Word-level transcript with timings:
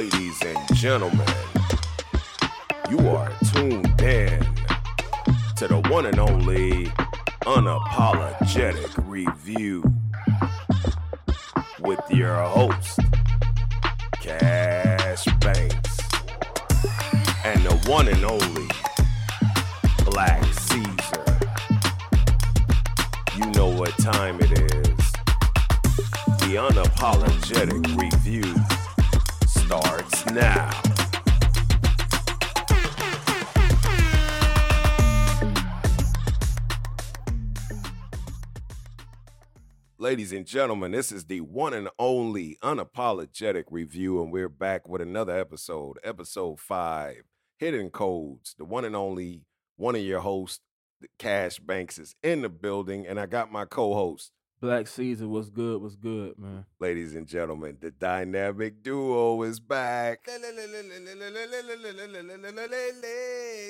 Ladies 0.00 0.42
and 0.46 0.76
gentlemen, 0.76 1.28
you 2.88 3.06
are 3.10 3.30
tuned 3.52 4.00
in 4.00 4.40
to 5.56 5.68
the 5.68 5.86
one 5.90 6.06
and 6.06 6.18
only 6.18 6.86
unapologetic 7.44 8.94
review 9.06 9.84
with 11.80 12.00
your 12.08 12.34
host, 12.44 12.98
Cash 14.22 15.26
Banks, 15.40 15.98
and 17.44 17.62
the 17.66 17.78
one 17.84 18.08
and 18.08 18.24
only 18.24 18.70
Black 20.06 20.42
Caesar. 20.54 21.40
You 23.36 23.50
know 23.50 23.68
what 23.68 23.90
time 23.98 24.40
it 24.40 24.52
is. 24.52 25.12
The 26.40 26.56
unapologetic 26.56 28.00
review 28.00 28.54
starts 29.70 30.26
now. 30.32 30.68
Ladies 39.96 40.32
and 40.32 40.44
gentlemen, 40.44 40.90
this 40.90 41.12
is 41.12 41.26
the 41.26 41.40
one 41.42 41.72
and 41.72 41.88
only 42.00 42.58
unapologetic 42.64 43.66
review, 43.70 44.20
and 44.20 44.32
we're 44.32 44.48
back 44.48 44.88
with 44.88 45.00
another 45.02 45.38
episode, 45.38 46.00
episode 46.02 46.58
five, 46.58 47.22
Hidden 47.58 47.90
Codes. 47.90 48.56
The 48.58 48.64
one 48.64 48.84
and 48.84 48.96
only 48.96 49.44
one 49.76 49.94
of 49.94 50.02
your 50.02 50.18
hosts, 50.18 50.58
Cash 51.20 51.60
Banks, 51.60 51.96
is 51.96 52.16
in 52.24 52.42
the 52.42 52.48
building, 52.48 53.06
and 53.06 53.20
I 53.20 53.26
got 53.26 53.52
my 53.52 53.66
co-host, 53.66 54.32
Black 54.60 54.86
Caesar 54.88 55.26
was 55.26 55.48
good, 55.48 55.80
was 55.80 55.96
good, 55.96 56.38
man. 56.38 56.66
ladies 56.78 57.14
and 57.14 57.26
gentlemen, 57.26 57.78
the 57.80 57.90
dynamic 57.90 58.82
duo 58.82 59.42
is 59.42 59.58
back. 59.58 60.28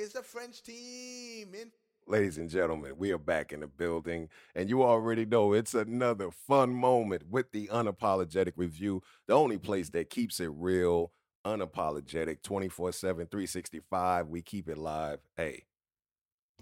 It's 0.02 0.14
a 0.16 0.22
French 0.22 0.62
team. 0.62 1.54
In- 1.54 1.70
Ladies 2.06 2.38
and 2.38 2.50
gentlemen, 2.50 2.94
we 2.98 3.12
are 3.12 3.18
back 3.18 3.52
in 3.52 3.60
the 3.60 3.68
building, 3.68 4.28
and 4.56 4.68
you 4.68 4.82
already 4.82 5.24
know 5.24 5.52
it's 5.52 5.74
another 5.74 6.32
fun 6.32 6.74
moment 6.74 7.22
with 7.30 7.52
the 7.52 7.68
unapologetic 7.68 8.54
review, 8.56 9.00
the 9.28 9.34
only 9.34 9.58
place 9.58 9.90
that 9.90 10.10
keeps 10.10 10.40
it 10.40 10.50
real, 10.52 11.12
unapologetic, 11.46 12.42
24 12.42 12.90
7, 12.90 13.26
365. 13.28 14.26
We 14.26 14.42
keep 14.42 14.68
it 14.68 14.76
live. 14.78 15.20
Hey, 15.36 15.66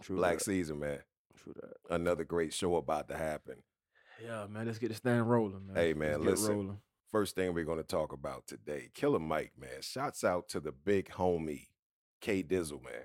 True 0.03 0.17
Black 0.17 0.39
that. 0.39 0.45
Season, 0.45 0.79
man, 0.81 0.99
True 1.43 1.55
that. 1.63 1.77
another 1.95 2.25
great 2.25 2.53
show 2.53 2.77
about 2.77 3.09
to 3.09 3.17
happen. 3.17 3.63
Yeah, 4.23 4.47
man. 4.49 4.67
Let's 4.67 4.79
get 4.79 4.89
this 4.89 4.99
thing 4.99 5.21
rolling, 5.21 5.67
man. 5.67 5.77
Hey, 5.77 5.95
man, 5.95 6.23
Let's 6.23 6.41
listen. 6.41 6.55
rolling. 6.55 6.79
First 7.11 7.35
thing 7.37 7.55
we're 7.55 7.65
going 7.65 7.79
to 7.79 7.85
talk 7.85 8.13
about 8.13 8.47
today 8.47 8.91
Killer 8.95 9.19
Mike, 9.19 9.53
man. 9.59 9.81
Shouts 9.81 10.25
out 10.25 10.49
to 10.51 10.61
the 10.61 10.73
big 10.73 11.09
homie, 11.11 11.69
K 12.21 12.43
Dizzle, 12.43 12.83
man. 12.85 13.05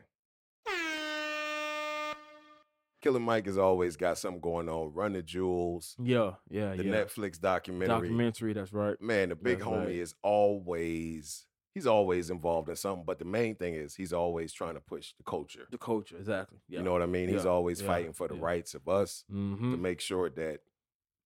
Killer 3.02 3.19
Mike 3.19 3.45
has 3.47 3.58
always 3.58 3.95
got 3.97 4.17
something 4.17 4.39
going 4.41 4.69
on. 4.69 4.94
Run 4.94 5.14
the 5.14 5.22
Jewels, 5.22 5.95
Yeah, 6.02 6.31
yeah, 6.50 6.72
yeah. 6.72 6.75
the 6.78 6.86
yeah. 6.86 6.95
Netflix 7.03 7.39
documentary. 7.39 7.88
Documentary. 7.88 8.53
That's 8.53 8.72
right. 8.73 9.00
Man, 9.02 9.30
the 9.30 9.36
big 9.36 9.59
That's 9.59 9.69
homie 9.69 9.86
right. 9.86 9.95
is 9.95 10.16
always 10.22 11.45
he's 11.73 11.88
always 11.88 12.30
involved 12.30 12.69
in 12.69 12.75
something. 12.78 13.03
But 13.06 13.19
the 13.19 13.25
main 13.25 13.56
thing 13.56 13.73
is 13.75 13.95
he's 13.95 14.14
always 14.14 14.53
trying 14.53 14.75
to 14.75 14.80
push 14.81 15.14
the 15.17 15.23
culture. 15.23 15.67
The 15.69 15.78
culture, 15.78 16.17
exactly. 16.17 16.59
Yeah. 16.69 16.80
You 16.80 16.86
know 16.86 16.91
what 16.94 17.02
I 17.02 17.06
mean? 17.08 17.28
He's 17.30 17.45
always 17.45 17.81
yeah, 17.81 17.88
fighting 17.88 18.14
for 18.14 18.28
the 18.30 18.36
yeah. 18.36 18.41
rights 18.44 18.73
of 18.73 18.88
us 18.88 19.23
to 19.30 19.34
Mm-hmm. 19.36 19.81
make 19.81 20.00
sure 20.00 20.30
that 20.30 20.59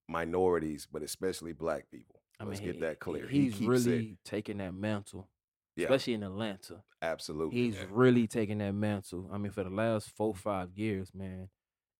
minorities, 0.07 0.87
but 0.91 1.01
especially 1.03 1.53
black 1.53 1.89
people. 1.91 2.21
I 2.39 2.43
Let's 2.43 2.59
mean, 2.61 2.71
get 2.71 2.81
that 2.81 2.99
clear. 2.99 3.27
He 3.27 3.43
He's 3.43 3.53
keeps 3.55 3.67
really 3.67 4.05
it- 4.11 4.17
taking 4.23 4.57
that 4.59 4.73
mantle, 4.73 5.27
Yeah. 5.75 5.85
especially 5.85 6.13
in 6.13 6.23
Atlanta. 6.23 6.83
Absolutely. 7.01 7.57
He's 7.59 7.75
man. 7.75 7.87
really 7.91 8.27
taking 8.27 8.59
that 8.59 8.73
mantle. 8.73 9.29
I 9.31 9.37
mean, 9.37 9.51
for 9.51 9.63
the 9.63 9.69
last 9.69 10.11
four, 10.11 10.33
five 10.35 10.77
years, 10.77 11.13
man, 11.13 11.49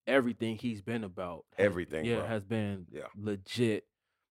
everything 0.06 0.58
he's 0.58 0.82
been 0.82 1.04
about, 1.04 1.46
has- 1.58 1.66
Everything, 1.66 2.06
yeah, 2.06 2.20
bro. 2.20 2.28
has 2.28 2.44
been 2.46 2.86
Yeah. 2.92 3.08
legit, 3.16 3.88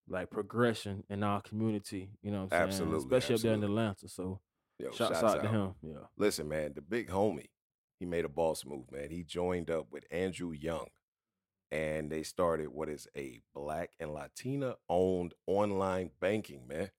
like 0.09 0.31
progression 0.31 1.03
in 1.11 1.25
our 1.25 1.43
community. 1.43 2.11
You 2.22 2.31
know, 2.31 2.45
what 2.45 2.45
I'm 2.45 2.51
saying? 2.51 2.62
Absolutely, 2.69 2.99
especially 2.99 3.34
up 3.34 3.41
there 3.41 3.53
in 3.55 3.59
absolutely. 3.65 3.81
Atlanta. 3.83 4.09
So, 4.09 4.41
Yo, 4.78 4.91
shouts, 4.93 5.19
shouts 5.21 5.34
out, 5.34 5.43
to 5.43 5.49
him. 5.49 5.75
Yeah, 5.83 6.06
Listen, 6.17 6.49
man, 6.49 6.72
the 6.75 6.83
big 6.83 7.09
homie, 7.09 7.49
he 7.99 8.06
made 8.06 8.25
a 8.25 8.28
boss 8.28 8.65
move, 8.65 8.91
man. 8.93 9.11
He 9.11 9.25
joined 9.25 9.71
up 9.71 9.91
with 9.91 10.05
Andrew 10.11 10.53
Young, 10.53 10.87
and 11.71 12.10
they 12.10 12.22
started 12.22 12.69
what 12.69 12.88
is 12.88 13.09
a 13.16 13.41
Black 13.54 13.91
and 13.99 14.12
Latina 14.12 14.75
owned 14.88 15.34
online 15.47 16.10
banking, 16.21 16.66
man. 16.66 16.91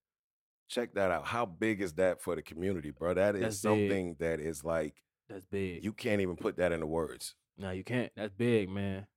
Check 0.69 0.93
that 0.95 1.11
out. 1.11 1.25
How 1.27 1.45
big 1.45 1.81
is 1.81 1.93
that 1.93 2.21
for 2.21 2.35
the 2.35 2.41
community, 2.41 2.91
bro? 2.91 3.13
That 3.13 3.35
is 3.35 3.41
That's 3.41 3.55
big. 3.55 3.61
something 3.61 4.15
that 4.19 4.39
is 4.39 4.63
like 4.65 4.95
that's 5.29 5.45
big. 5.45 5.83
you 5.83 5.93
can't 5.93 6.21
even 6.21 6.35
put 6.35 6.57
that 6.57 6.71
into 6.71 6.85
words. 6.87 7.35
no, 7.57 7.71
you 7.71 7.83
can't. 7.83 8.11
That's 8.15 8.33
big, 8.33 8.69
man. 8.69 9.07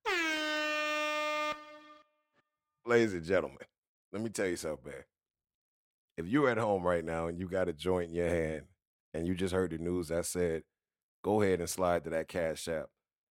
Ladies 2.87 3.15
and 3.15 3.25
gentlemen, 3.25 3.59
let 4.13 4.23
me 4.23 4.31
tell 4.31 4.47
you 4.47 4.57
something, 4.57 4.87
man. 4.93 5.05
If 6.17 6.27
you're 6.27 6.49
at 6.51 6.59
home 6.59 6.83
right 6.83 7.05
now 7.05 7.27
and 7.29 7.39
you 7.39 7.49
got 7.49 7.69
a 7.69 7.73
joint 7.73 8.11
in 8.11 8.15
your 8.17 8.29
hand 8.29 8.63
and 9.15 9.27
you 9.27 9.35
just 9.35 9.55
heard 9.55 9.71
the 9.71 9.79
news 9.79 10.09
that 10.09 10.27
said, 10.27 10.63
go 11.23 11.43
ahead 11.43 11.61
and 11.61 11.69
slide 11.69 12.05
to 12.05 12.11
that 12.11 12.29
Cash 12.29 12.69
App 12.69 12.87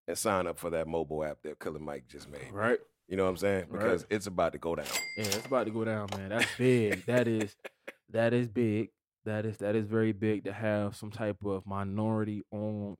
and 0.10 0.18
sign 0.18 0.48
up 0.48 0.58
for 0.58 0.72
that 0.72 0.88
mobile 0.88 1.24
app 1.24 1.38
that 1.44 1.60
Killer 1.60 1.80
Mike 1.80 2.08
just 2.08 2.30
made. 2.30 2.52
Right? 2.52 2.80
You 3.08 3.16
know 3.16 3.24
what 3.24 3.30
I'm 3.30 3.38
saying? 3.38 3.66
Right. 3.70 3.84
Because 3.84 4.06
it's 4.10 4.26
about 4.26 4.54
to 4.54 4.58
go 4.58 4.76
down. 4.76 4.88
Yeah, 5.18 5.26
it's 5.26 5.46
about 5.46 5.66
to 5.66 5.72
go 5.72 5.86
down, 5.86 6.08
man. 6.18 6.30
That's 6.30 6.48
big. 6.58 7.06
that 7.06 7.28
is, 7.28 7.56
that 8.10 8.34
is 8.34 8.48
big. 8.48 8.90
That 9.26 9.46
is 9.46 9.58
that 9.58 9.76
is 9.76 9.86
very 9.86 10.12
big 10.12 10.46
to 10.46 10.54
have 10.54 10.96
some 10.96 11.12
type 11.12 11.46
of 11.46 11.66
minority 11.68 12.44
owned 12.52 12.98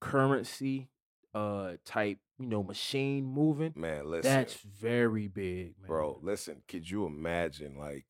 currency, 0.00 0.88
uh, 1.34 1.72
type 1.84 2.18
you 2.38 2.46
know 2.46 2.62
machine 2.62 3.26
moving. 3.26 3.74
Man, 3.76 4.06
listen. 4.06 4.32
That's 4.32 4.54
very 4.54 5.28
big, 5.28 5.74
man. 5.78 5.88
bro, 5.88 6.18
listen, 6.22 6.62
could 6.68 6.88
you 6.88 7.04
imagine 7.04 7.76
like 7.78 8.06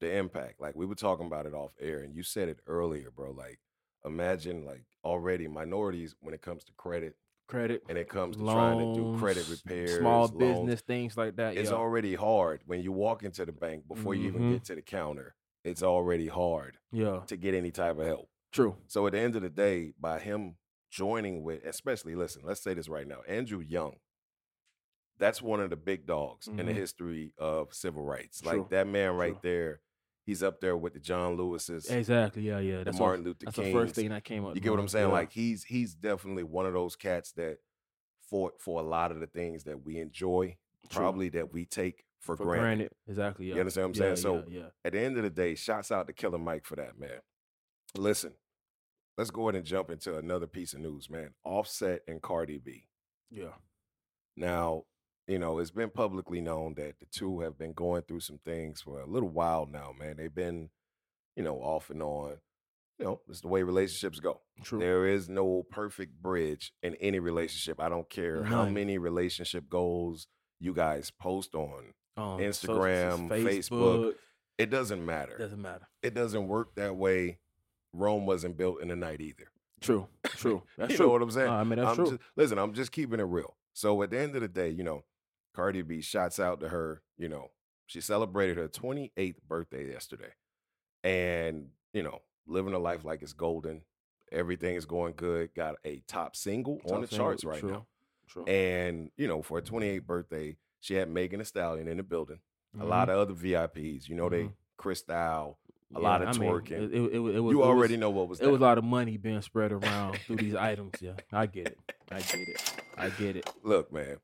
the 0.00 0.16
impact? 0.16 0.60
Like 0.60 0.76
we 0.76 0.86
were 0.86 0.94
talking 0.94 1.26
about 1.26 1.46
it 1.46 1.54
off 1.54 1.72
air 1.80 2.00
and 2.00 2.14
you 2.14 2.22
said 2.22 2.48
it 2.48 2.60
earlier, 2.66 3.10
bro. 3.10 3.32
Like 3.32 3.58
imagine 4.04 4.64
like 4.64 4.84
already 5.02 5.48
minorities 5.48 6.14
when 6.20 6.34
it 6.34 6.42
comes 6.42 6.62
to 6.64 6.72
credit 6.76 7.16
credit 7.48 7.82
and 7.88 7.98
it 7.98 8.08
comes 8.08 8.36
to 8.36 8.42
trying 8.44 8.78
to 8.78 8.94
do 8.94 9.18
credit 9.18 9.48
loans, 9.48 9.62
repairs, 9.64 9.98
small 9.98 10.26
loans. 10.26 10.30
business 10.38 10.80
things 10.82 11.16
like 11.16 11.34
that. 11.36 11.56
it's 11.56 11.70
yeah. 11.70 11.76
already 11.76 12.14
hard 12.14 12.60
when 12.66 12.80
you 12.82 12.92
walk 12.92 13.22
into 13.24 13.44
the 13.44 13.52
bank 13.52 13.88
before 13.88 14.14
you 14.14 14.28
even 14.28 14.42
Mhm. 14.42 14.52
get 14.52 14.64
to 14.66 14.74
the 14.76 14.82
counter. 14.82 15.34
It's 15.64 15.82
already 15.82 16.28
hard 16.28 16.78
yeah, 16.92 17.22
to 17.26 17.36
get 17.36 17.54
any 17.54 17.70
type 17.72 17.98
of 17.98 18.06
help. 18.06 18.28
true. 18.52 18.76
So 18.86 19.06
at 19.06 19.12
the 19.12 19.18
end 19.18 19.34
of 19.36 19.42
the 19.42 19.50
day, 19.50 19.92
by 19.98 20.18
him 20.20 20.56
joining 20.90 21.42
with, 21.42 21.64
especially 21.64 22.14
listen, 22.14 22.42
let's 22.44 22.60
say 22.62 22.74
this 22.74 22.88
right 22.88 23.06
now, 23.06 23.22
Andrew 23.26 23.60
Young. 23.60 23.96
That's 25.18 25.42
one 25.42 25.60
of 25.60 25.70
the 25.70 25.76
big 25.76 26.06
dogs 26.06 26.46
in 26.46 26.56
the 26.56 26.62
Mhm. 26.72 26.76
history 26.76 27.32
of 27.38 27.74
civil 27.74 28.02
rights. 28.04 28.40
True, 28.40 28.60
Like 28.60 28.70
that 28.70 28.86
man 28.86 29.16
right 29.16 29.32
true. 29.32 29.40
there, 29.42 29.80
he's 30.28 30.42
up 30.42 30.60
there 30.60 30.76
with 30.76 30.92
the 30.92 31.00
John 31.00 31.38
Lewis's, 31.38 31.88
Exactly. 31.88 32.42
Yeah, 32.42 32.58
yeah. 32.58 32.78
the 32.78 32.84
That's 32.84 32.98
Martin 32.98 33.20
what, 33.20 33.28
Luther 33.28 33.46
That's 33.46 33.56
King's. 33.56 33.66
the 33.68 33.72
first 33.72 33.94
thing 33.94 34.10
that 34.10 34.24
came 34.24 34.44
up. 34.44 34.54
You 34.54 34.60
get 34.60 34.70
what 34.70 34.78
I'm 34.78 34.86
saying? 34.86 35.08
Yeah. 35.08 35.12
Like 35.12 35.32
he's 35.32 35.64
he's 35.64 35.94
definitely 35.94 36.42
one 36.42 36.66
of 36.66 36.74
those 36.74 36.96
cats 36.96 37.32
that 37.32 37.56
fought 38.28 38.60
for 38.60 38.78
a 38.78 38.84
lot 38.84 39.10
of 39.10 39.20
the 39.20 39.26
things 39.26 39.64
that 39.64 39.86
we 39.86 39.98
enjoy, 39.98 40.58
True. 40.90 41.00
probably 41.00 41.30
that 41.30 41.54
we 41.54 41.64
take 41.64 42.04
for, 42.20 42.36
for 42.36 42.44
granted. 42.44 42.60
granted. 42.62 42.90
Exactly. 43.08 43.46
Yeah. 43.46 43.54
You 43.54 43.60
understand 43.60 43.88
what 43.88 43.96
I'm 43.96 44.02
yeah, 44.02 44.14
saying? 44.14 44.16
So 44.16 44.44
yeah, 44.50 44.58
yeah. 44.58 44.66
at 44.84 44.92
the 44.92 45.00
end 45.00 45.16
of 45.16 45.22
the 45.22 45.30
day, 45.30 45.54
shouts 45.54 45.90
out 45.90 46.06
to 46.08 46.12
Killer 46.12 46.38
Mike 46.38 46.66
for 46.66 46.76
that, 46.76 47.00
man. 47.00 47.20
Listen, 47.96 48.34
let's 49.16 49.30
go 49.30 49.48
ahead 49.48 49.54
and 49.54 49.64
jump 49.64 49.90
into 49.90 50.18
another 50.18 50.46
piece 50.46 50.74
of 50.74 50.80
news, 50.80 51.08
man. 51.08 51.30
Offset 51.42 52.02
and 52.06 52.20
Cardi 52.20 52.58
B. 52.58 52.84
yeah. 53.30 53.54
Now, 54.36 54.84
you 55.28 55.38
know, 55.38 55.58
it's 55.58 55.70
been 55.70 55.90
publicly 55.90 56.40
known 56.40 56.74
that 56.74 56.98
the 56.98 57.06
two 57.06 57.40
have 57.40 57.58
been 57.58 57.72
going 57.72 58.02
through 58.02 58.20
some 58.20 58.38
things 58.44 58.80
for 58.80 59.00
a 59.00 59.06
little 59.06 59.28
while 59.28 59.66
now, 59.70 59.92
man. 59.98 60.16
They've 60.16 60.34
been, 60.34 60.70
you 61.36 61.42
know, 61.42 61.56
off 61.58 61.90
and 61.90 62.02
on. 62.02 62.38
You 62.98 63.04
know, 63.04 63.20
it's 63.28 63.42
the 63.42 63.48
way 63.48 63.62
relationships 63.62 64.18
go. 64.18 64.40
True. 64.64 64.80
There 64.80 65.06
is 65.06 65.28
no 65.28 65.64
perfect 65.70 66.20
bridge 66.20 66.72
in 66.82 66.96
any 66.96 67.20
relationship. 67.20 67.78
I 67.80 67.88
don't 67.88 68.10
care 68.10 68.42
how 68.42 68.64
many 68.64 68.98
relationship 68.98 69.68
goals 69.68 70.26
you 70.58 70.72
guys 70.74 71.12
post 71.12 71.54
on. 71.54 71.92
Um, 72.16 72.38
Instagram, 72.40 73.28
Facebook, 73.28 74.14
It 74.58 74.70
doesn't 74.70 75.04
matter. 75.06 75.38
doesn't 75.38 75.62
matter. 75.62 75.86
it 76.02 76.14
doesn't 76.14 76.48
work 76.48 76.74
that 76.74 76.96
way. 76.96 77.38
Rome 77.92 78.26
wasn't 78.26 78.56
built 78.56 78.80
in 78.82 78.90
a 78.90 78.96
night 78.96 79.20
either. 79.20 79.52
True. 79.80 80.08
True. 80.24 80.64
That's 80.76 80.90
you 80.90 80.96
true. 80.96 81.06
know 81.06 81.12
what 81.12 81.22
I'm 81.22 81.30
saying? 81.30 81.46
No, 81.46 81.52
I 81.52 81.62
mean 81.64 81.78
that's 81.78 81.90
I'm 81.90 81.94
true. 81.94 82.06
Just, 82.06 82.20
listen, 82.36 82.58
I'm 82.58 82.74
just 82.74 82.90
keeping 82.90 83.20
it 83.20 83.24
real. 83.24 83.56
So 83.74 84.02
at 84.02 84.10
the 84.10 84.18
end 84.18 84.34
of 84.34 84.40
the 84.42 84.48
day, 84.48 84.70
you 84.70 84.82
know, 84.82 85.04
Cardi 85.54 85.82
B 85.82 86.00
shouts 86.00 86.38
out 86.40 86.60
to 86.60 86.68
her. 86.68 87.02
You 87.16 87.28
know, 87.28 87.50
she 87.86 88.00
celebrated 88.00 88.56
her 88.56 88.68
28th 88.68 89.36
birthday 89.48 89.90
yesterday, 89.90 90.32
and 91.04 91.68
you 91.92 92.02
know, 92.02 92.20
living 92.46 92.74
a 92.74 92.78
life 92.78 93.04
like 93.04 93.22
it's 93.22 93.32
golden. 93.32 93.82
Everything 94.30 94.74
is 94.76 94.84
going 94.84 95.14
good. 95.16 95.54
Got 95.54 95.76
a 95.84 96.02
top 96.06 96.36
single 96.36 96.80
on 96.84 96.90
Top 96.90 97.00
the 97.02 97.06
single, 97.08 97.26
charts 97.26 97.44
right 97.44 97.60
true, 97.60 97.70
now. 97.70 97.86
True. 98.28 98.44
And 98.44 99.10
you 99.16 99.26
know, 99.26 99.42
for 99.42 99.58
her 99.58 99.62
28th 99.62 100.04
birthday, 100.06 100.56
she 100.80 100.94
had 100.94 101.08
Megan 101.08 101.38
Thee 101.38 101.44
Stallion 101.44 101.88
in 101.88 101.96
the 101.96 102.02
building. 102.02 102.40
A 102.74 102.78
Mm-hmm. 102.78 102.88
lot 102.90 103.08
of 103.08 103.18
other 103.18 103.32
VIPs. 103.32 104.08
You 104.10 104.14
know, 104.14 104.28
they 104.28 104.50
Chris 104.76 105.02
Cristal, 105.02 105.58
a 105.94 105.98
lot 105.98 106.20
of 106.20 106.28
I 106.28 106.32
twerking. 106.32 106.72
it, 106.72 106.92
it, 106.94 107.02
it, 107.02 107.14
it 107.14 107.40
was 107.40 107.52
you 107.52 107.62
already 107.64 107.94
was, 107.94 108.00
know 108.00 108.10
what 108.10 108.28
was 108.28 108.40
It 108.40 108.46
was 108.46 108.60
a 108.60 108.62
lot 108.62 108.76
of 108.76 108.84
money 108.84 109.16
being 109.16 109.40
spread 109.40 109.72
around 109.72 110.18
through 110.26 110.36
these 110.36 110.54
items. 110.54 110.92
Yeah, 111.00 111.12
I 111.32 111.46
get 111.46 111.68
it. 111.68 111.78
I 112.12 112.20
get 112.20 112.48
it. 112.48 112.72
I 112.98 113.08
get 113.08 113.36
it. 113.36 113.50
Look, 113.62 113.90
man, 113.90 114.18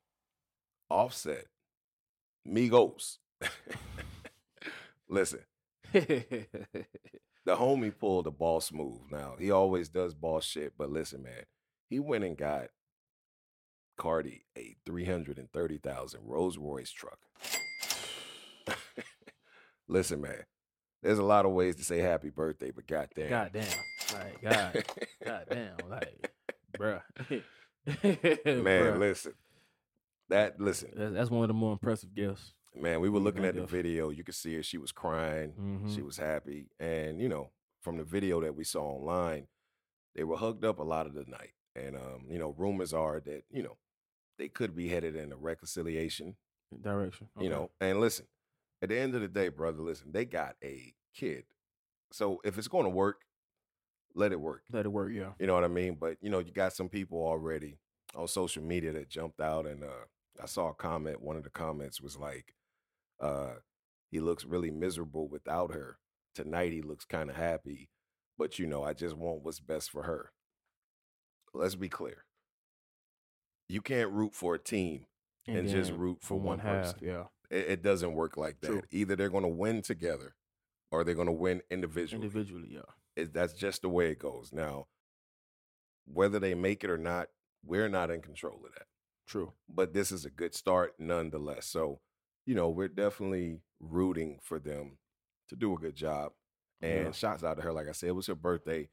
Offset, 0.90 1.46
Migos. 2.46 3.18
Listen, 5.08 5.40
the 5.92 6.46
homie 7.46 7.96
pulled 7.96 8.26
a 8.26 8.30
boss 8.30 8.72
move. 8.72 9.10
Now 9.10 9.34
he 9.38 9.50
always 9.50 9.88
does 9.88 10.14
boss 10.14 10.44
shit, 10.44 10.74
but 10.78 10.90
listen, 10.90 11.22
man, 11.22 11.44
he 11.88 11.98
went 12.00 12.24
and 12.24 12.36
got 12.36 12.68
Cardi 13.96 14.44
a 14.56 14.76
three 14.84 15.04
hundred 15.04 15.38
and 15.38 15.50
thirty 15.52 15.78
thousand 15.78 16.20
Rolls 16.24 16.58
Royce 16.58 16.90
truck. 16.90 17.18
listen, 19.88 20.20
man, 20.20 20.44
there's 21.02 21.18
a 21.18 21.24
lot 21.24 21.44
of 21.44 21.52
ways 21.52 21.76
to 21.76 21.84
say 21.84 21.98
happy 21.98 22.30
birthday, 22.30 22.70
but 22.70 22.86
goddamn, 22.86 23.30
God 23.30 23.50
damn. 23.52 23.66
Like, 24.14 24.42
God, 24.42 24.84
God 25.24 25.46
damn. 25.50 25.90
Like, 25.90 26.32
bruh. 26.78 27.02
man, 28.62 28.64
Bruh. 28.64 28.98
listen, 28.98 29.32
that 30.28 30.60
listen, 30.60 30.90
That's, 31.14 31.30
one 31.30 31.42
of 31.42 31.48
the 31.48 31.54
more 31.54 31.72
impressive 31.72 32.14
gifts. 32.14 32.52
man, 32.74 33.00
we 33.00 33.08
were 33.08 33.20
looking 33.20 33.44
at 33.44 33.54
the 33.54 33.66
video. 33.66 34.10
You 34.10 34.24
could 34.24 34.34
see 34.34 34.54
her; 34.56 34.62
she 34.62 34.78
was 34.78 34.92
crying. 34.92 35.52
She 35.88 36.00
Mhm. 36.00 36.04
was 36.06 36.16
happy. 36.16 36.66
And, 36.80 37.20
you 37.20 37.28
know, 37.28 37.50
from 37.80 37.96
the 37.98 38.04
video 38.04 38.40
that 38.40 38.54
we 38.54 38.64
saw 38.64 38.82
online, 38.84 39.46
they 40.14 40.24
were 40.24 40.36
hugged 40.36 40.64
up 40.64 40.78
a 40.78 40.82
lot 40.82 41.06
of 41.06 41.14
the 41.14 41.24
night. 41.24 41.52
And, 41.76 41.96
um, 41.96 42.26
you 42.30 42.38
know, 42.38 42.50
rumors 42.56 42.92
are 42.94 43.20
that, 43.20 43.44
you 43.50 43.62
know, 43.62 43.76
they 44.38 44.48
could 44.48 44.74
be 44.74 44.88
headed 44.88 45.14
in 45.16 45.32
a 45.32 45.36
reconciliation, 45.36 46.36
Direction. 46.80 47.28
you 47.38 47.48
know. 47.50 47.70
And 47.80 48.00
listen, 48.00 48.26
at 48.82 48.88
the 48.88 48.96
end 48.98 49.14
of 49.14 49.20
the 49.20 49.28
day, 49.28 49.48
brother, 49.48 49.80
listen, 49.82 50.12
they 50.12 50.24
got 50.24 50.56
a 50.62 50.94
kid. 51.14 51.44
So 52.12 52.40
if 52.44 52.56
it's 52.58 52.68
going 52.68 52.84
to 52.84 52.90
work, 52.90 53.22
let 54.14 54.30
it 54.32 54.40
work. 54.40 54.62
Let 54.70 54.86
it 54.86 54.90
work, 54.90 55.12
yeah. 55.12 55.32
You 55.40 55.46
know 55.48 55.54
what 55.54 55.64
I 55.64 55.68
mean? 55.68 55.96
But, 55.96 56.18
you 56.20 56.30
know, 56.30 56.38
you 56.38 56.52
got 56.52 56.72
some 56.72 56.88
people 56.88 57.18
already 57.18 57.78
on 58.16 58.28
social 58.28 58.62
media 58.62 58.92
that 58.92 59.08
jumped 59.08 59.40
out 59.40 59.66
and 59.66 59.84
uh 59.84 60.06
I 60.42 60.46
saw 60.46 60.70
a 60.70 60.74
comment, 60.74 61.22
one 61.22 61.36
of 61.36 61.44
the 61.44 61.50
comments 61.50 62.00
was 62.00 62.16
like, 62.16 62.54
uh, 63.20 63.54
he 64.10 64.18
looks 64.18 64.44
really 64.44 64.70
miserable 64.70 65.28
without 65.28 65.72
her. 65.72 65.98
Tonight 66.34 66.72
he 66.72 66.82
looks 66.82 67.04
kind 67.04 67.30
of 67.30 67.36
happy, 67.36 67.88
but 68.36 68.58
you 68.58 68.66
know, 68.66 68.82
I 68.82 68.94
just 68.94 69.16
want 69.16 69.44
what's 69.44 69.60
best 69.60 69.90
for 69.90 70.02
her. 70.02 70.32
Let's 71.52 71.76
be 71.76 71.88
clear. 71.88 72.24
You 73.68 73.80
can't 73.80 74.10
root 74.10 74.34
for 74.34 74.56
a 74.56 74.58
team 74.58 75.06
and, 75.46 75.68
just 75.68 75.92
root 75.92 76.18
for, 76.20 76.38
one, 76.38 76.58
person. 76.58 76.98
Yeah. 77.00 77.24
It, 77.48 77.66
it 77.68 77.82
doesn't 77.82 78.14
work 78.14 78.36
like 78.36 78.60
that. 78.62 78.66
True. 78.66 78.82
Either 78.90 79.14
they're 79.14 79.30
going 79.30 79.44
to 79.44 79.48
win 79.48 79.82
together 79.82 80.34
or 80.90 81.04
they're 81.04 81.14
going 81.14 81.28
to 81.28 81.32
win 81.32 81.62
individually. 81.70 82.24
Individually, 82.24 82.70
yeah. 82.72 82.80
It, 83.16 83.32
that's 83.32 83.52
just 83.52 83.82
the 83.82 83.88
way 83.88 84.10
it 84.10 84.18
goes. 84.18 84.50
Now, 84.52 84.88
whether 86.12 86.40
they 86.40 86.54
make 86.54 86.82
it 86.82 86.90
or 86.90 86.98
not, 86.98 87.28
we're 87.64 87.88
not 87.88 88.10
in 88.10 88.20
control 88.20 88.60
of 88.64 88.72
that. 88.74 88.86
True. 89.26 89.52
But 89.68 89.92
this 89.94 90.12
is 90.12 90.24
a 90.24 90.30
good 90.30 90.54
start 90.54 90.94
nonetheless. 90.98 91.66
So, 91.66 92.00
you 92.46 92.54
know, 92.54 92.68
we're 92.68 92.88
definitely 92.88 93.60
rooting 93.80 94.38
for 94.42 94.58
them 94.58 94.98
to 95.48 95.56
do 95.56 95.72
a 95.74 95.78
good 95.78 95.96
job. 95.96 96.32
And 96.82 97.06
Yeah. 97.06 97.12
shouts 97.12 97.42
out 97.44 97.56
to 97.56 97.62
her. 97.62 97.72
Like 97.72 97.88
I 97.88 97.92
said, 97.92 98.10
it 98.10 98.12
was 98.12 98.26
her 98.26 98.34
birthday. 98.34 98.90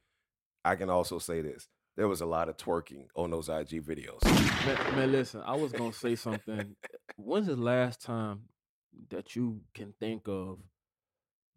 I 0.63 0.75
can 0.75 0.89
also 0.89 1.19
say 1.19 1.41
this. 1.41 1.67
There 1.97 2.07
was 2.07 2.21
a 2.21 2.25
lot 2.25 2.47
of 2.47 2.55
twerking 2.57 3.07
on 3.15 3.31
those 3.31 3.49
IG 3.49 3.81
videos. 3.81 4.21
Man, 4.23 4.95
man, 4.95 5.11
listen, 5.11 5.41
I 5.45 5.55
was 5.55 5.73
gonna 5.73 5.91
say 5.91 6.15
something. 6.15 6.75
When's 7.17 7.47
the 7.47 7.55
last 7.57 8.01
time 8.01 8.43
that 9.09 9.35
you 9.35 9.61
can 9.73 9.93
think 9.99 10.27
of? 10.27 10.59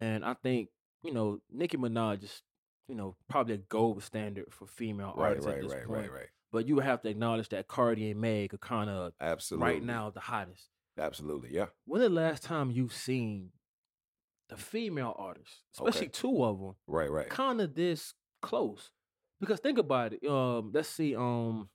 And 0.00 0.24
I 0.24 0.34
think 0.34 0.70
you 1.02 1.12
know 1.12 1.40
Nicki 1.50 1.76
Minaj 1.76 2.24
is, 2.24 2.42
you 2.88 2.94
know, 2.96 3.14
probably 3.28 3.54
a 3.54 3.58
gold 3.58 4.02
standard 4.02 4.46
for 4.52 4.66
female 4.66 5.14
Right, 5.16 5.28
artists 5.28 5.46
at 5.46 5.54
right, 5.54 5.62
this 5.62 5.72
right, 5.72 5.86
point. 5.86 6.10
right, 6.10 6.12
right. 6.12 6.28
But 6.54 6.68
you 6.68 6.78
have 6.78 7.02
to 7.02 7.08
acknowledge 7.08 7.48
that 7.48 7.66
Cardi 7.66 8.12
and 8.12 8.20
Meg 8.20 8.54
are 8.54 8.58
kind 8.58 8.88
of 8.88 9.12
Absolutely. 9.20 9.66
right 9.72 9.82
now 9.82 10.10
the 10.10 10.20
hottest. 10.20 10.68
Absolutely. 10.96 11.48
Yeah. 11.52 11.66
When 11.84 12.00
the 12.00 12.08
last 12.08 12.44
time 12.44 12.70
you've 12.70 12.92
seen 12.94 13.50
the 14.48 14.56
female 14.56 15.16
artists, 15.18 15.62
especially 15.74 16.06
Okay. 16.06 16.12
two 16.12 16.44
of 16.44 16.60
them, 16.60 16.76
Right, 16.86 17.10
right. 17.10 17.28
kind 17.28 17.60
of 17.60 17.74
this 17.74 18.14
close? 18.40 18.92
Because 19.40 19.58
think 19.58 19.78
about 19.78 20.12
it. 20.12 20.24
Um, 20.24 20.70
let's 20.72 20.88
see. 20.88 21.16
Um, 21.16 21.70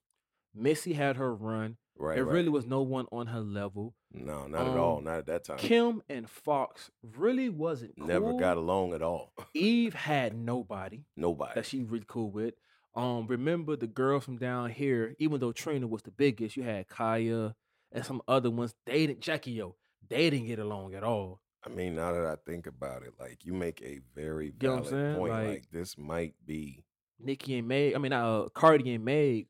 Missy 0.55 0.93
had 0.93 1.17
her 1.17 1.35
run. 1.35 1.75
Right. 1.97 2.15
there 2.15 2.23
right. 2.23 2.33
really 2.33 2.47
was 2.47 2.65
no 2.65 2.81
one 2.81 3.07
on 3.11 3.27
her 3.27 3.41
level. 3.41 3.93
No, 4.13 4.47
not 4.47 4.65
at 4.65 4.77
all. 4.77 4.99
um, 4.99 5.03
Not 5.03 5.17
at 5.17 5.25
that 5.25 5.43
time. 5.43 5.57
Kim 5.57 6.01
and 6.07 6.29
Fox 6.29 6.89
really 7.03 7.49
wasn't 7.49 7.97
cool. 7.97 8.07
Never 8.07 8.33
got 8.35 8.55
along 8.55 8.93
at 8.93 9.01
all. 9.01 9.33
Eve 9.53 9.93
had 9.95 10.33
nobody 10.33 11.03
Nobody. 11.17 11.51
that 11.55 11.65
she 11.65 11.83
really 11.83 12.05
cool 12.07 12.31
with. 12.31 12.53
Um, 12.95 13.27
remember 13.27 13.75
the 13.75 13.87
girls 13.87 14.25
from 14.25 14.37
down 14.37 14.71
here, 14.71 15.15
even 15.19 15.39
though 15.39 15.51
Trina 15.51 15.87
was 15.87 16.01
the 16.01 16.11
biggest, 16.11 16.57
you 16.57 16.63
had 16.63 16.87
Khia 16.87 17.53
and 17.91 18.05
some 18.05 18.21
other 18.27 18.49
ones. 18.49 18.73
They 18.85 19.07
didn't 19.07 19.21
Jackie 19.21 19.61
O. 19.61 19.75
They 20.07 20.29
didn't 20.29 20.47
get 20.47 20.59
along 20.59 20.95
at 20.95 21.03
all. 21.03 21.41
I 21.63 21.69
mean, 21.69 21.95
now 21.95 22.13
that 22.13 22.25
I 22.25 22.35
think 22.49 22.67
about 22.67 23.03
it, 23.03 23.13
like 23.19 23.45
you 23.45 23.53
make 23.53 23.81
a 23.81 23.99
very 24.15 24.51
Get 24.51 24.69
what 24.69 24.77
I'm 24.77 24.83
valid 24.85 25.05
saying? 25.05 25.15
point. 25.17 25.33
Like, 25.33 25.47
Like- 25.47 25.71
this 25.71 25.97
might 25.97 26.33
be 26.45 26.85
Nicki 27.19 27.57
and 27.57 27.67
Meg, 27.67 27.95
I 27.95 27.97
mean, 27.97 28.13
uh, 28.13 28.47
Cardi 28.53 28.93
and 28.95 29.03
Meg 29.03 29.47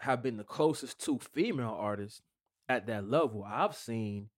have 0.00 0.22
been 0.22 0.36
the 0.36 0.44
closest 0.44 1.00
two 1.00 1.18
female 1.18 1.76
artists 1.76 2.22
at 2.68 2.86
that 2.86 3.08
level 3.08 3.44
I've 3.44 3.74
seen 3.76 4.28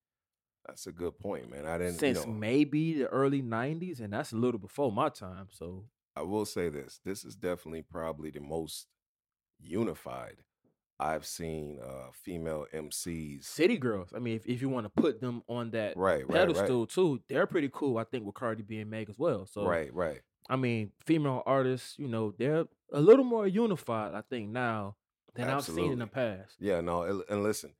that's 0.69 0.87
a 0.87 0.93
good 0.93 1.19
point, 1.19 1.51
man. 1.51 1.65
I 1.67 1.79
didn't 1.79 1.95
since 1.99 2.21
you 2.21 2.27
know, 2.27 2.33
maybe 2.33 2.93
the 2.99 3.07
early 3.09 3.43
'90s, 3.43 4.01
and 4.01 4.13
that's 4.13 4.33
a 4.33 4.37
little 4.37 4.61
before 4.61 4.93
my 4.93 5.09
time. 5.09 5.49
So 5.51 5.87
I 6.19 6.23
will 6.23 6.45
say 6.45 6.69
this. 6.69 7.01
This 7.05 7.25
is 7.25 7.37
definitely 7.37 7.83
probably 7.83 8.31
the 8.31 8.41
most 8.41 8.87
unified 9.61 10.37
I've 11.01 11.25
seen 11.25 11.79
uh 11.81 12.11
female 12.13 12.67
MCs. 12.75 13.45
City 13.45 13.77
Girls, 13.77 14.13
I 14.15 14.19
mean, 14.19 14.35
if, 14.37 14.47
if 14.47 14.61
you 14.61 14.69
want 14.69 14.87
to 14.87 15.03
put 15.03 15.21
them 15.21 15.43
on 15.49 15.71
that 15.71 15.97
Right, 15.97 16.29
right, 16.29 16.29
right. 16.29 16.49
pedestal 16.49 16.87
too, 16.87 17.21
they're 17.29 17.47
pretty 17.47 17.71
cool. 17.73 17.99
I 17.99 18.05
think 18.05 18.25
with 18.27 18.35
Cardi 18.35 18.63
B 18.63 18.79
and 18.81 18.91
Meg 18.91 19.09
as 19.09 19.19
well. 19.19 19.47
So 19.47 19.65
right, 19.65 19.95
right. 19.95 20.21
I 20.51 20.57
mean, 20.57 20.91
female 21.07 21.43
artists, 21.47 21.95
you 21.99 22.09
know, 22.09 22.33
they're 22.37 22.65
a 22.93 23.01
little 23.01 23.25
more 23.25 23.47
unified. 23.47 24.15
I 24.15 24.23
think 24.23 24.49
now 24.51 24.97
than 25.35 25.49
I've 25.49 25.63
seen 25.65 25.93
in 25.93 25.99
the 26.01 26.07
past. 26.07 26.57
Yeah, 26.59 26.81
no, 26.81 27.23
and 27.29 27.43
listen, 27.45 27.75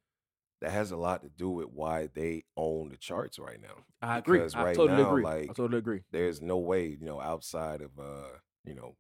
that 0.61 0.71
has 0.71 0.91
a 0.91 0.97
lot 0.97 1.23
to 1.23 1.29
do 1.29 1.51
with 1.51 1.69
why 1.69 2.09
they 2.15 2.45
own 2.57 2.89
the 2.89 2.97
charts 2.97 3.39
right 3.39 3.61
now. 3.61 3.85
I 4.03 4.19
agree. 4.19 4.39
Because 4.39 4.55
I 4.55 4.65
right 4.65 4.77
totally 4.77 5.03
now, 5.03 5.11
agree. 5.11 5.27
I 5.27 5.47
totally 5.47 5.79
agree. 5.79 6.01
there's 6.11 6.41
no 6.43 6.59
way, 6.59 6.87
you 6.87 7.07
know, 7.07 7.21
outside 7.21 7.81
of 7.81 7.91
uh, 7.99 8.39
you 8.65 8.75
know, 8.75 8.97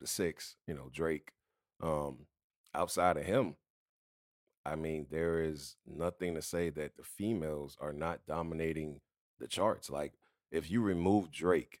the 0.00 0.06
six, 0.06 0.56
you 0.66 0.74
know, 0.74 0.88
Drake, 0.92 1.32
um, 1.82 2.26
outside 2.74 3.16
of 3.16 3.24
him, 3.24 3.56
I 4.64 4.76
mean, 4.76 5.06
there 5.10 5.42
is 5.42 5.76
nothing 5.86 6.34
to 6.34 6.42
say 6.42 6.70
that 6.70 6.96
the 6.96 7.02
females 7.02 7.76
are 7.80 7.92
not 7.92 8.20
dominating 8.26 9.00
the 9.38 9.48
charts. 9.48 9.90
Like, 9.90 10.14
if 10.52 10.70
you 10.70 10.82
remove 10.82 11.30
Drake 11.30 11.80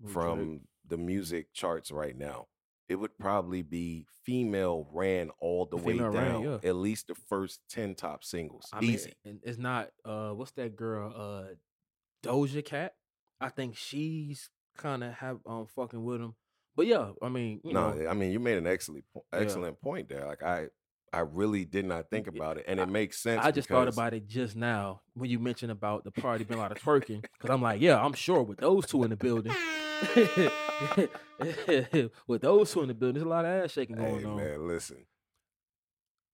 With 0.00 0.12
Drake. 0.12 0.24
from 0.24 0.60
the 0.86 0.96
music 0.96 1.52
charts 1.52 1.90
right 1.90 2.16
now, 2.16 2.46
it 2.90 2.96
would 2.96 3.16
probably 3.18 3.62
be 3.62 4.04
female 4.24 4.86
ran 4.92 5.30
all 5.40 5.64
the 5.64 5.76
way 5.76 5.92
Female 5.94 6.10
ran, 6.10 6.32
down. 6.32 6.42
yeah. 6.42 6.68
At 6.68 6.74
least 6.76 7.06
the 7.06 7.14
first 7.14 7.60
10 7.70 7.94
top 7.94 8.22
singles. 8.24 8.68
I 8.72 8.80
mean, 8.80 8.90
Easy. 8.90 9.12
and 9.24 9.38
it's 9.42 9.58
not 9.58 9.90
uh 10.04 10.30
what's 10.30 10.50
that 10.52 10.76
girl 10.76 11.12
uh 11.16 11.54
Doja 12.22 12.64
Cat? 12.64 12.94
I 13.40 13.48
think 13.48 13.76
she's 13.76 14.50
kind 14.76 15.02
of 15.04 15.14
have 15.14 15.38
um 15.46 15.66
fucking 15.74 16.02
with 16.04 16.20
him. 16.20 16.34
But 16.76 16.86
yeah, 16.86 17.10
I 17.22 17.28
mean, 17.28 17.60
you 17.64 17.72
no, 17.72 17.92
know, 17.92 18.08
I 18.08 18.14
mean 18.14 18.30
you 18.32 18.40
made 18.40 18.58
an 18.58 18.66
excellent 18.66 19.04
po- 19.14 19.24
Yeah. 19.32 19.38
excellent 19.40 19.80
point 19.80 20.08
there. 20.08 20.26
Like 20.26 20.42
I 20.42 20.66
I 21.12 21.20
really 21.20 21.64
did 21.64 21.84
not 21.86 22.08
think 22.10 22.26
about 22.28 22.58
it. 22.58 22.64
And 22.68 22.78
I- 22.80 22.84
it 22.84 22.88
makes 22.88 23.18
sense. 23.22 23.44
I 23.44 23.50
just 23.50 23.68
thought 23.68 23.88
about 23.88 24.14
it 24.14 24.26
just 24.28 24.54
now 24.56 25.00
when 25.14 25.30
you 25.30 25.38
mentioned 25.38 25.72
about 25.72 26.04
the 26.04 26.10
party 26.12 26.44
being 26.44 26.58
a 26.58 26.62
lot 26.62 26.70
of 26.72 26.78
twerking. 26.82 27.22
Because 27.22 27.50
I'm 27.50 27.62
like, 27.62 27.80
yeah, 27.80 28.00
I'm 28.00 28.12
sure 28.12 28.42
with 28.42 28.58
those 28.58 28.86
two 28.86 29.02
in 29.04 29.10
the 29.10 29.16
building, 29.16 29.52
with 32.26 32.42
those 32.42 32.72
two 32.72 32.82
in 32.82 32.88
the 32.88 32.94
building, 32.94 33.14
there's 33.14 33.26
a 33.26 33.28
lot 33.28 33.44
of 33.44 33.64
ass 33.64 33.72
shaking 33.72 33.96
going 33.96 34.14
on. 34.14 34.20
Hey 34.20 34.24
on. 34.26 34.36
man, 34.36 34.68
listen. 34.68 35.04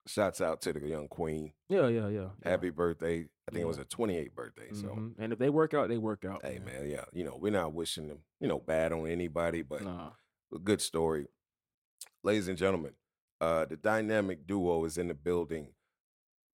Shouts 0.06 0.40
out 0.40 0.60
to 0.62 0.72
the 0.72 0.86
young 0.86 1.08
queen. 1.08 1.52
Yeah, 1.68 1.88
yeah, 1.88 2.08
yeah. 2.08 2.28
yeah. 2.44 2.48
Happy 2.50 2.70
birthday. 2.70 3.26
I 3.48 3.52
think 3.52 3.62
it 3.62 3.66
was 3.66 3.76
Yeah. 3.76 3.82
her 3.82 3.88
28th 3.88 4.34
birthday. 4.34 4.68
So 4.72 4.88
Mhm. 4.88 5.14
And 5.18 5.32
if 5.32 5.38
they 5.38 5.50
work 5.50 5.74
out, 5.74 5.88
they 5.88 5.98
work 5.98 6.24
out. 6.24 6.44
hey 6.44 6.60
man, 6.60 6.88
yeah, 6.88 7.04
you 7.12 7.24
know, 7.24 7.36
we're 7.36 7.50
not 7.52 7.72
wishing 7.74 8.06
them, 8.08 8.18
you 8.40 8.46
know, 8.46 8.58
bad 8.60 8.92
on 8.92 9.06
anybody, 9.08 9.62
but 9.62 9.82
Nah. 9.82 10.12
a 10.54 10.58
good 10.60 10.80
story. 10.80 11.26
Ladies 12.22 12.46
and 12.48 12.56
gentlemen, 12.58 12.94
uh, 13.40 13.64
the 13.64 13.76
dynamic 13.76 14.46
duo 14.46 14.84
is 14.84 14.96
in 14.96 15.08
the 15.08 15.14
building. 15.14 15.74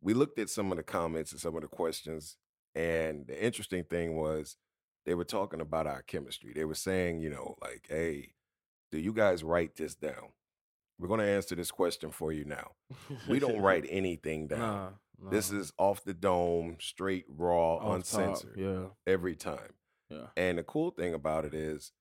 We 0.00 0.14
looked 0.14 0.38
at 0.38 0.48
some 0.50 0.72
of 0.72 0.76
the 0.78 0.82
comments 0.82 1.32
and 1.32 1.40
some 1.40 1.54
of 1.54 1.62
the 1.62 1.68
questions, 1.68 2.38
and 2.74 3.26
the 3.26 3.42
interesting 3.42 3.84
thing 3.84 4.16
was 4.16 4.56
they 5.06 5.14
were 5.14 5.24
talking 5.24 5.60
about 5.60 5.86
our 5.86 6.02
chemistry. 6.02 6.52
They 6.54 6.64
were 6.64 6.74
saying, 6.74 7.20
you 7.20 7.30
know, 7.30 7.56
like, 7.60 7.86
hey, 7.88 8.32
do 8.90 8.98
you 8.98 9.12
guys 9.12 9.42
write 9.42 9.76
this 9.76 9.94
down? 9.94 10.30
We're 10.98 11.08
going 11.08 11.20
to 11.20 11.26
answer 11.26 11.54
this 11.56 11.70
question 11.70 12.10
for 12.10 12.32
you 12.32 12.44
now. 12.44 12.72
We 13.28 13.38
don't 13.40 13.60
write 13.62 13.86
anything 13.88 14.46
down. 14.46 14.94
Nah, 15.20 15.30
This 15.30 15.50
is 15.50 15.72
off 15.78 16.04
the 16.04 16.14
dome, 16.14 16.76
straight, 16.80 17.24
raw, 17.28 17.76
Off 17.76 17.82
top, 17.82 17.94
uncensored 17.96 18.56
Yeah. 18.56 18.84
every 19.06 19.34
time. 19.34 19.72
Yeah. 20.10 20.26
And 20.36 20.58
the 20.58 20.62
cool 20.62 20.90
thing 20.90 21.14
about 21.14 21.44
it 21.44 21.54
is 21.54 21.92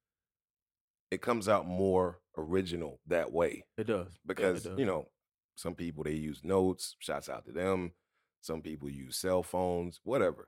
it 1.10 1.22
comes 1.22 1.50
out 1.50 1.66
more 1.66 2.20
original 2.38 3.00
that 3.08 3.32
way 3.32 3.64
It 3.78 3.86
does. 3.88 4.08
Yeah, 4.08 4.14
it 4.14 4.28
because, 4.28 4.64
does. 4.64 4.78
you 4.80 4.86
know, 4.86 5.08
some 5.56 5.74
people 5.76 6.04
they 6.04 6.14
use 6.14 6.42
notes, 6.44 6.96
shouts 7.00 7.30
out 7.30 7.46
to 7.46 7.52
them. 7.52 7.94
Some 8.42 8.62
people 8.62 8.90
use 8.90 9.18
cell 9.18 9.44
phones, 9.44 10.00
whatever. 10.04 10.48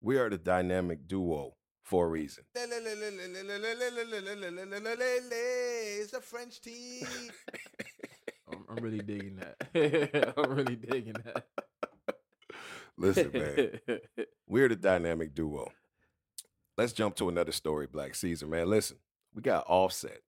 We 0.00 0.18
are 0.18 0.28
the 0.30 0.38
dynamic 0.38 1.06
duo 1.08 1.54
for 1.86 2.06
a 2.06 2.08
reason. 2.08 2.44
It's 6.02 6.12
a 6.12 6.20
French 6.20 6.60
team. 6.60 7.06
I'm, 8.50 8.64
I'm 8.68 8.76
really 8.82 8.98
digging 8.98 9.36
that. 9.36 10.34
I'm 10.36 10.52
really 10.52 10.74
digging 10.74 11.14
that. 11.24 11.44
Listen, 12.98 13.30
man, 13.32 13.78
we're 14.48 14.68
the 14.68 14.74
dynamic 14.76 15.32
duo. 15.32 15.70
Let's 16.76 16.92
jump 16.92 17.14
to 17.16 17.28
another 17.28 17.52
story, 17.52 17.86
Black 17.86 18.16
Caesar, 18.16 18.48
man. 18.48 18.68
Listen, 18.68 18.96
we 19.32 19.42
got 19.42 19.64
Offset. 19.68 20.22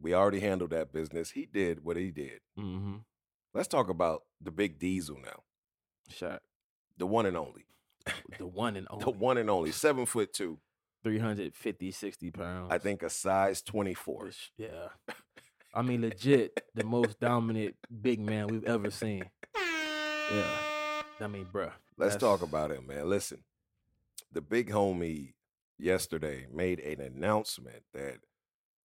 We 0.00 0.14
already 0.14 0.38
handled 0.38 0.70
that 0.70 0.92
business. 0.92 1.32
He 1.32 1.44
did 1.44 1.82
what 1.82 1.96
he 1.96 2.12
did. 2.12 2.38
mm-hmm. 2.58 2.98
Let's 3.52 3.68
talk 3.68 3.88
about 3.88 4.22
the 4.40 4.52
big 4.52 4.78
diesel 4.78 5.16
now. 5.20 5.42
Shaq. 6.12 6.38
The 6.98 7.06
one 7.06 7.26
and 7.26 7.36
only. 7.36 7.64
The 8.38 8.46
one 8.46 8.76
and 8.76 8.86
only. 8.90 9.04
The 9.04 9.10
one 9.10 9.38
and 9.38 9.50
only. 9.50 9.72
Seven 9.72 10.06
foot 10.06 10.32
two. 10.32 10.58
350, 11.04 11.90
60 11.92 12.30
pounds. 12.32 12.68
I 12.72 12.78
think 12.78 13.02
a 13.02 13.10
size 13.10 13.62
24. 13.62 14.24
Which- 14.24 14.52
Yeah. 14.56 14.88
I 15.74 15.82
mean, 15.82 16.00
legit, 16.02 16.58
the 16.74 16.84
most 16.84 17.20
dominant 17.20 17.76
big 18.02 18.18
man 18.20 18.48
we've 18.48 18.64
ever 18.64 18.90
seen. 18.90 19.24
Yeah. 19.56 20.58
I 21.20 21.26
mean, 21.28 21.46
bruh. 21.52 21.72
Let's 21.96 22.16
talk 22.16 22.42
about 22.42 22.70
it, 22.70 22.86
man. 22.86 23.08
Listen, 23.08 23.44
the 24.32 24.40
big 24.40 24.70
homie 24.70 25.34
yesterday 25.78 26.46
made 26.52 26.80
an 26.80 27.00
announcement 27.00 27.82
that 27.94 28.18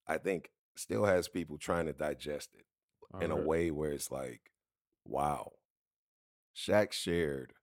I 0.08 0.18
think 0.18 0.52
still 0.76 1.06
has 1.06 1.28
people 1.28 1.58
trying 1.58 1.86
to 1.88 1.94
digest 1.94 2.50
it 2.56 2.66
in 3.24 3.32
a 3.32 3.36
way 3.36 3.72
where 3.72 3.92
it's 3.92 4.12
like, 4.12 4.42
wow. 5.06 5.54
Shaq 6.56 6.92
shared 6.92 7.54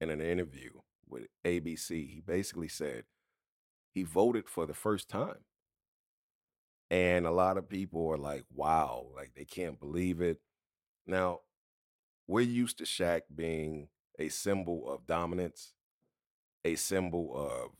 in 0.00 0.10
an 0.10 0.20
interview 0.20 0.70
with 1.08 1.26
ABC, 1.44 1.88
he 2.08 2.22
basically 2.24 2.68
said 2.68 3.04
he 3.92 4.02
voted 4.02 4.48
for 4.48 4.66
the 4.66 4.74
first 4.74 5.08
time. 5.08 5.38
And 6.90 7.26
a 7.26 7.30
lot 7.30 7.58
of 7.58 7.68
people 7.68 8.08
are 8.08 8.16
like, 8.18 8.44
wow, 8.54 9.06
like 9.14 9.32
they 9.36 9.44
can't 9.44 9.78
believe 9.78 10.20
it. 10.22 10.40
Now, 11.06 11.40
we're 12.26 12.40
used 12.42 12.78
to 12.78 12.84
Shaq 12.84 13.22
being 13.34 13.88
a 14.18 14.28
symbol 14.28 14.88
of 14.90 15.06
dominance, 15.06 15.72
a 16.64 16.76
symbol 16.76 17.32
of 17.34 17.70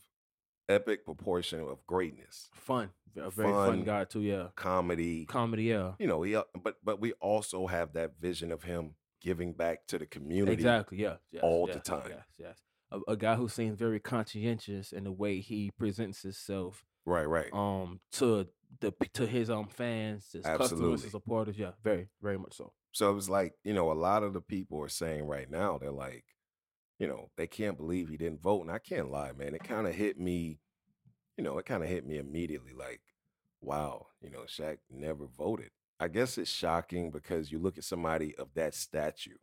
epic 0.69 1.05
proportion 1.05 1.61
of 1.61 1.87
greatness, 1.87 2.49
Fun. 2.53 2.91
A 3.17 3.31
very 3.31 3.51
fun, 3.51 3.69
Fun. 3.69 3.85
guy, 3.85 4.05
too. 4.05 4.21
Yeah. 4.21 4.49
comedy, 4.55 5.25
Comedy, 5.25 5.65
yeah. 5.65 5.93
you 5.99 6.07
know, 6.07 6.23
he, 6.23 6.37
uh, 6.37 6.45
but 6.63 6.77
but 6.85 7.01
we 7.01 7.13
also 7.15 7.67
have 7.67 7.95
that 7.95 8.13
vision 8.21 8.53
of 8.53 8.63
him 8.63 8.95
giving 9.21 9.53
back 9.53 9.87
to 9.89 9.99
the 9.99 10.07
community. 10.07 10.53
Exactly. 10.53 10.99
Yeah. 10.99 11.17
Yes, 11.31 11.43
all 11.43 11.67
the 11.67 11.81
time. 11.81 12.03
Yes. 12.09 12.25
Yes. 12.39 12.59
A, 12.91 13.13
a 13.13 13.17
guy 13.17 13.35
who 13.35 13.49
seems 13.49 13.79
very 13.79 14.01
conscientious 14.01 14.93
in 14.93 15.05
the 15.05 15.13
way 15.13 15.41
he 15.41 15.71
presents 15.79 16.23
himself 16.23 16.85
Right, 17.05 17.25
right. 17.29 17.53
um 17.53 18.01
to 18.13 18.47
the 18.81 18.93
to 19.15 19.27
his 19.27 19.51
um 19.51 19.69
fans, 19.69 20.29
his 20.33 20.45
customers, 20.45 20.73
Absolutely. 20.73 21.03
his 21.03 21.11
supporters. 21.11 21.59
Yeah, 21.59 21.73
very, 21.83 22.09
very 22.23 22.39
much 22.39 22.55
so. 22.55 22.73
So 22.93 23.11
it 23.11 23.15
was 23.15 23.29
like, 23.29 23.55
you 23.65 23.75
know, 23.75 23.91
a 23.93 23.95
lot 23.95 24.23
of 24.23 24.33
the 24.33 24.41
people 24.41 24.83
are 24.83 24.89
saying 24.89 25.25
right 25.27 25.51
now, 25.51 25.79
they're 25.79 25.91
like, 25.91 26.25
you 26.99 27.07
know, 27.07 27.31
they 27.37 27.47
can't 27.47 27.77
believe 27.77 28.09
he 28.09 28.17
didn't 28.17 28.43
vote. 28.43 28.63
And 28.63 28.71
I 28.71 28.79
can't 28.79 29.11
lie, 29.11 29.33
man. 29.33 29.55
It 29.55 29.63
kind 29.65 29.87
of 29.87 29.95
hit 29.95 30.19
me, 30.19 30.59
you 31.37 31.45
know, 31.45 31.59
it 31.59 31.67
kind 31.67 31.83
of 31.83 31.89
hit 31.89 32.07
me 32.07 32.19
immediately 32.19 32.73
like, 32.77 33.01
wow, 33.61 34.07
you 34.21 34.31
know, 34.31 34.41
Shaq 34.49 34.79
never 34.91 35.27
voted. 35.27 35.71
I 36.01 36.09
guess 36.09 36.39
it's 36.39 36.51
shocking 36.51 37.11
because 37.11 37.51
you 37.51 37.59
look 37.59 37.79
at 37.79 37.85
somebody 37.85 38.35
of 38.37 38.55
that 38.55 38.75
stature, 38.75 39.41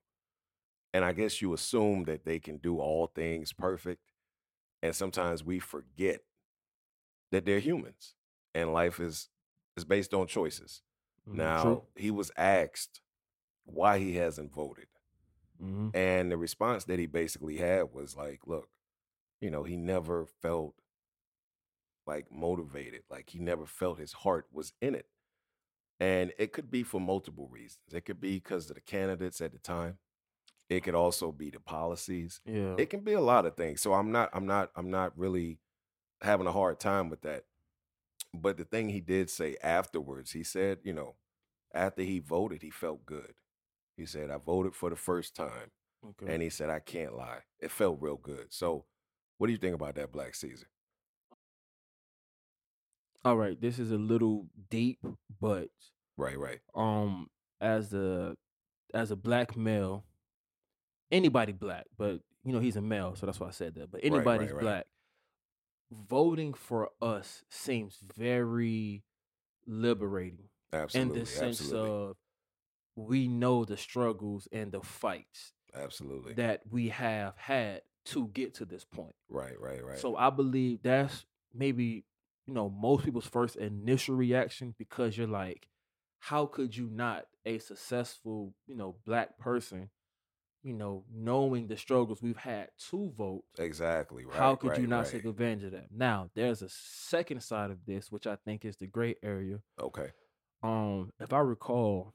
and 0.93 1.05
I 1.05 1.13
guess 1.13 1.41
you 1.41 1.53
assume 1.53 2.05
that 2.05 2.25
they 2.25 2.39
can 2.39 2.57
do 2.57 2.79
all 2.79 3.07
things 3.07 3.53
perfect. 3.53 4.11
And 4.83 4.95
sometimes 4.95 5.43
we 5.43 5.59
forget 5.59 6.21
that 7.31 7.45
they're 7.45 7.59
humans 7.59 8.15
and 8.53 8.73
life 8.73 8.99
is 8.99 9.29
is 9.75 9.83
based 9.85 10.13
on 10.13 10.27
choices. 10.27 10.81
Mhm. 11.27 11.35
Now, 11.35 11.61
True. 11.61 11.87
he 11.95 12.11
was 12.11 12.31
asked 12.37 13.01
why 13.65 13.99
he 13.99 14.15
hasn't 14.15 14.53
voted. 14.53 14.87
Mhm. 15.59 15.93
And 15.93 16.31
the 16.31 16.37
response 16.37 16.85
that 16.85 16.99
he 16.99 17.07
basically 17.07 17.57
had 17.57 17.93
was 17.93 18.15
like, 18.15 18.45
look, 18.47 18.69
you 19.41 19.49
know, 19.51 19.63
he 19.63 19.77
never 19.77 20.25
felt 20.25 20.75
like 22.05 22.31
motivated, 22.31 23.03
like 23.09 23.29
he 23.31 23.39
never 23.39 23.65
felt 23.65 23.99
his 23.99 24.13
heart 24.13 24.47
was 24.51 24.73
in 24.81 24.95
it. 24.95 25.07
And 25.99 26.33
it 26.37 26.51
could 26.51 26.69
be 26.69 26.83
for 26.83 26.99
multiple 26.99 27.47
reasons. 27.49 27.79
It 27.93 28.05
could 28.05 28.19
be 28.19 28.35
because 28.35 28.69
of 28.69 28.75
the 28.75 28.81
candidates 28.81 29.39
at 29.41 29.53
the 29.53 29.59
time. 29.59 29.97
It 30.69 30.83
could 30.83 30.95
also 30.95 31.31
be 31.31 31.49
the 31.51 31.59
policies. 31.59 32.41
Yeah. 32.45 32.75
It 32.77 32.89
can 32.89 33.01
be 33.01 33.13
a 33.13 33.21
lot 33.21 33.45
of 33.45 33.55
things. 33.55 33.81
So 33.81 33.93
I'm 33.93 34.11
not 34.11 34.29
I'm 34.33 34.45
not 34.45 34.71
I'm 34.75 34.89
not 34.89 35.17
really 35.17 35.59
having 36.21 36.47
a 36.47 36.51
hard 36.51 36.79
time 36.79 37.09
with 37.09 37.21
that. 37.21 37.43
But 38.33 38.57
the 38.57 38.65
thing 38.65 38.89
he 38.89 38.99
did 38.99 39.29
say 39.29 39.55
afterwards, 39.63 40.31
he 40.31 40.43
said, 40.43 40.79
you 40.83 40.91
know, 40.91 41.15
after 41.73 42.01
he 42.01 42.19
voted, 42.19 42.61
he 42.61 42.71
felt 42.71 43.05
good. 43.05 43.33
He 43.95 44.05
said, 44.05 44.29
I 44.29 44.37
voted 44.37 44.75
for 44.75 44.89
the 44.89 44.95
first 44.97 45.35
time. 45.35 45.71
okay. 46.05 46.33
And 46.33 46.41
he 46.43 46.49
said, 46.49 46.69
I 46.69 46.79
can't 46.79 47.15
lie. 47.15 47.39
It 47.59 47.71
felt 47.71 48.01
real 48.01 48.17
good. 48.17 48.47
So 48.49 48.85
what 49.37 49.47
do 49.47 49.53
you 49.53 49.59
think 49.59 49.75
about 49.75 49.95
that, 49.95 50.11
Black 50.11 50.35
Caesar? 50.35 50.67
All 53.25 53.35
right, 53.35 53.59
this 53.59 53.79
is 53.79 53.91
a 53.91 53.97
little 53.97 54.45
deep, 54.69 54.99
but 55.41 55.69
Right, 56.15 56.37
right. 56.37 56.59
um 56.75 57.27
as 57.59 57.91
a 57.93 58.35
as 58.93 59.09
a 59.09 59.15
black 59.15 59.57
male, 59.57 60.05
anybody 61.11 61.51
black, 61.51 61.85
but 61.97 62.21
you 62.43 62.53
know 62.53 62.59
he's 62.59 62.75
a 62.75 62.81
male, 62.81 63.15
so 63.15 63.25
that's 63.25 63.39
why 63.39 63.47
I 63.47 63.51
said 63.51 63.73
that. 63.75 63.91
But 63.91 64.03
Right, 64.03 64.11
right, 64.11 64.15
anybody's 64.15 64.51
right. 64.51 64.61
black, 64.61 64.85
voting 65.91 66.53
for 66.53 66.91
us 67.01 67.43
seems 67.49 67.97
very 68.15 69.03
liberating 69.65 70.49
Absolutely. 70.71 71.13
in 71.13 71.19
the 71.19 71.25
sense 71.25 71.61
absolutely. 71.61 71.89
of 71.89 72.17
we 72.95 73.27
know 73.27 73.65
the 73.65 73.75
struggles 73.75 74.47
and 74.51 74.71
the 74.71 74.81
fights 74.81 75.53
absolutely. 75.75 76.33
that 76.35 76.61
we 76.69 76.89
have 76.89 77.35
had 77.37 77.81
to 78.05 78.27
get 78.27 78.53
to 78.53 78.65
this 78.65 78.85
point. 78.85 79.15
right, 79.29 79.59
right, 79.59 79.83
right. 79.83 79.97
So 79.97 80.15
I 80.15 80.29
believe 80.29 80.83
that's 80.83 81.25
maybe 81.53 82.05
you 82.45 82.53
know 82.53 82.69
most 82.69 83.05
people's 83.05 83.27
first 83.27 83.55
initial 83.55 84.15
reaction 84.15 84.75
because 84.77 85.17
you're 85.17 85.27
like, 85.27 85.67
how 86.19 86.45
could 86.45 86.75
you 86.75 86.89
not 86.91 87.25
a 87.45 87.57
successful 87.59 88.53
you 88.67 88.75
know 88.75 88.95
black 89.05 89.37
person, 89.37 89.89
you 90.63 90.73
know 90.73 91.03
knowing 91.13 91.67
the 91.67 91.77
struggles 91.77 92.21
we've 92.21 92.37
had 92.37 92.69
to 92.89 93.11
vote? 93.17 93.43
exactly. 93.57 94.25
Right. 94.25 94.37
how 94.37 94.55
could 94.55 94.77
you 94.77 94.87
not 94.87 95.03
right. 95.03 95.11
take 95.11 95.25
advantage 95.25 95.65
of 95.65 95.71
that? 95.71 95.87
Now 95.91 96.29
there's 96.35 96.61
a 96.61 96.69
second 96.69 97.41
side 97.41 97.71
of 97.71 97.79
this, 97.85 98.11
which 98.11 98.27
I 98.27 98.35
think 98.35 98.65
is 98.65 98.77
the 98.77 98.87
gray 98.87 99.15
area. 99.23 99.59
Okay. 99.79 100.09
Um, 100.63 101.11
if 101.19 101.31
I 101.31 101.39
recall, 101.39 102.13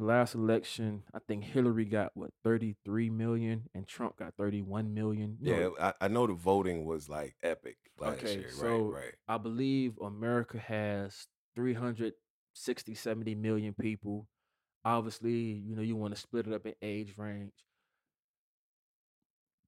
last 0.00 0.34
election, 0.34 1.02
I 1.14 1.18
think 1.20 1.44
Hillary 1.44 1.84
got 1.84 2.12
what 2.14 2.30
33 2.44 3.10
million 3.10 3.68
and 3.74 3.86
Trump 3.86 4.16
got 4.16 4.34
31 4.36 4.92
million. 4.94 5.36
Know, 5.40 5.74
Yeah, 5.78 5.92
I, 6.00 6.06
I 6.06 6.08
know 6.08 6.26
the 6.26 6.34
voting 6.34 6.84
was 6.84 7.08
like 7.08 7.36
epic 7.42 7.76
last 7.98 8.18
Okay, 8.24 8.38
year. 8.38 8.50
so- 8.50 8.86
right, 8.90 9.02
right. 9.04 9.14
I 9.28 9.38
believe 9.38 9.98
America 10.02 10.58
has 10.58 11.26
360, 11.56 12.94
70 12.94 13.34
million 13.34 13.74
people. 13.74 14.26
Obviously, 14.84 15.32
you 15.32 15.76
know, 15.76 15.82
you 15.82 15.94
want 15.96 16.14
to 16.14 16.20
split 16.20 16.46
it 16.46 16.52
up 16.54 16.66
in 16.66 16.74
age 16.82 17.14
range. 17.16 17.52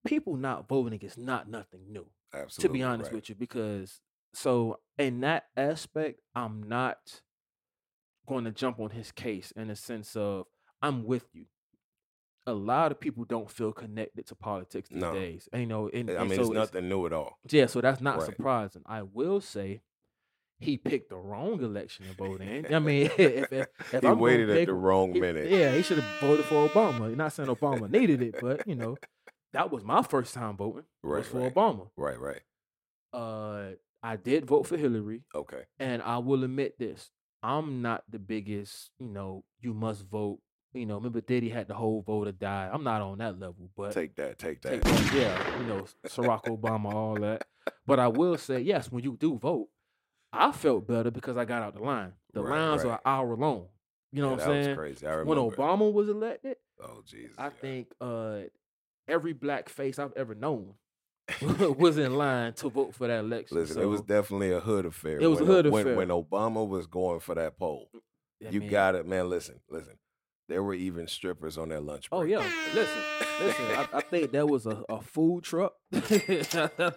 People 0.06 0.36
not 0.36 0.68
voting 0.68 0.98
is 1.00 1.16
not 1.16 1.48
nothing 1.48 1.82
new, 1.88 2.06
Absolutely. 2.34 2.62
to 2.68 2.72
be 2.72 2.82
honest 2.82 3.10
right. 3.10 3.14
with 3.16 3.28
you, 3.28 3.34
because 3.36 4.00
so 4.34 4.80
in 4.98 5.20
that 5.20 5.44
aspect, 5.56 6.20
I'm 6.34 6.62
not 6.64 7.20
going 8.26 8.44
to 8.44 8.50
jump 8.52 8.80
on 8.80 8.90
his 8.90 9.12
case 9.12 9.52
in 9.56 9.68
the 9.68 9.76
sense 9.76 10.16
of 10.16 10.46
I'm 10.80 11.04
with 11.04 11.26
you. 11.32 11.46
A 12.46 12.52
lot 12.52 12.90
of 12.90 12.98
people 12.98 13.24
don't 13.24 13.48
feel 13.50 13.72
connected 13.72 14.26
to 14.26 14.34
politics 14.34 14.88
these 14.88 15.00
No. 15.00 15.12
days. 15.14 15.48
And, 15.52 15.62
you 15.62 15.68
know, 15.68 15.88
and, 15.88 16.10
I 16.10 16.24
mean, 16.24 16.34
so 16.36 16.42
it's 16.42 16.50
nothing 16.50 16.88
new 16.88 17.06
at 17.06 17.12
all. 17.12 17.38
yeah, 17.50 17.66
so 17.66 17.80
that's 17.80 18.00
not 18.00 18.18
Right. 18.18 18.26
surprising. 18.26 18.82
I 18.84 19.02
will 19.02 19.40
say 19.40 19.80
he 20.58 20.76
picked 20.76 21.10
the 21.10 21.16
wrong 21.16 21.62
election 21.62 22.06
to 22.06 22.14
vote 22.14 22.40
in. 22.40 22.72
I 22.74 22.78
mean, 22.80 23.06
if, 23.18 23.52
if, 23.52 23.66
if 23.92 24.00
he 24.00 24.06
I'm 24.08 24.18
waited 24.18 24.50
at 24.50 24.66
the 24.66 24.74
wrong 24.74 25.12
he- 25.14 25.20
minute. 25.20 25.50
Yeah, 25.50 25.72
he 25.74 25.82
should 25.82 25.98
have 25.98 26.20
voted 26.20 26.44
for 26.46 26.68
Obama. 26.68 27.14
Not 27.16 27.32
saying 27.32 27.48
Obama 27.48 27.88
needed 27.90 28.22
it, 28.22 28.34
but 28.40 28.66
you 28.66 28.74
know, 28.74 28.96
that 29.52 29.70
was 29.70 29.84
my 29.84 30.02
first 30.02 30.34
time 30.34 30.56
voting. 30.56 30.84
Right, 31.04 31.18
was 31.18 31.28
for 31.28 31.38
right. 31.40 31.54
Obama. 31.54 31.90
Right, 31.96 32.18
right. 32.18 32.40
Uh, 33.12 33.72
I 34.02 34.16
did 34.16 34.46
vote 34.46 34.66
for 34.66 34.76
Hillary, 34.76 35.22
Okay. 35.34 35.62
and 35.78 36.02
I 36.02 36.18
will 36.18 36.42
admit 36.42 36.76
this: 36.78 37.10
I'm 37.42 37.82
not 37.82 38.04
the 38.08 38.18
biggest, 38.18 38.90
you 38.99 39.08
know, 39.08 39.44
you 39.61 39.75
must 39.75 40.04
vote 40.06 40.40
You 40.75 40.87
know, 40.87 40.94
remember 40.96 41.20
Diddy 41.20 41.49
had 41.50 41.68
the 41.68 41.75
whole 41.75 42.02
vote 42.02 42.28
or 42.28 42.32
die. 42.32 42.70
I'm 42.72 42.82
not 42.84 43.02
on 43.02 43.18
that 43.18 43.38
level, 43.38 43.68
but 43.76 43.92
Take 43.92 44.16
that, 44.16 44.38
take 44.38 44.62
that. 44.62 44.82
take 44.82 44.82
that, 44.84 45.14
yeah, 45.14 45.58
you 45.61 45.66
know, 45.66 45.84
Barack 46.06 46.44
Obama, 46.44 46.92
all 46.94 47.14
that. 47.16 47.42
But 47.87 47.99
I 48.00 48.08
will 48.08 48.38
say, 48.38 48.61
yes, 48.61 48.90
when 48.90 49.04
you 49.04 49.16
do 49.16 49.37
vote, 49.38 49.68
I 50.32 50.50
felt 50.52 50.87
better 50.88 51.11
because 51.11 51.37
I 51.37 51.44
got 51.44 51.62
out 51.62 51.75
the 51.75 51.82
line. 51.82 52.12
The 52.32 52.42
Right, 52.42 52.58
lines 52.58 52.84
right. 52.84 52.92
are 52.92 53.00
hour 53.04 53.37
long. 53.37 53.66
You 54.12 54.22
know 54.22 54.30
Yeah, 54.30 54.37
what 54.37 54.42
I'm 54.44 54.56
was 54.56 54.64
saying? 54.64 54.76
crazy. 54.76 55.06
When. 55.06 55.38
Obama 55.38 55.92
was 55.92 56.08
elected, 56.08 56.56
oh 56.82 57.02
Jesus. 57.04 57.34
I 57.37 57.44
yeah. 57.44 57.50
think 57.61 57.88
uh, 58.00 58.38
every 59.06 59.32
black 59.34 59.68
face 59.68 59.99
I've 59.99 60.12
ever 60.16 60.34
known 60.34 60.75
was 61.78 61.98
in 61.98 62.16
line 62.16 62.52
to 62.54 62.68
vote 62.68 62.94
for 62.94 63.06
that 63.06 63.20
election. 63.20 63.56
Listen, 63.58 63.82
it 63.82 63.86
was 63.86 64.02
definitely 64.02 64.52
a 64.52 64.60
hood 64.60 64.86
affair. 64.86 65.18
It 65.20 65.26
was 65.26 65.40
a 65.40 65.44
hood 65.44 65.70
when, 65.70 65.82
affair. 65.82 65.96
When 65.96 66.08
Obama 66.08 66.66
was 66.66 66.86
going 66.86 67.20
for 67.20 67.34
that 67.34 67.58
poll, 67.58 67.88
I 68.44 68.50
you 68.50 68.60
mean, 68.60 68.70
got 68.70 68.94
it, 68.94 69.06
man. 69.06 69.28
Listen, 69.28 69.60
listen. 69.68 69.98
There 70.48 70.62
were 70.62 70.74
even 70.74 71.06
strippers 71.06 71.56
on 71.56 71.70
that 71.70 71.82
lunch 71.82 72.10
break. 72.10 72.20
Oh 72.20 72.24
yeah, 72.24 72.44
listen, 72.74 73.02
listen. 73.40 73.64
I, 73.66 73.88
I 73.94 74.00
think 74.00 74.32
that 74.32 74.46
was 74.46 74.66
a, 74.66 74.82
a 74.88 75.00
food 75.00 75.44
truck. 75.44 75.74
I 75.92 75.98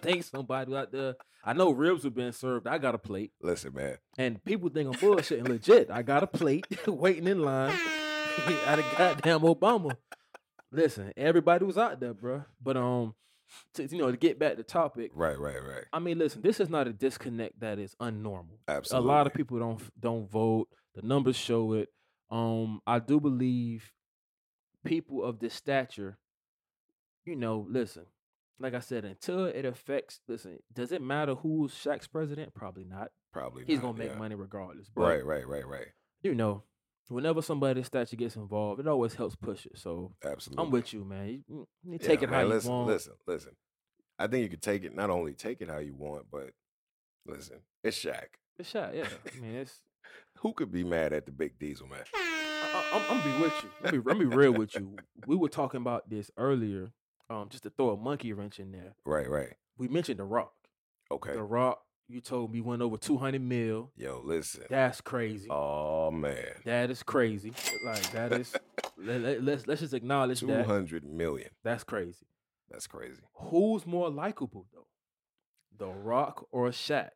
think 0.02 0.24
somebody 0.24 0.74
out 0.74 0.92
there. 0.92 1.14
I 1.44 1.52
know 1.52 1.70
ribs 1.70 2.04
were 2.04 2.10
being 2.10 2.32
served. 2.32 2.66
I 2.66 2.78
got 2.78 2.96
a 2.96 2.98
plate, 2.98 3.32
Listen, 3.40 3.72
man. 3.72 3.98
and 4.18 4.42
people 4.44 4.68
think 4.68 4.88
I'm 4.88 4.94
bullshitting. 4.94 5.48
Legit, 5.48 5.90
I 5.92 6.02
got 6.02 6.24
a 6.24 6.26
plate, 6.26 6.66
waiting 6.88 7.28
in 7.28 7.40
line. 7.40 7.72
out 8.66 8.80
of 8.80 8.84
goddamn 8.98 9.40
Obama. 9.40 9.96
Listen, 10.72 11.12
everybody 11.16 11.64
was 11.64 11.78
out 11.78 12.00
there, 12.00 12.12
bro. 12.12 12.44
But 12.60 12.76
um, 12.76 13.14
to, 13.74 13.86
you 13.86 13.98
know, 13.98 14.10
to 14.10 14.16
get 14.16 14.38
back 14.38 14.56
to 14.56 14.62
topic, 14.62 15.10
Right, 15.14 15.38
right, 15.38 15.62
right. 15.62 15.84
I 15.92 15.98
mean, 15.98 16.18
listen, 16.18 16.42
this 16.42 16.60
is 16.60 16.68
not 16.68 16.86
a 16.86 16.92
disconnect 16.92 17.60
that 17.60 17.78
is 17.78 17.94
unnormal. 18.00 18.58
Absolutely. 18.68 19.08
A 19.08 19.12
lot 19.12 19.26
of 19.26 19.34
people 19.34 19.58
don't 19.58 19.82
don't 20.00 20.30
vote. 20.30 20.68
The 20.94 21.02
numbers 21.02 21.36
show 21.36 21.74
it. 21.74 21.88
Um, 22.30 22.80
I 22.86 22.98
do 22.98 23.20
believe 23.20 23.92
people 24.84 25.24
of 25.24 25.38
this 25.38 25.54
stature, 25.54 26.18
you 27.24 27.36
know, 27.36 27.66
listen, 27.68 28.06
like 28.58 28.74
I 28.74 28.80
said, 28.80 29.04
until 29.04 29.44
it 29.44 29.64
affects, 29.64 30.20
listen, 30.26 30.58
does 30.72 30.92
it 30.92 31.02
matter 31.02 31.34
who's 31.34 31.72
Shaq's 31.72 32.06
president? 32.06 32.54
Probably 32.54 32.84
not. 32.84 33.10
Probably. 33.32 33.64
He's 33.66 33.76
not, 33.76 33.92
gonna 33.92 33.98
make 33.98 34.12
yeah. 34.12 34.18
money 34.18 34.34
regardless. 34.34 34.88
But 34.94 35.02
Right, 35.02 35.24
right, 35.24 35.46
right, 35.46 35.66
right. 35.66 35.88
you 36.22 36.34
know, 36.34 36.62
whenever 37.14 37.40
somebody 37.42 37.80
of 37.80 37.86
stature 37.86 38.16
gets 38.16 38.36
involved, 38.36 38.80
it 38.80 38.88
always 38.88 39.14
helps 39.14 39.36
push 39.36 39.66
it. 39.66 39.78
So 39.78 40.12
Absolutely. 40.24 40.64
I'm 40.64 40.70
with 40.70 40.92
you, 40.92 41.04
man. 41.04 41.28
You, 41.28 41.42
you- 41.48 41.68
you 41.84 41.98
Yeah, 42.00 42.06
take 42.06 42.22
it 42.22 42.30
man, 42.30 42.40
how 42.42 42.46
listen, 42.46 42.70
you 42.70 42.76
want. 42.76 42.88
Listen, 42.88 43.12
listen. 43.26 43.52
I 44.18 44.26
think 44.26 44.42
you 44.44 44.48
could 44.48 44.62
take 44.62 44.82
it. 44.84 44.94
Not 44.94 45.10
only 45.10 45.34
take 45.34 45.60
it 45.60 45.68
how 45.68 45.78
you 45.78 45.94
want, 45.94 46.26
but 46.30 46.50
listen, 47.26 47.58
it's 47.84 47.98
Shaq. 47.98 48.26
It's 48.58 48.72
Shaq, 48.72 48.94
yeah. 48.94 49.06
I 49.36 49.40
mean, 49.40 49.54
it's. 49.56 49.82
Who 50.38 50.52
could 50.52 50.70
be 50.70 50.84
mad 50.84 51.12
at 51.12 51.26
the 51.26 51.32
Big 51.32 51.58
Diesel, 51.58 51.86
man? 51.88 52.04
I, 52.14 52.84
I'm, 52.92 53.18
I'm 53.18 53.24
be 53.24 53.42
with 53.42 53.52
you. 53.62 53.68
Let 53.82 53.92
me 53.94 54.00
let 54.04 54.16
me 54.18 54.24
be 54.24 54.36
real 54.36 54.52
with 54.52 54.74
you. 54.74 54.96
We 55.26 55.36
were 55.36 55.48
talking 55.48 55.80
about 55.80 56.08
this 56.08 56.30
earlier. 56.36 56.90
Um, 57.28 57.48
just 57.48 57.64
to 57.64 57.70
throw 57.70 57.90
a 57.90 57.96
monkey 57.96 58.32
wrench 58.32 58.60
in 58.60 58.70
there. 58.70 58.94
Right, 59.04 59.28
right. 59.28 59.54
We 59.78 59.88
mentioned 59.88 60.20
the 60.20 60.24
Rock. 60.24 60.52
Okay. 61.10 61.32
The 61.32 61.42
Rock. 61.42 61.80
You 62.08 62.20
told 62.20 62.52
me 62.52 62.60
went 62.60 62.82
over 62.82 62.96
200 62.96 63.40
mil. 63.40 63.90
Yo, 63.96 64.20
listen. 64.24 64.62
That's 64.70 65.00
crazy. 65.00 65.48
Oh 65.50 66.10
man. 66.12 66.44
That 66.64 66.90
is 66.90 67.02
crazy. 67.02 67.52
Like 67.84 68.10
that 68.12 68.32
is. 68.32 68.54
let, 68.96 69.20
let, 69.20 69.42
let's 69.42 69.66
let's 69.66 69.80
just 69.80 69.94
acknowledge 69.94 70.40
Two 70.40 70.46
that. 70.46 70.66
hundred 70.66 71.04
million. 71.04 71.50
That's 71.64 71.82
crazy. 71.82 72.26
That's 72.70 72.86
crazy. 72.86 73.22
Who's 73.34 73.86
more 73.86 74.08
likable 74.08 74.66
though? 74.72 74.86
The 75.78 75.88
Rock 75.92 76.46
or 76.52 76.68
Shaq? 76.70 77.10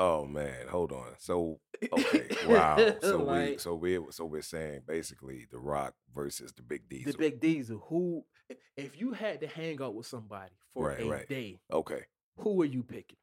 Oh 0.00 0.26
man, 0.26 0.66
hold 0.68 0.90
on. 0.92 1.12
So 1.18 1.60
okay, 1.92 2.26
wow. 2.48 2.76
So 3.00 3.18
we 3.24 3.58
so 3.58 3.74
we 3.76 3.98
so 4.10 4.24
we're 4.24 4.42
saying 4.42 4.80
basically 4.86 5.46
the 5.50 5.58
Rock 5.58 5.94
versus 6.12 6.52
the 6.52 6.62
Big 6.62 6.88
Diesel. 6.88 7.12
The 7.12 7.18
Big 7.18 7.40
Diesel. 7.40 7.84
Who? 7.88 8.24
if- 8.48 8.56
If 8.76 9.00
you 9.00 9.12
had 9.12 9.40
to 9.42 9.46
hang 9.46 9.80
out 9.82 9.94
with 9.94 10.06
somebody 10.06 10.54
for 10.74 10.88
Right, 10.88 11.00
a 11.02 11.08
right. 11.08 11.28
day, 11.28 11.60
okay. 11.72 12.02
who 12.38 12.60
are 12.62 12.64
you 12.64 12.82
picking? 12.82 13.18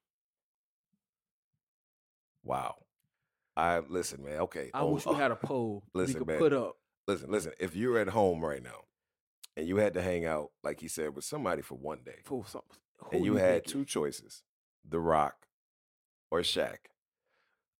Wow. 2.45 2.75
I 3.57 3.79
listen, 3.79 4.23
man. 4.23 4.39
Okay. 4.41 4.69
I 4.73 4.81
oh, 4.81 4.93
wish 4.93 5.05
we 5.05 5.13
oh, 5.13 5.15
had 5.15 5.31
a 5.31 5.35
poll 5.35 5.83
listen, 5.93 6.13
we 6.13 6.19
could 6.19 6.27
man. 6.27 6.37
put 6.37 6.53
up. 6.53 6.77
listen, 7.07 7.31
listen. 7.31 7.51
If 7.59 7.75
you're 7.75 7.97
at 7.97 8.09
home 8.09 8.43
right 8.43 8.63
now 8.63 8.83
and 9.57 9.67
you 9.67 9.77
had 9.77 9.93
to 9.95 10.01
hang 10.01 10.25
out, 10.25 10.51
like 10.63 10.79
he 10.79 10.87
said, 10.87 11.15
with 11.15 11.25
somebody 11.25 11.61
for 11.61 11.75
one 11.75 11.99
day, 12.05 12.19
for 12.23 12.45
some. 12.47 12.61
and 13.11 13.25
you 13.25 13.35
had 13.35 13.63
picking? 13.63 13.71
two 13.81 13.85
choices, 13.85 14.43
The 14.87 14.99
Rock 14.99 15.47
or 16.31 16.39
Shaq. 16.41 16.77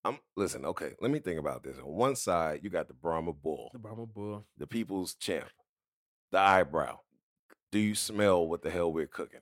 I'm 0.03 0.19
listen, 0.37 0.65
okay, 0.65 0.93
let 1.01 1.11
me 1.11 1.19
think 1.19 1.39
about 1.39 1.63
this. 1.63 1.77
On 1.77 1.93
one 1.93 2.15
side, 2.15 2.59
you 2.63 2.69
got 2.69 2.87
the 2.87 2.93
Brahma 2.93 3.33
Bull, 3.33 3.69
The 3.73 3.79
Brahma 3.79 4.05
Bull. 4.05 4.45
the 4.57 4.67
people's 4.67 5.15
champ, 5.15 5.49
the 6.31 6.39
eyebrow. 6.39 6.99
Do 7.71 7.79
you 7.79 7.95
smell 7.95 8.47
what 8.47 8.61
the 8.61 8.69
hell 8.69 8.93
we're 8.93 9.07
cooking? 9.07 9.41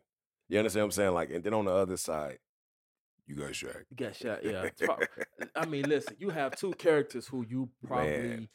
You 0.49 0.57
understand 0.57 0.83
what 0.83 0.87
I'm 0.87 0.91
saying? 0.91 1.13
Like, 1.13 1.29
and 1.31 1.43
then 1.43 1.53
on 1.53 1.65
the 1.65 1.73
other 1.73 1.97
side, 1.97 2.39
you 3.27 3.35
got 3.35 3.51
Shaq. 3.51 3.83
You 3.89 3.95
got 3.97 4.13
Shaq. 4.13 4.43
Yeah. 4.43 5.45
I 5.55 5.65
mean, 5.65 5.87
listen. 5.87 6.15
You 6.19 6.29
have 6.29 6.55
two 6.55 6.71
characters 6.73 7.27
who 7.27 7.45
you 7.47 7.69
probably. 7.85 8.49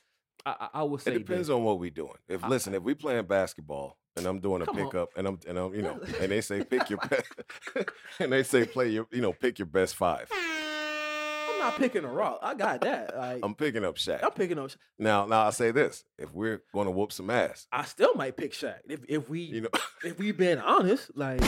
I, 0.46 0.68
I 0.74 0.82
would 0.82 1.00
say 1.00 1.12
It 1.16 1.18
depends 1.26 1.48
this. 1.48 1.54
on 1.54 1.64
what 1.64 1.78
we're 1.80 1.90
doing. 1.90 2.14
If 2.28 2.44
I- 2.44 2.48
listen, 2.48 2.72
if 2.74 2.82
we 2.82 2.94
playing 2.94 3.26
basketball 3.26 3.98
and 4.16 4.24
I'm 4.26 4.40
doing 4.40 4.62
a 4.62 4.66
pickup 4.66 5.10
and 5.16 5.26
I'm 5.26 5.38
and 5.46 5.58
I'm 5.58 5.74
you 5.74 5.82
know 5.82 6.00
and 6.20 6.30
they 6.32 6.40
say 6.40 6.64
pick 6.64 6.88
your 6.90 6.98
best 7.00 7.26
and 8.20 8.32
they 8.32 8.42
say 8.44 8.64
play 8.64 8.88
your 8.88 9.06
you 9.10 9.20
know 9.20 9.32
pick 9.32 9.58
your 9.58 9.66
best 9.66 9.94
five. 9.96 10.28
I'm 10.32 11.58
not 11.58 11.76
picking 11.76 12.04
a 12.04 12.08
rock. 12.08 12.38
I 12.40 12.54
got 12.54 12.80
that. 12.82 13.16
Like, 13.16 13.40
I'm 13.42 13.54
picking 13.54 13.84
up 13.84 13.96
Shaq. 13.96 14.22
I'm 14.22 14.30
picking 14.30 14.58
up. 14.58 14.70
Now 14.98 15.26
now 15.26 15.46
I 15.46 15.50
say 15.50 15.70
this: 15.72 16.04
if 16.18 16.32
we're 16.32 16.62
going 16.72 16.86
to 16.86 16.92
whoop 16.92 17.12
some 17.12 17.30
ass, 17.30 17.66
I 17.72 17.84
still 17.84 18.14
might 18.14 18.36
pick 18.36 18.52
Shaq 18.52 18.76
if 18.88 19.00
if 19.08 19.28
we 19.28 19.40
you 19.40 19.60
know, 19.62 19.68
if 20.04 20.18
we 20.18 20.30
been 20.32 20.58
honest. 20.60 21.10
Like 21.16 21.40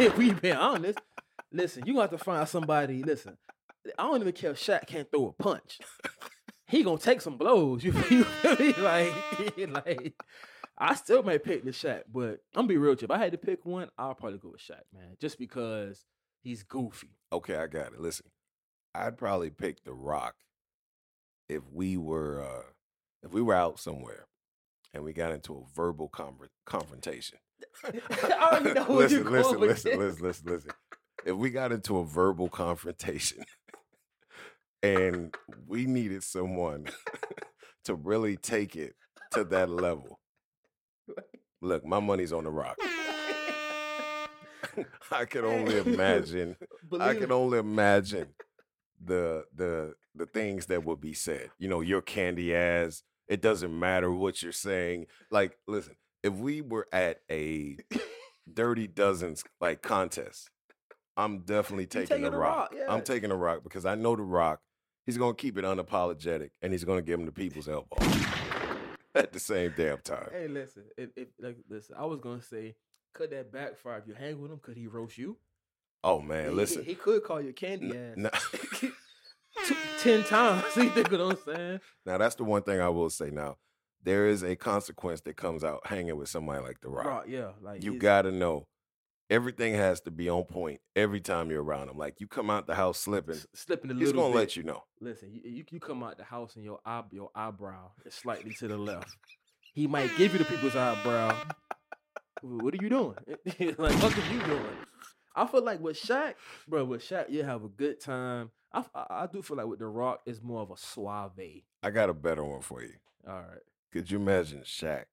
if 0.00 0.16
we 0.16 0.32
been 0.32 0.56
honest. 0.56 0.98
Listen, 1.52 1.84
you 1.86 1.92
gonna 1.94 2.02
have 2.08 2.10
to 2.10 2.18
find 2.18 2.48
somebody. 2.48 3.02
Listen, 3.02 3.36
I 3.98 4.04
don't 4.04 4.20
even 4.20 4.32
care 4.32 4.50
if 4.52 4.58
Shaq 4.58 4.86
can't 4.86 5.10
throw 5.10 5.26
a 5.28 5.42
punch. 5.42 5.78
He 6.68 6.82
gonna 6.84 6.98
take 6.98 7.20
some 7.20 7.36
blows. 7.36 7.82
You 7.84 7.92
feel 7.92 8.56
me? 8.58 8.72
Like, 8.78 9.56
like 9.86 10.14
I 10.78 10.94
still 10.94 11.22
might 11.22 11.42
pick 11.44 11.64
the 11.64 11.70
Shaq, 11.72 12.02
but 12.12 12.38
I'm 12.54 12.62
gonna 12.62 12.68
be 12.68 12.76
real. 12.76 12.92
with 12.92 13.02
you. 13.02 13.06
If 13.06 13.10
I 13.10 13.18
had 13.18 13.32
to 13.32 13.38
pick 13.38 13.64
one, 13.66 13.88
I'll 13.98 14.14
probably 14.14 14.38
go 14.38 14.50
with 14.50 14.60
Shaq, 14.60 14.82
man, 14.94 15.16
just 15.20 15.38
because 15.38 16.04
he's 16.42 16.62
goofy. 16.62 17.10
okay, 17.32 17.56
I 17.56 17.66
got 17.66 17.92
it. 17.92 18.00
Listen, 18.00 18.26
I'd 18.94 19.18
probably 19.18 19.50
pick 19.50 19.82
The 19.84 19.92
Rock 19.92 20.34
if 21.48 21.62
we 21.72 21.96
were 21.96 22.42
uh 22.42 22.62
if 23.22 23.32
we 23.32 23.42
were 23.42 23.54
out 23.54 23.78
somewhere 23.80 24.26
and 24.94 25.02
we 25.02 25.12
got 25.12 25.32
into 25.32 25.54
a 25.54 25.62
verbal 25.74 26.08
conver- 26.08 26.48
confrontation. 26.64 27.38
I 27.84 28.48
already 28.52 28.72
know 28.72 28.86
listen, 28.88 29.22
you're 29.24 29.30
listen, 29.30 29.60
with 29.60 29.70
listen, 29.70 29.98
listen, 29.98 30.24
listen, 30.26 30.46
listen. 30.52 30.70
If 31.24 31.36
we 31.36 31.50
got 31.50 31.72
into 31.72 31.98
a 31.98 32.04
verbal 32.04 32.48
confrontation 32.48 33.44
and 34.82 35.34
we 35.66 35.86
needed 35.86 36.22
someone 36.22 36.86
to 37.84 37.94
really 37.94 38.36
take 38.36 38.76
it 38.76 38.94
to 39.32 39.44
that 39.44 39.68
level, 39.68 40.20
look, 41.60 41.84
my 41.84 42.00
money's 42.00 42.32
on 42.32 42.44
the 42.44 42.50
rock. 42.50 42.78
I 45.10 45.24
can 45.24 45.44
only 45.44 45.78
imagine. 45.78 46.56
I 46.98 47.14
can 47.14 47.32
only 47.32 47.58
imagine 47.58 48.28
the 49.04 49.44
the 49.54 49.94
the 50.14 50.26
things 50.26 50.66
that 50.66 50.84
would 50.84 51.00
be 51.00 51.12
said. 51.14 51.50
You 51.58 51.68
know, 51.68 51.80
your 51.80 52.02
candy 52.02 52.54
ass. 52.54 53.02
It 53.28 53.42
doesn't 53.42 53.76
matter 53.78 54.10
what 54.10 54.42
you're 54.42 54.52
saying. 54.52 55.06
Like, 55.30 55.56
listen, 55.68 55.94
if 56.22 56.32
we 56.32 56.60
were 56.60 56.88
at 56.92 57.20
a 57.30 57.76
dirty 58.52 58.86
dozens 58.88 59.44
like 59.60 59.82
contest, 59.82 60.50
I'm 61.20 61.40
definitely 61.40 61.86
taking, 61.86 62.08
taking 62.08 62.24
the 62.24 62.30
The 62.30 62.36
rock. 62.36 62.56
Rock, 62.56 62.74
yeah. 62.76 62.92
I'm 62.92 63.02
taking 63.02 63.28
the 63.30 63.36
rock 63.36 63.62
because 63.62 63.84
I 63.86 63.94
know 63.94 64.16
the 64.16 64.22
rock. 64.22 64.60
He's 65.06 65.16
gonna 65.18 65.34
keep 65.34 65.56
it 65.58 65.64
unapologetic 65.64 66.50
and 66.62 66.72
he's 66.72 66.84
gonna 66.84 67.02
give 67.02 67.18
him 67.20 67.26
the 67.26 67.32
people's 67.32 67.68
elbow 67.68 67.96
at 69.14 69.32
the 69.32 69.40
same 69.40 69.72
damn 69.76 69.98
time. 69.98 70.28
Hey, 70.32 70.48
listen. 70.48 70.84
If, 70.96 71.10
if 71.16 71.28
like, 71.40 71.56
listen, 71.68 71.96
I 71.98 72.04
was 72.06 72.20
gonna 72.20 72.42
say, 72.42 72.74
could 73.14 73.30
that 73.30 73.52
backfire 73.52 73.98
if 73.98 74.06
you 74.06 74.14
hang 74.14 74.40
with 74.40 74.50
him? 74.52 74.58
Could 74.62 74.76
he 74.76 74.86
roast 74.86 75.18
you? 75.18 75.36
Oh 76.04 76.20
man, 76.20 76.50
He- 76.50 76.54
listen. 76.54 76.82
he, 76.84 76.90
he 76.90 76.94
could 76.94 77.22
call 77.24 77.40
you 77.40 77.52
candy 77.52 77.88
ass 77.96 78.16
Now, 78.16 78.30
two, 78.76 78.92
ten 80.00 80.22
times. 80.24 80.64
You 80.76 80.90
think 80.90 81.10
what 81.10 81.20
I'm 81.20 81.36
saying? 81.44 81.80
now 82.06 82.18
that's 82.18 82.36
the 82.36 82.44
one 82.44 82.62
thing 82.62 82.80
I 82.80 82.88
will 82.88 83.10
say. 83.10 83.30
Now 83.30 83.56
there 84.02 84.26
is 84.28 84.42
a 84.42 84.56
consequence 84.56 85.20
that 85.22 85.36
comes 85.36 85.62
out 85.64 85.86
hanging 85.86 86.16
with 86.16 86.28
somebody 86.28 86.62
like 86.62 86.80
the 86.80 86.88
rock. 86.88 87.04
Rock, 87.06 87.24
yeah, 87.28 87.50
like 87.60 87.82
you 87.84 87.98
got 87.98 88.22
to 88.22 88.32
know 88.32 88.66
everything 89.30 89.74
has 89.74 90.00
to 90.02 90.10
be 90.10 90.28
on 90.28 90.44
point 90.44 90.80
every 90.96 91.20
time 91.20 91.50
you're 91.50 91.62
around 91.62 91.88
him. 91.88 91.96
Like 91.96 92.20
you 92.20 92.26
come 92.26 92.50
out 92.50 92.66
the 92.66 92.74
house 92.74 92.98
slipping, 92.98 93.36
s- 93.36 93.46
slipping 93.54 93.90
a 93.90 93.94
little. 93.94 94.06
he's 94.06 94.12
gonna 94.12 94.32
bit. 94.32 94.38
let 94.38 94.56
you 94.56 94.62
know. 94.64 94.82
Listen, 95.00 95.30
you, 95.32 95.40
you 95.44 95.64
you 95.70 95.80
come 95.80 96.02
out 96.02 96.18
the 96.18 96.24
house 96.24 96.56
and 96.56 96.64
your 96.64 96.80
eye, 96.84 97.02
your 97.12 97.30
eyebrow 97.34 97.92
is 98.04 98.14
slightly 98.14 98.52
to 98.54 98.68
the 98.68 98.76
left. 98.76 99.16
He 99.72 99.86
might 99.86 100.10
give 100.16 100.32
you 100.32 100.38
the 100.40 100.44
people's 100.44 100.74
eyebrow. 100.76 101.36
What 102.42 102.74
are 102.74 102.82
you 102.82 102.88
doing? 102.88 103.14
like 103.78 104.02
what 104.02 104.16
are 104.18 104.32
you 104.32 104.42
doing? 104.44 104.76
I 105.36 105.46
feel 105.46 105.62
like 105.64 105.80
with 105.80 105.96
Shaq, 106.00 106.34
bro, 106.66 106.84
with 106.84 107.02
Shaq, 107.02 107.30
you 107.30 107.44
have 107.44 107.62
a 107.64 107.68
good 107.68 108.00
time. 108.00 108.50
I 108.72 108.84
I 108.94 109.28
do 109.32 109.42
feel 109.42 109.56
like 109.58 109.66
with 109.66 109.78
The 109.78 109.86
Rock, 109.86 110.20
it's 110.26 110.42
more 110.42 110.60
of 110.62 110.70
a 110.70 110.76
suave. 110.76 111.62
I 111.82 111.90
got 111.90 112.08
a 112.10 112.14
better 112.14 112.44
one 112.44 112.62
for 112.62 112.82
you. 112.82 112.94
All 113.28 113.34
right, 113.34 113.60
Could 113.92 114.10
you 114.10 114.18
imagine 114.18 114.60
Shaq 114.60 115.04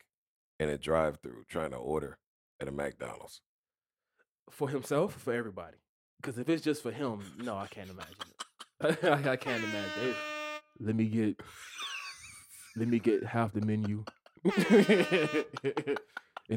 in 0.59 0.69
a 0.69 0.77
drive-through 0.77 1.43
trying 1.49 1.71
to 1.71 1.77
order 1.77 2.17
at 2.59 2.67
a 2.67 2.71
McDonald's? 2.71 3.41
For 4.49 4.69
himself, 4.69 5.13
for 5.13 5.33
everybody. 5.33 5.77
Because 6.21 6.37
if 6.39 6.49
it's 6.49 6.63
just 6.63 6.81
for 6.81 6.91
him, 6.91 7.19
no, 7.37 7.57
I 7.57 7.67
can't 7.67 7.89
imagine 7.89 8.15
it. 8.81 8.99
I, 9.03 9.31
I 9.31 9.35
can't 9.35 9.63
imagine 9.63 10.09
it. 10.09 10.15
Let 10.79 10.95
me 10.95 11.05
get, 11.05 11.39
let 12.75 12.87
me 12.87 12.99
get 12.99 13.23
half 13.25 13.53
the 13.53 13.61
menu 13.61 14.03
in 14.45 15.97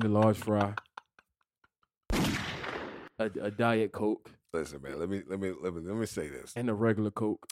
the 0.00 0.08
large 0.08 0.36
fry, 0.36 0.74
a, 3.18 3.24
a 3.40 3.50
diet 3.50 3.92
coke, 3.92 4.30
Listen, 4.52 4.82
man. 4.82 4.98
Let 4.98 5.08
me 5.08 5.22
let 5.26 5.40
me 5.40 5.52
let 5.62 5.74
me 5.74 5.80
let 5.82 5.96
me 5.96 6.06
say 6.06 6.28
this. 6.28 6.52
and 6.56 6.68
a 6.68 6.74
regular 6.74 7.10
coke. 7.10 7.46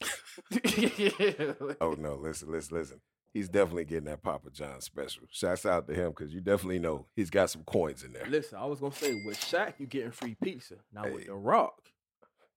Oh 1.80 1.94
no, 1.98 2.16
listen, 2.16 2.50
listen, 2.50 2.76
listen. 2.76 3.00
He's 3.34 3.48
definitely 3.48 3.84
getting 3.84 4.06
that 4.06 4.22
Papa 4.22 4.50
John 4.50 4.80
special. 4.80 5.24
Shouts 5.30 5.66
out 5.66 5.86
to 5.88 5.94
him 5.94 6.10
because 6.10 6.32
you 6.32 6.40
definitely 6.40 6.78
know 6.78 7.06
he's 7.14 7.30
got 7.30 7.50
some 7.50 7.62
coins 7.64 8.02
in 8.02 8.12
there. 8.12 8.26
Listen, 8.28 8.58
I 8.58 8.64
was 8.64 8.80
gonna 8.80 8.94
say 8.94 9.12
with 9.26 9.38
Shaq, 9.38 9.74
you 9.78 9.86
getting 9.86 10.10
free 10.12 10.36
pizza. 10.42 10.76
Now 10.92 11.04
with 11.12 11.26
The 11.26 11.34
Rock, 11.34 11.90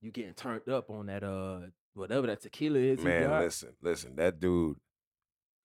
you 0.01 0.11
getting 0.11 0.33
turned 0.33 0.67
up 0.69 0.89
on 0.89 1.07
that 1.07 1.23
uh 1.23 1.67
whatever 1.93 2.27
that 2.27 2.41
tequila 2.41 2.79
is. 2.79 2.99
Man, 3.01 3.29
listen, 3.41 3.69
listen. 3.81 4.15
That 4.15 4.39
dude. 4.39 4.77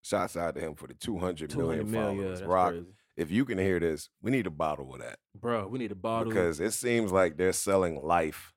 Shouts 0.03 0.37
out 0.37 0.55
to 0.55 0.61
him 0.61 0.77
for 0.77 0.87
the 0.87 0.95
200 0.95 1.57
million 1.57 1.85
200 1.85 1.89
mil, 1.89 2.01
yeah, 2.01 2.07
followers. 2.07 2.39
that's 2.39 2.49
Rock, 2.49 2.71
crazy. 2.71 2.87
if 3.17 3.29
you 3.33 3.45
can 3.45 3.59
hear 3.59 3.81
this, 3.81 4.09
we 4.23 4.31
need 4.31 4.47
a 4.47 4.51
bottle 4.51 4.95
of 4.95 5.01
that 5.01 5.19
Bro, 5.35 5.67
we 5.67 5.81
need 5.81 5.91
a 5.91 5.97
bottle. 5.97 6.31
because 6.33 6.61
it 6.61 6.75
seems 6.75 7.11
like 7.11 7.37
they're 7.37 7.53
selling 7.53 8.01
life 8.01 8.53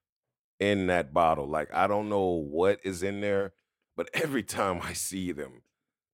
in 0.60 0.86
that 0.88 1.12
bottle. 1.12 1.48
Like 1.48 1.74
I 1.74 1.88
don't 1.88 2.08
know 2.08 2.26
what 2.34 2.80
is 2.84 3.02
in 3.02 3.22
there, 3.22 3.54
but 3.98 4.10
every 4.14 4.44
time 4.44 4.80
I 4.84 4.94
see 4.94 5.32
them, 5.32 5.64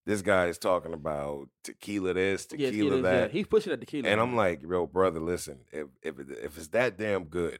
this 0.05 0.21
guy 0.21 0.47
is 0.47 0.57
talking 0.57 0.93
about 0.93 1.49
tequila 1.63 2.13
this, 2.13 2.47
yeah, 2.51 2.69
tequila 2.69 2.97
tequilas, 2.97 3.01
that. 3.03 3.21
Yeah. 3.21 3.27
He's 3.39 3.47
pushing 3.47 3.71
that 3.71 3.79
tequila. 3.79 4.07
And 4.09 4.21
I'm 4.21 4.35
like, 4.35 4.61
yo, 4.61 4.85
brother, 4.87 5.19
listen, 5.19 5.59
if 5.71 5.87
if 6.01 6.19
if 6.19 6.57
it's 6.57 6.67
that 6.69 6.97
damn 6.97 7.25
good, 7.25 7.59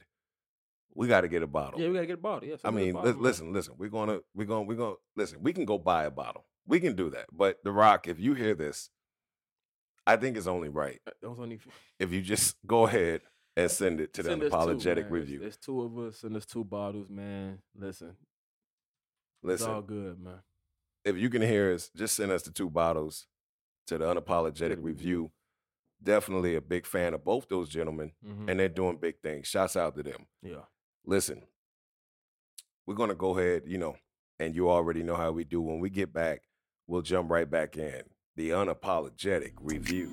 we 0.94 1.08
got 1.08 1.22
to 1.22 1.28
get 1.28 1.44
a 1.44 1.48
bottle. 1.48 1.80
yeah, 1.80 1.88
we 1.88 1.94
gotta 1.96 2.06
get 2.08 2.14
a 2.14 2.18
bottle. 2.18 2.48
Yeah, 2.48 2.56
I 2.56 2.58
send 2.58 2.76
us 2.78 2.82
a 2.82 2.86
mean, 2.86 2.94
bottle, 2.94 3.12
li- 3.14 3.18
listen, 3.20 3.54
listen, 3.54 3.74
we're 3.78 3.90
gonna 3.90 4.20
we're 4.34 4.46
gonna 4.46 4.64
we're 4.64 4.78
gonna 4.78 4.96
listen. 5.16 5.40
We 5.42 5.54
can 5.54 5.66
go 5.66 5.78
buy 5.78 6.06
a 6.06 6.12
bottle. 6.12 6.46
We 6.68 6.80
can 6.80 6.96
do 6.96 7.10
that. 7.12 7.26
But 7.32 7.64
The 7.64 7.72
Rock, 7.72 8.08
if 8.08 8.20
you 8.20 8.34
hear 8.34 8.54
this, 8.56 8.90
I 10.08 10.16
think 10.18 10.38
it's 10.38 10.48
only 10.48 10.70
right 10.70 11.00
Uh, 11.08 11.28
only 11.28 11.60
if 12.00 12.12
you 12.14 12.22
just 12.22 12.56
go 12.68 12.86
ahead 12.88 13.22
and 13.58 13.70
send 13.72 14.00
it 14.02 14.14
to 14.14 14.24
the 14.24 14.30
send 14.30 14.44
us 14.44 14.52
two, 14.52 14.56
unapologetic 14.58 14.86
man. 14.86 14.96
There's- 14.96 15.12
review. 15.12 15.40
There's 15.40 15.58
two 15.58 15.82
of 15.82 15.98
us. 15.98 16.24
and 16.24 16.34
there's 16.36 16.46
two 16.46 16.64
bottles, 16.64 17.10
man. 17.10 17.60
Listen, 17.76 18.16
listen, 19.42 19.66
it's 19.68 19.74
all 19.74 19.82
good, 19.82 20.20
man. 20.20 20.40
If 21.06 21.18
you 21.18 21.30
can 21.30 21.42
hear 21.42 21.74
us, 21.74 21.90
just 21.96 22.16
send 22.16 22.32
us 22.32 22.42
the 22.44 22.52
two 22.52 22.70
bottles 22.70 23.28
to 23.88 23.98
the 23.98 24.06
unapologetic 24.06 24.76
the 24.76 24.82
review. 24.82 25.32
Definitely 26.04 26.56
a 26.56 26.62
big 26.62 26.86
fan 26.86 27.14
of 27.14 27.24
both 27.24 27.48
those 27.48 27.70
gentlemen, 27.70 28.12
Mhm. 28.26 28.50
and 28.50 28.60
they're 28.60 28.68
doing 28.70 28.98
big 28.98 29.22
things. 29.22 29.48
Shouts 29.48 29.78
out 29.78 29.96
to 29.96 30.04
them. 30.04 30.26
Yeah. 30.42 30.66
listen, 31.08 31.44
we're 32.88 32.96
gonna 32.96 33.14
go 33.16 33.38
ahead, 33.38 33.64
you 33.68 33.78
know, 33.78 33.96
and 34.40 34.56
you 34.56 34.70
already 34.70 35.04
know 35.04 35.16
how 35.16 35.32
we 35.32 35.44
do. 35.44 35.62
When 35.62 35.80
we 35.80 35.90
get 35.92 36.12
back, 36.12 36.42
we'll 36.88 37.04
jump 37.04 37.30
right 37.30 37.50
back 37.50 37.78
in 37.78 38.04
the 38.36 38.50
unapologetic 38.50 39.54
review. 39.62 40.10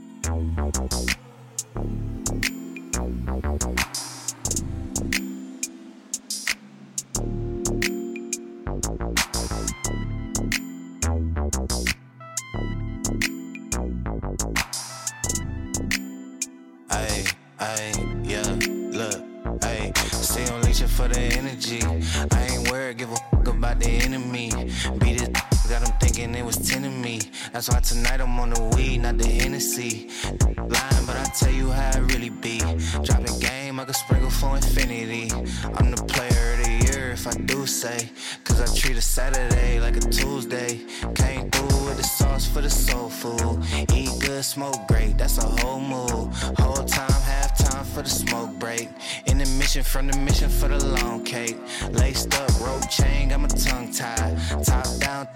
That's 27.53 27.69
why 27.69 27.81
tonight 27.81 28.21
I'm 28.23 28.39
on 28.39 28.51
the 28.51 28.63
weed, 28.75 28.99
not 29.03 29.19
the 29.19 29.29
Hennessy. 29.29 30.09
Lying, 30.57 31.07
but 31.07 31.17
I 31.17 31.25
tell 31.39 31.53
you 31.53 31.71
how 31.71 31.91
it 31.91 32.13
really 32.13 32.31
be. 32.31 32.61
Dropping 33.05 33.39
game, 33.41 33.79
I 33.79 33.85
can 33.85 33.93
sprinkle 33.93 34.31
for 34.31 34.57
infinity. 34.57 35.31
I'm 35.75 35.91
the 35.91 36.03
player 36.09 36.55
of 36.55 36.65
the 36.65 36.87
year 36.87 37.11
if 37.11 37.27
I 37.27 37.33
do 37.33 37.67
say. 37.67 38.09
Cause 38.45 38.59
I 38.59 38.75
treat 38.75 38.97
a 38.97 39.03
Saturday 39.03 39.81
like 39.81 39.97
a 39.97 40.01
Tuesday. 40.01 40.81
Came 41.15 41.51
through 41.51 41.85
with 41.85 41.99
the 41.99 42.03
sauce 42.03 42.47
for 42.47 42.63
the 42.63 42.71
soul 42.71 43.11
food. 43.11 43.63
Eat 43.93 44.11
good, 44.21 44.45
smoke 44.45 44.89
great, 44.89 45.19
that's 45.19 45.37
a 45.37 45.47
whole 45.47 45.81
move. 45.81 46.33
Whole 46.59 46.85
time, 46.87 47.23
half 47.23 47.59
time 47.59 47.85
for 47.85 48.01
the 48.01 48.09
smoke 48.09 48.59
break. 48.59 48.89
In 49.27 49.37
the 49.37 49.47
mission, 49.59 49.83
from 49.83 50.07
the 50.07 50.17
mission 50.17 50.49
for 50.49 50.69
the 50.69 50.83
long 50.83 51.23
cake. 51.23 51.59
Laced 51.91 52.35
up, 52.35 52.61
rope 52.61 52.89
chain, 52.89 53.29
got 53.29 53.41
my 53.41 53.49
tongue 53.49 53.93
tied. 53.93 54.39
Top 54.65 54.87
down, 54.99 55.29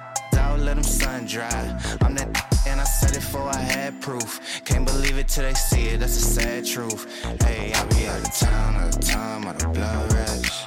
out, 0.57 0.65
let 0.65 0.75
them 0.75 0.85
sun 0.85 1.27
dry. 1.27 1.97
I'm 2.01 2.15
that 2.15 2.29
and 2.67 2.81
I 2.81 2.85
said 2.85 3.11
it 3.11 3.17
before 3.17 3.49
I 3.49 3.57
had 3.57 4.01
proof. 4.01 4.41
Can't 4.65 4.87
believe 4.87 5.19
it 5.19 5.29
till 5.29 5.45
they 5.45 5.55
see 5.55 5.89
it, 5.89 6.01
that's 6.01 6.17
a 6.17 6.21
sad 6.21 6.67
truth. 6.67 7.07
Hey, 7.43 7.73
I 7.73 7.85
be 7.87 8.07
out 8.07 8.27
of 8.27 8.35
town, 8.35 8.77
out 8.77 8.97
of 8.97 9.01
time, 9.01 9.47
out 9.47 9.63
of 9.63 9.73
blood 9.73 10.13
rush. 10.13 10.66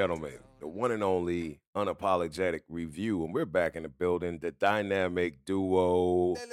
Gentlemen, 0.00 0.38
the 0.60 0.66
one 0.66 0.92
and 0.92 1.02
only 1.02 1.60
unapologetic 1.76 2.60
review, 2.70 3.22
and 3.22 3.34
we're 3.34 3.44
back 3.44 3.76
in 3.76 3.82
the 3.82 3.88
building. 3.90 4.38
The 4.38 4.50
dynamic 4.50 5.44
duo. 5.44 6.36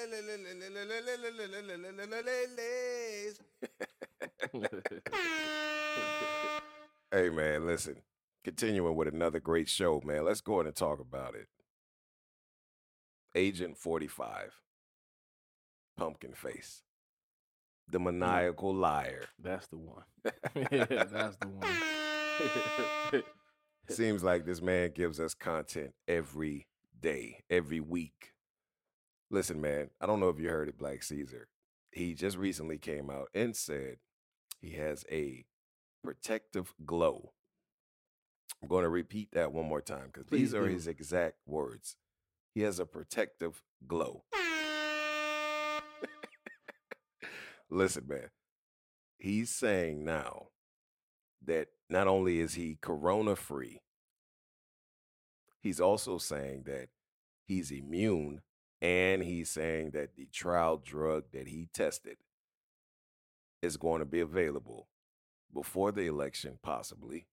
Hey 7.09 7.29
man, 7.29 7.65
listen. 7.65 7.95
Continuing 8.43 8.97
with 8.97 9.07
another 9.07 9.39
great 9.39 9.69
show, 9.69 10.01
man. 10.03 10.25
Let's 10.25 10.41
go 10.41 10.55
ahead 10.55 10.65
and 10.65 10.75
talk 10.75 10.99
about 10.99 11.35
it. 11.35 11.47
Agent 13.33 13.77
45. 13.77 14.59
Pumpkin 15.95 16.33
face. 16.33 16.83
The 17.89 17.97
maniacal 17.97 18.75
liar. 18.75 19.23
That's 19.41 19.67
the 19.67 19.77
one. 19.77 20.03
yeah, 20.69 21.05
That's 21.05 21.37
the 21.37 21.47
one. 21.47 23.23
Seems 23.89 24.23
like 24.23 24.45
this 24.45 24.61
man 24.61 24.91
gives 24.93 25.19
us 25.19 25.33
content 25.33 25.93
every 26.07 26.67
day, 26.99 27.43
every 27.49 27.79
week. 27.79 28.33
Listen, 29.29 29.61
man, 29.61 29.89
I 30.01 30.05
don't 30.05 30.19
know 30.19 30.29
if 30.29 30.39
you 30.39 30.49
heard 30.49 30.67
it, 30.67 30.77
Black 30.77 31.03
Caesar. 31.03 31.47
He 31.91 32.13
just 32.13 32.37
recently 32.37 32.77
came 32.77 33.09
out 33.09 33.29
and 33.33 33.55
said 33.55 33.97
he 34.61 34.71
has 34.71 35.05
a 35.11 35.45
protective 36.03 36.73
glow. 36.85 37.31
I'm 38.61 38.67
going 38.67 38.83
to 38.83 38.89
repeat 38.89 39.29
that 39.33 39.51
one 39.51 39.67
more 39.67 39.81
time 39.81 40.09
because 40.11 40.29
these 40.29 40.53
are 40.53 40.67
do. 40.67 40.73
his 40.73 40.87
exact 40.87 41.37
words. 41.45 41.95
He 42.53 42.61
has 42.61 42.79
a 42.79 42.85
protective 42.85 43.61
glow. 43.87 44.23
Listen, 47.69 48.05
man, 48.07 48.29
he's 49.17 49.49
saying 49.49 50.03
now 50.03 50.47
that 51.45 51.67
not 51.89 52.07
only 52.07 52.39
is 52.39 52.55
he 52.55 52.77
corona 52.81 53.35
free, 53.35 53.81
he's 55.61 55.79
also 55.79 56.17
saying 56.17 56.63
that 56.65 56.89
he's 57.45 57.71
immune 57.71 58.41
and 58.81 59.23
he's 59.23 59.49
saying 59.49 59.91
that 59.91 60.15
the 60.15 60.27
trial 60.31 60.77
drug 60.77 61.25
that 61.33 61.47
he 61.47 61.69
tested 61.73 62.17
is 63.61 63.77
going 63.77 63.99
to 63.99 64.05
be 64.05 64.19
available 64.19 64.87
before 65.53 65.91
the 65.91 66.05
election, 66.05 66.59
possibly. 66.61 67.27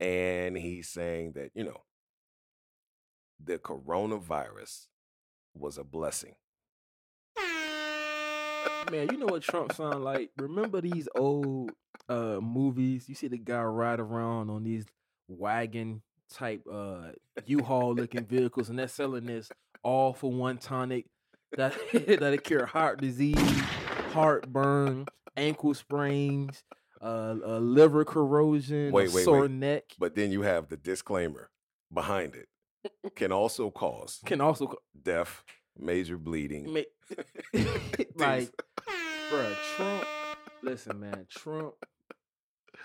And 0.00 0.56
he's 0.56 0.88
saying 0.88 1.32
that, 1.32 1.50
you 1.54 1.64
know, 1.64 1.82
the 3.42 3.58
coronavirus 3.58 4.86
was 5.54 5.76
a 5.76 5.84
blessing. 5.84 6.34
Man, 8.90 9.08
you 9.10 9.18
know 9.18 9.26
what 9.26 9.42
Trump 9.42 9.72
sound 9.74 10.04
like? 10.04 10.30
Remember 10.38 10.80
these 10.80 11.08
old 11.14 11.72
uh 12.08 12.40
movies? 12.40 13.08
You 13.08 13.14
see 13.14 13.28
the 13.28 13.38
guy 13.38 13.62
ride 13.62 14.00
around 14.00 14.50
on 14.50 14.64
these 14.64 14.86
wagon 15.28 16.02
type 16.32 16.62
uh 16.70 17.08
U-Haul 17.46 17.94
looking 17.94 18.24
vehicles 18.24 18.68
and 18.70 18.78
they're 18.78 18.88
selling 18.88 19.26
this 19.26 19.50
all 19.82 20.12
for 20.12 20.32
one 20.32 20.58
tonic 20.58 21.06
that 21.56 21.74
that 21.92 22.40
cure 22.44 22.66
heart 22.66 23.00
disease, 23.00 23.38
heartburn, 24.12 25.06
ankle 25.36 25.74
sprains, 25.74 26.64
uh, 27.02 27.36
uh 27.46 27.58
liver 27.58 28.04
corrosion, 28.04 28.92
Wait, 28.92 29.12
wait, 29.12 29.24
sore 29.24 29.42
wait. 29.42 29.50
neck. 29.50 29.84
But 29.98 30.14
then 30.14 30.32
you 30.32 30.42
have 30.42 30.68
the 30.68 30.76
disclaimer 30.76 31.50
behind 31.92 32.34
it 32.34 32.48
can 33.16 33.32
also 33.32 33.70
cause 33.70 34.20
Can 34.24 34.40
also 34.40 34.66
co- 34.68 34.78
death, 35.02 35.44
major 35.78 36.16
bleeding. 36.18 36.72
ma- 36.72 36.80
like, 38.16 38.50
bruh, 39.30 39.56
Trump. 39.76 40.04
Listen, 40.62 41.00
man, 41.00 41.26
Trump 41.30 41.74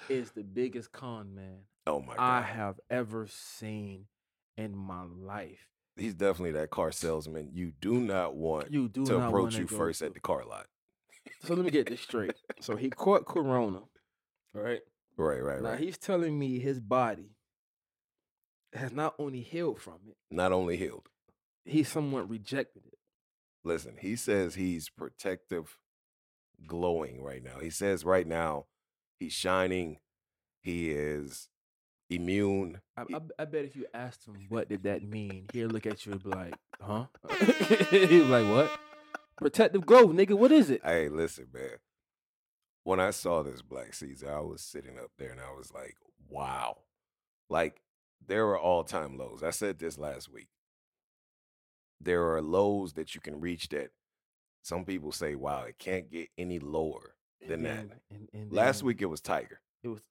is 0.09 0.31
the 0.31 0.43
biggest 0.43 0.91
con 0.91 1.33
man 1.33 1.59
oh 1.87 1.99
my 2.01 2.15
god, 2.15 2.21
I 2.21 2.41
have 2.41 2.79
ever 2.89 3.25
seen 3.27 4.05
in 4.57 4.75
my 4.75 5.03
life. 5.03 5.67
he's 5.95 6.13
definitely 6.13 6.51
that 6.51 6.69
car 6.69 6.91
salesman. 6.91 7.49
You 7.53 7.71
do 7.81 7.93
not 7.99 8.35
want 8.35 8.71
You 8.71 8.89
do 8.89 9.05
to 9.05 9.17
not 9.19 9.27
approach 9.29 9.57
you 9.57 9.67
first 9.67 9.99
to- 9.99 10.05
at 10.07 10.13
the 10.13 10.19
car 10.19 10.43
lot. 10.45 10.67
So 11.45 11.53
let 11.55 11.63
me 11.65 11.71
get 11.71 11.87
this 11.87 12.01
straight. 12.01 12.33
So 12.59 12.75
he 12.75 12.89
caught 12.89 13.25
Corona, 13.25 13.81
right? 14.53 14.81
Right, 15.17 15.41
right, 15.43 15.61
Now 15.61 15.69
right. 15.71 15.79
he's 15.79 15.97
telling 15.97 16.37
me 16.37 16.59
his 16.59 16.79
body 16.79 17.35
has 18.73 18.91
not 18.91 19.15
only 19.19 19.41
healed 19.41 19.79
from 19.79 19.99
it, 20.09 20.17
Not 20.31 20.51
only 20.51 20.75
healed. 20.77 21.07
He 21.65 21.83
somewhat 21.83 22.29
rejected 22.29 22.83
it. 22.87 22.97
Listen, 23.63 23.95
he 23.99 24.15
says 24.15 24.55
he's 24.55 24.89
protective, 24.89 25.77
glowing 26.67 27.23
right 27.23 27.43
now. 27.43 27.59
He 27.61 27.69
says 27.69 28.03
right 28.03 28.27
now 28.27 28.65
he's 29.19 29.33
shining. 29.33 29.99
He 30.61 30.91
is 30.91 31.49
immune. 32.09 32.81
I, 32.97 33.01
I, 33.01 33.19
I 33.39 33.45
bet 33.45 33.65
if 33.65 33.75
you 33.75 33.85
asked 33.93 34.27
him 34.27 34.45
what 34.49 34.69
did 34.69 34.83
that 34.83 35.03
mean, 35.03 35.47
he'll 35.53 35.69
look 35.69 35.85
at 35.85 36.05
you 36.05 36.13
and 36.13 36.23
be 36.23 36.29
like, 36.29 36.55
"Huh?" 36.81 37.05
he 37.89 38.19
was 38.19 38.29
like, 38.29 38.47
"What? 38.47 38.71
Protective 39.37 39.85
glow, 39.85 40.07
nigga. 40.07 40.33
What 40.33 40.51
is 40.51 40.69
it?" 40.69 40.81
Hey, 40.83 41.09
listen, 41.09 41.47
man. 41.53 41.77
When 42.83 42.99
I 42.99 43.11
saw 43.11 43.43
this 43.43 43.61
Black 43.61 43.93
Caesar, 43.93 44.29
I 44.29 44.41
was 44.41 44.61
sitting 44.61 44.99
up 44.99 45.11
there 45.17 45.31
and 45.31 45.39
I 45.39 45.53
was 45.55 45.71
like, 45.73 45.95
wow. 46.29 46.79
Like, 47.49 47.81
there 48.25 48.45
were 48.45 48.59
all 48.59 48.83
time 48.83 49.17
lows. 49.17 49.41
I 49.41 49.51
said 49.51 49.79
this 49.79 49.97
last 49.97 50.29
week. 50.29 50.49
There 52.03 52.31
are 52.33 52.41
lows 52.41 52.93
that 52.93 53.15
you 53.15 53.21
can 53.21 53.39
reach 53.39 53.69
that 53.69 53.91
some 54.61 54.85
people 54.85 55.11
say, 55.11 55.35
wow, 55.35 55.63
it 55.63 55.77
can't 55.77 56.09
get 56.09 56.29
any 56.37 56.59
lower 56.59 57.15
eh, 57.41 57.47
than 57.47 57.63
that. 57.63 57.79
And- 57.79 57.91
and- 58.11 58.29
and 58.33 58.51
Last 58.53 58.83
week 58.83 59.01
it 59.01 59.07
was 59.07 59.21
Tiger. 59.21 59.59
it 59.83 59.87
was. 59.89 60.01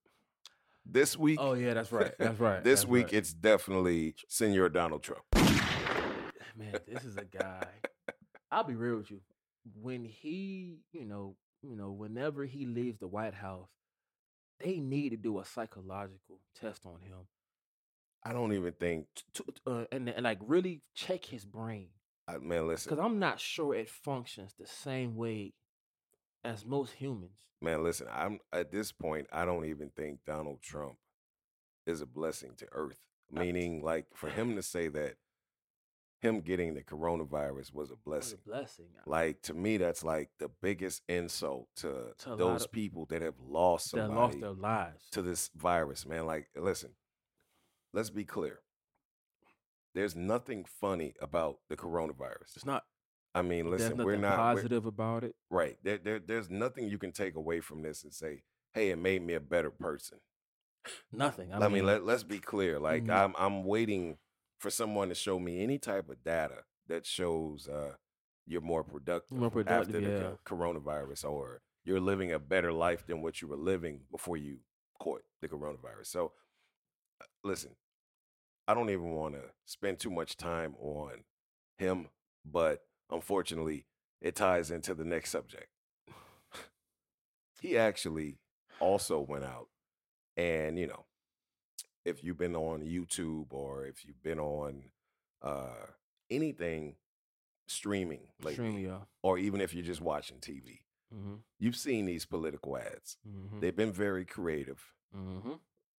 This 0.84 1.16
week, 1.16 1.38
Oh 1.40 1.52
yeah, 1.54 1.74
that's 1.74 1.92
right. 2.00 2.12
That's 2.18 2.38
right. 2.40 2.62
this 2.64 2.80
that's 2.80 2.90
week 2.90 3.04
right. 3.06 3.14
it's 3.14 3.32
definitely 3.32 4.14
Senor 4.28 4.68
Donald 4.68 5.02
Trump. 5.02 5.22
man, 5.34 6.74
this 6.88 7.04
is 7.04 7.16
a 7.16 7.24
guy. 7.24 7.66
I'll 8.50 8.64
be 8.64 8.74
real 8.74 8.96
with 8.96 9.10
you. 9.10 9.20
When 9.80 10.04
he, 10.04 10.78
you 10.92 11.04
know, 11.04 11.36
you 11.62 11.76
know, 11.76 11.90
whenever 11.92 12.44
he 12.44 12.66
leaves 12.66 12.98
the 12.98 13.06
White 13.06 13.34
House, 13.34 13.68
they 14.58 14.80
need 14.80 15.10
to 15.10 15.16
do 15.16 15.38
a 15.38 15.44
psychological 15.44 16.40
test 16.60 16.84
on 16.84 17.00
him 17.00 17.18
I 18.24 18.32
don't 18.32 18.52
even 18.52 18.72
think, 18.72 19.06
to, 19.34 19.44
uh, 19.66 19.84
and, 19.90 20.08
and 20.08 20.24
like 20.24 20.38
really 20.46 20.82
check 20.94 21.24
his 21.24 21.44
brain 21.44 21.88
I, 22.28 22.38
man, 22.38 22.68
listen, 22.68 22.90
because 22.94 23.04
I'm 23.04 23.18
not 23.18 23.40
sure 23.40 23.74
it 23.74 23.88
functions 23.88 24.54
the 24.58 24.66
same 24.66 25.16
way 25.16 25.54
as 26.44 26.64
most 26.64 26.92
humans. 26.92 27.36
man, 27.60 27.82
listen. 27.82 28.06
I'm 28.12 28.38
at 28.52 28.70
this 28.70 28.92
point. 28.92 29.26
I 29.32 29.44
don't 29.44 29.64
even 29.64 29.90
think 29.96 30.20
Donald 30.26 30.60
Trump 30.62 30.96
is 31.86 32.00
a 32.00 32.06
blessing 32.06 32.52
to 32.58 32.66
Earth. 32.72 32.98
Meaning, 33.34 33.82
like 33.82 34.06
for 34.14 34.28
him 34.28 34.56
to 34.56 34.62
say 34.62 34.88
that 34.88 35.14
him 36.20 36.40
getting 36.42 36.74
the 36.74 36.82
coronavirus 36.82 37.72
was 37.72 37.90
a 37.90 37.94
What 37.94 37.98
a 37.98 38.04
blessing. 38.04 38.38
blessing. 38.46 38.84
Like 39.06 39.40
to 39.42 39.54
me, 39.54 39.78
that's 39.78 40.04
like 40.04 40.30
the 40.38 40.50
biggest 40.60 41.02
insult 41.08 41.66
to, 41.76 42.12
To 42.18 42.36
those 42.36 42.64
of- 42.66 42.72
people 42.72 43.06
that 43.06 43.22
have 43.22 43.34
lost 43.48 43.92
That 43.94 44.08
lost 44.10 44.38
their 44.38 44.50
lives. 44.52 45.08
to 45.12 45.22
this 45.22 45.50
virus, 45.56 46.04
man. 46.06 46.26
Like, 46.26 46.48
listen, 46.54 46.90
let's 47.92 48.10
be 48.10 48.24
clear. 48.24 48.60
There's 49.94 50.16
nothing 50.16 50.64
funny 50.64 51.14
about 51.20 51.58
the 51.68 51.76
coronavirus. 51.76 52.56
It's 52.56 52.64
not. 52.66 52.84
I 53.34 53.42
mean, 53.42 53.70
listen, 53.70 53.96
we're 53.96 54.16
not 54.16 54.38
we're- 54.38 54.54
positive 54.56 54.86
about 54.86 55.24
it. 55.24 55.34
right. 55.50 55.76
There, 55.82 55.98
there, 55.98 56.18
there's 56.18 56.50
nothing 56.50 56.88
you 56.88 56.98
can 56.98 57.12
take 57.12 57.34
away 57.34 57.60
from 57.60 57.82
this 57.82 58.04
and 58.04 58.12
say, 58.12 58.42
"Hey, 58.74 58.90
it 58.90 58.98
made 58.98 59.22
me 59.22 59.34
a 59.34 59.40
better 59.40 59.70
person." 59.70 60.18
Nothing. 61.12 61.52
I, 61.52 61.56
I, 61.56 61.60
mean, 61.60 61.72
mean, 61.72 61.86
let, 61.86 62.04
let's 62.04 62.24
be 62.24 62.38
clear. 62.38 62.78
Like, 62.78 63.04
Mhm. 63.04 63.10
I'm, 63.14 63.34
I'm 63.38 63.64
waiting 63.64 64.18
for 64.58 64.70
someone 64.70 65.08
to 65.08 65.14
show 65.14 65.38
me 65.38 65.62
any 65.62 65.78
type 65.78 66.08
of 66.10 66.22
data 66.24 66.64
that 66.88 67.06
shows 67.06 67.68
uh, 67.68 67.94
you're 68.46 68.60
more 68.60 68.84
productive, 68.84 69.36
More 69.38 69.50
productive, 69.50 69.94
after 69.94 70.00
the 70.00 70.12
yeah. 70.12 70.32
co- 70.44 70.56
coronavirus, 70.56 71.24
or 71.30 71.62
you're 71.84 72.00
living 72.00 72.32
a 72.32 72.38
better 72.38 72.72
life 72.72 73.06
than 73.06 73.22
what 73.22 73.40
you 73.40 73.48
were 73.48 73.56
living 73.56 74.00
before 74.10 74.36
you 74.36 74.58
caught 75.00 75.22
the 75.40 75.48
coronavirus. 75.48 76.06
So, 76.06 76.32
listen, 77.44 77.70
I 78.68 78.74
don't 78.74 78.90
even 78.90 79.10
want 79.12 79.34
to 79.34 79.42
spend 79.64 79.98
too 79.98 80.10
much 80.10 80.36
time 80.36 80.74
on 80.80 81.24
him, 81.78 82.08
but 82.44 82.84
unfortunately, 83.10 83.86
it 84.20 84.36
ties 84.36 84.70
into 84.70 84.94
the 84.94 85.04
next 85.04 85.30
subject. 85.30 85.68
he 87.60 87.76
actually 87.76 88.38
also 88.80 89.20
went 89.20 89.44
out 89.44 89.68
and, 90.36 90.78
you 90.78 90.86
know, 90.86 91.04
if 92.04 92.24
you've 92.24 92.38
been 92.38 92.56
on 92.56 92.80
YouTube 92.82 93.46
or 93.50 93.86
if 93.86 94.04
you've 94.04 94.22
been 94.22 94.40
on 94.40 94.84
uh, 95.42 95.86
anything 96.30 96.96
streaming 97.68 98.22
lately, 98.40 98.54
Streaming, 98.54 98.84
yeah. 98.84 98.98
or 99.22 99.38
even 99.38 99.60
if 99.60 99.72
you're 99.74 99.84
just 99.84 100.00
watching 100.00 100.38
TV, 100.38 100.80
Mm-hmm. 101.14 101.34
you've 101.60 101.76
seen 101.76 102.06
these 102.06 102.24
political 102.24 102.74
ads. 102.78 103.18
Mm-hmm. 103.28 103.60
They've 103.60 103.76
been 103.76 103.92
very 103.92 104.24
creative, 104.24 104.82
mm-hmm. 105.14 105.52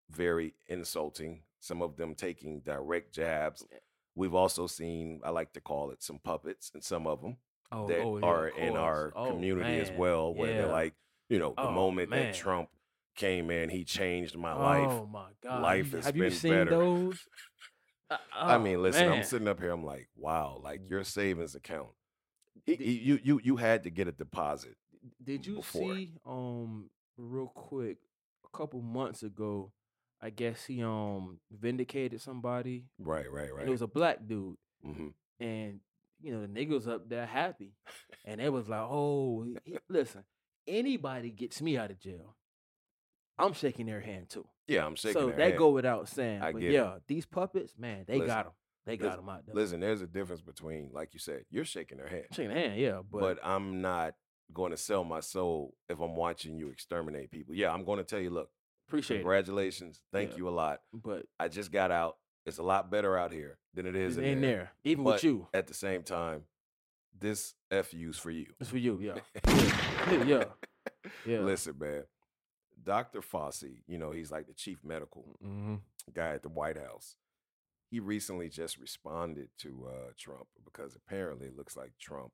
Very 0.10 0.54
insulting, 0.68 1.42
some 1.60 1.82
of 1.82 1.96
them 1.98 2.16
taking 2.16 2.60
direct 2.62 3.14
jabs. 3.14 3.66
We've 4.16 4.34
also 4.36 4.68
seen, 4.68 5.22
I 5.24 5.30
like 5.32 5.54
to 5.54 5.62
call 5.62 5.92
it, 5.92 6.04
some 6.04 6.20
puppets 6.20 6.72
and 6.74 6.84
some 6.84 7.08
of 7.08 7.22
them 7.22 7.38
Oh, 7.72 7.88
that 7.88 8.00
oh, 8.02 8.18
yeah, 8.20 8.26
are 8.26 8.48
in 8.50 8.76
our 8.78 9.12
Oh, 9.16 9.28
community 9.28 9.80
as 9.80 9.92
well, 9.92 10.34
where 10.34 10.54
they're 10.54 10.68
like, 10.68 10.94
you 11.30 11.40
know, 11.40 11.54
the 11.56 11.64
Oh, 11.64 11.72
moment 11.72 12.10
man. 12.12 12.28
that 12.28 12.36
Trump 12.36 12.70
came 13.16 13.50
in, 13.50 13.70
he 13.70 13.84
changed 13.84 14.38
my 14.38 14.54
life. 14.54 14.92
Oh 14.92 15.08
my 15.08 15.30
god! 15.42 15.62
life 15.64 15.88
You- 15.92 15.96
has 15.98 16.06
Have 16.06 16.16
you 16.16 16.22
been 16.24 16.32
seen 16.32 16.52
better. 16.52 16.70
those? 16.72 17.20
Uh, 18.12 18.18
I 18.36 18.56
oh, 18.56 18.60
mean, 18.60 18.82
listen, 18.84 19.10
I'm 19.10 19.24
sitting 19.24 19.48
up 19.48 19.60
here, 19.60 19.72
I'm 19.72 19.84
like, 19.86 20.10
wow, 20.16 20.60
like 20.64 20.82
your 20.90 21.04
savings 21.04 21.56
account. 21.56 21.90
He, 22.66 22.76
Did- 22.76 22.86
he- 22.86 23.00
you 23.00 23.20
you 23.24 23.42
you 23.44 23.56
had 23.58 23.84
to 23.84 23.90
get 23.90 24.08
a 24.08 24.12
deposit. 24.12 24.76
Did 25.24 25.46
you 25.46 25.56
before. 25.56 25.96
see 25.96 26.14
um 26.26 26.90
real 27.18 27.48
quick 27.48 27.98
a 28.46 28.58
couple 28.58 28.82
months 28.82 29.24
ago? 29.24 29.72
I 30.24 30.30
guess 30.30 30.64
he 30.66 30.82
um 30.82 31.40
vindicated 31.52 32.22
somebody, 32.22 32.86
Right, 32.98 33.30
right, 33.30 33.50
and 33.50 33.58
right. 33.58 33.68
it 33.68 33.72
was 33.72 33.82
a 33.82 33.88
black 33.88 34.20
dude, 34.26 34.56
hmm 34.84 35.10
and 35.40 35.82
you 36.22 36.32
know 36.32 36.42
the 36.42 36.48
nigga 36.48 36.70
was 36.70 36.88
up 36.88 37.10
there 37.10 37.26
happy, 37.26 37.74
and 38.24 38.40
it 38.40 38.52
was 38.52 38.70
like, 38.70 38.80
oh, 38.80 39.46
he- 39.66 39.78
listen, 39.90 40.24
anybody 40.66 41.30
gets 41.30 41.62
me 41.62 41.78
out 41.78 41.92
of 41.92 42.00
jail, 42.00 42.38
I'm 43.38 43.52
shaking 43.52 43.86
their 43.86 44.00
hand 44.00 44.30
too. 44.30 44.48
Yeah, 44.68 44.86
I'm 44.86 44.96
shaking 44.96 45.22
so 45.22 45.28
that 45.28 45.40
hand. 45.40 45.58
go 45.58 45.72
without 45.72 46.08
saying. 46.08 46.42
I 46.42 46.54
but 46.54 46.62
get 46.62 46.70
it. 46.70 46.74
yeah, 46.74 46.96
these 47.06 47.26
puppets, 47.26 47.74
man, 47.78 48.06
they 48.08 48.20
Listen, 48.20 48.28
got 48.28 48.44
them. 48.46 48.54
They 48.86 48.98
got 48.98 49.18
them 49.18 49.28
out 49.28 49.46
there. 49.46 49.56
Listen, 49.56 49.80
there's 49.82 50.02
a 50.02 50.08
difference 50.08 50.42
between, 50.42 50.90
like 50.94 51.14
you 51.14 51.20
said, 51.20 51.44
you're 51.50 51.66
shaking 51.66 51.98
their 51.98 52.08
hand, 52.08 52.26
shaking 52.32 52.54
their 52.54 52.70
hand, 52.70 52.80
yeah, 52.80 53.02
but, 53.10 53.20
but, 53.20 53.40
I'm 53.44 53.82
not 53.82 54.14
going 54.54 54.72
to 54.72 54.78
sell 54.78 55.04
my 55.04 55.20
soul 55.20 55.74
if 55.90 56.00
I'm 56.00 56.16
watching 56.16 56.58
you 56.58 56.70
exterminate 56.70 57.32
people. 57.32 57.56
Yeah, 57.56 57.72
I'm 57.72 57.86
going 57.86 57.98
to 57.98 58.04
tell 58.04 58.20
you, 58.20 58.30
look, 58.30 58.50
appreciate 58.94 59.18
it. 59.18 59.20
congratulations, 59.22 60.02
thank 60.12 60.32
Yeah. 60.32 60.38
you 60.38 60.50
a 60.50 60.52
lot. 60.52 60.82
But 60.94 61.26
I 61.40 61.48
just 61.48 61.72
got 61.72 61.92
out. 61.92 62.18
It's 62.46 62.58
a 62.58 62.64
lot 62.64 62.92
better 62.92 63.18
out 63.18 63.32
here 63.32 63.58
than 63.74 63.86
it 63.86 63.96
is 63.96 64.18
in, 64.18 64.24
in 64.26 64.42
there. 64.42 64.56
there, 64.56 64.72
even 64.84 65.04
But 65.04 65.14
with 65.16 65.24
you, 65.24 65.48
At 65.54 65.68
the 65.68 65.74
same 65.74 66.04
time, 66.04 66.44
this 67.18 67.54
FU's 67.72 68.18
for 68.18 68.32
you. 68.32 68.48
it's 68.60 68.70
for 68.70 68.78
you, 68.78 69.00
yeah, 69.02 69.20
yeah, 69.48 70.24
yeah. 70.26 70.44
yeah. 71.26 71.40
Listen, 71.40 71.76
man. 71.80 72.04
Dr. 72.84 73.22
Fauci, 73.22 73.82
you 73.88 73.98
know, 73.98 74.12
he's 74.12 74.30
like 74.32 74.46
the 74.48 74.54
chief 74.54 74.84
medical 74.84 75.38
Mm-hmm. 75.44 75.76
guy 76.14 76.34
at 76.34 76.44
the 76.44 76.50
White 76.50 76.78
House. 76.78 77.16
He 77.90 78.00
recently 78.02 78.50
just 78.50 78.78
responded 78.78 79.50
to 79.60 79.88
uh, 79.90 80.12
Trump 80.18 80.48
because 80.66 80.96
apparently 80.96 81.48
it 81.48 81.56
looks 81.56 81.78
like 81.78 81.92
Trump 82.00 82.32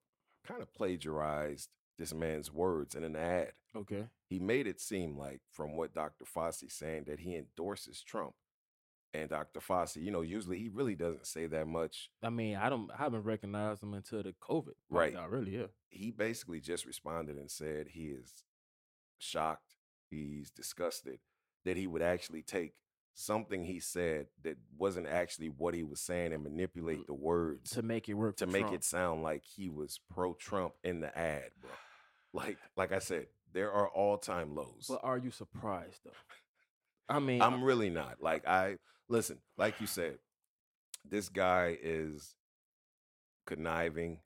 kind 0.48 0.62
of 0.62 0.74
plagiarized 0.74 1.70
this 2.00 2.14
man's 2.14 2.52
words 2.52 2.96
in 2.96 3.04
an 3.04 3.16
ad. 3.16 3.52
Okay. 3.76 4.06
He 4.26 4.40
made 4.40 4.66
it 4.66 4.82
seem 4.82 5.16
like, 5.18 5.42
from 5.52 5.76
what 5.76 5.94
Dr. 5.94 6.26
Fauci 6.26 6.72
saying, 6.72 7.04
that 7.06 7.20
he 7.20 7.36
endorses 7.36 8.02
Trump. 8.02 8.34
And 9.14 9.30
Dr. 9.30 9.60
Fauci, 9.60 10.02
you 10.04 10.12
know, 10.12 10.22
usually 10.22 10.58
he 10.60 10.70
really 10.70 10.96
doesn't 10.96 11.28
say 11.28 11.46
that 11.48 11.68
much. 11.68 12.10
I 12.24 12.30
mean, 12.30 12.56
I 12.56 12.70
don't, 12.70 12.90
I 12.92 12.98
haven't 12.98 13.24
recognized 13.24 13.84
him 13.84 13.94
until 13.94 14.24
the 14.24 14.34
COVID. 14.42 14.74
Right. 14.90 15.14
Not 15.14 15.30
really, 15.32 15.58
yeah. 15.58 15.66
He 15.90 16.12
basically 16.12 16.60
just 16.62 16.86
responded 16.86 17.36
and 17.38 17.50
said 17.52 17.88
he 17.90 18.06
is 18.08 18.44
shocked, 19.18 19.76
he's 20.10 20.52
disgusted 20.52 21.20
that 21.66 21.76
he 21.76 21.88
would 21.88 22.02
actually 22.04 22.42
take 22.44 22.74
something 23.16 23.66
he 23.66 23.80
said 23.80 24.28
that 24.44 24.56
wasn't 24.78 25.08
actually 25.08 25.50
what 25.50 25.74
he 25.74 25.84
was 25.84 26.00
saying 26.00 26.32
and 26.32 26.44
manipulate 26.44 27.00
mm, 27.00 27.06
the 27.08 27.14
words 27.14 27.72
To 27.72 27.82
make 27.82 28.08
it 28.08 28.14
work. 28.14 28.38
to 28.38 28.48
make 28.48 28.62
Trump. 28.62 28.76
it 28.76 28.84
sound 28.84 29.24
like 29.24 29.44
he 29.44 29.70
was 29.70 30.00
pro 30.10 30.34
Trump 30.36 30.74
in 30.84 31.02
the 31.02 31.18
ad, 31.18 31.50
bro. 31.60 31.70
Like, 32.34 32.58
like 32.78 32.92
I 32.92 33.00
said, 33.00 33.28
there 33.54 33.72
are 33.72 33.88
all 33.88 34.18
time 34.18 34.56
lows. 34.56 34.86
But 34.88 35.02
are 35.04 35.18
you 35.18 35.32
surprised 35.32 36.02
though? 36.06 36.12
I 37.10 37.20
mean, 37.20 37.42
I'm 37.42 37.64
really 37.64 37.90
not. 37.90 38.18
Like 38.22 38.48
I 38.48 38.78
listen, 39.08 39.40
like 39.58 39.82
you 39.82 39.88
said, 39.88 40.20
this 41.10 41.30
guy 41.30 41.78
is 41.82 42.36
conniving. 43.48 44.20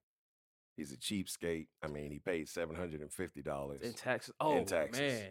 He's 0.76 0.92
a 0.92 0.98
cheapskate. 0.98 1.68
I 1.82 1.88
mean, 1.88 2.12
he 2.12 2.20
paid 2.20 2.50
seven 2.50 2.76
hundred 2.76 3.02
and 3.02 3.12
fifty 3.12 3.42
dollars. 3.42 3.82
in 3.84 3.94
taxes. 3.94 4.34
Oh 4.39 4.58
in 4.58 4.66
taxes. 4.66 5.00
man, 5.00 5.30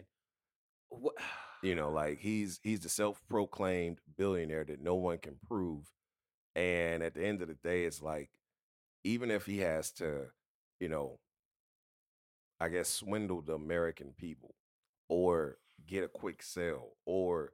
what? 0.89 1.15
You 1.61 1.75
know, 1.75 1.91
like 1.91 2.19
he's 2.19 2.59
he's 2.61 2.81
the 2.81 2.89
self-proclaimed 2.89 3.99
billionaire 4.17 4.65
that 4.65 4.81
no 4.81 4.95
one 4.95 5.17
can 5.17 5.37
prove. 5.47 5.89
And 6.57 7.01
at 7.01 7.13
the 7.13 7.25
end 7.25 7.41
of 7.41 7.47
the 7.47 7.53
day, 7.53 7.85
it's 7.85 8.01
like, 8.01 8.29
even 9.05 9.31
if 9.31 9.45
he 9.45 9.59
has 9.59 9.89
to, 9.93 10.25
you 10.81 10.89
know, 10.89 11.19
I 12.63 12.69
guess 12.69 12.89
swindle 12.89 13.41
the 13.41 13.55
American 13.55 14.13
people 14.17 14.55
or 15.09 15.57
get 15.85 16.03
a 16.05 16.07
quick 16.07 16.41
sale 16.41 16.91
or 17.05 17.53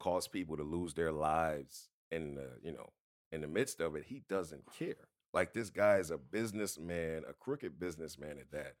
cause 0.00 0.28
people 0.28 0.56
to 0.58 0.62
lose 0.62 0.94
their 0.94 1.12
lives 1.12 1.88
in 2.10 2.34
the, 2.34 2.50
you 2.62 2.72
know, 2.72 2.90
in 3.32 3.40
the 3.40 3.48
midst 3.48 3.80
of 3.80 3.96
it, 3.96 4.04
he 4.08 4.22
doesn't 4.28 4.64
care. 4.78 5.08
Like 5.32 5.54
this 5.54 5.70
guy 5.70 5.96
is 5.96 6.10
a 6.10 6.18
businessman, 6.18 7.22
a 7.28 7.32
crooked 7.32 7.78
businessman 7.80 8.38
at 8.38 8.50
that, 8.52 8.74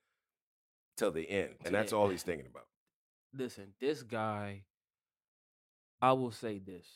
till 0.98 1.10
the 1.12 1.28
end. 1.30 1.54
And 1.64 1.74
that's 1.74 1.92
all 1.94 2.08
he's 2.10 2.22
thinking 2.24 2.46
about. 2.46 2.66
listen, 3.34 3.74
this 3.80 4.02
guy, 4.02 4.64
I 6.02 6.12
will 6.12 6.30
say 6.32 6.58
this. 6.58 6.86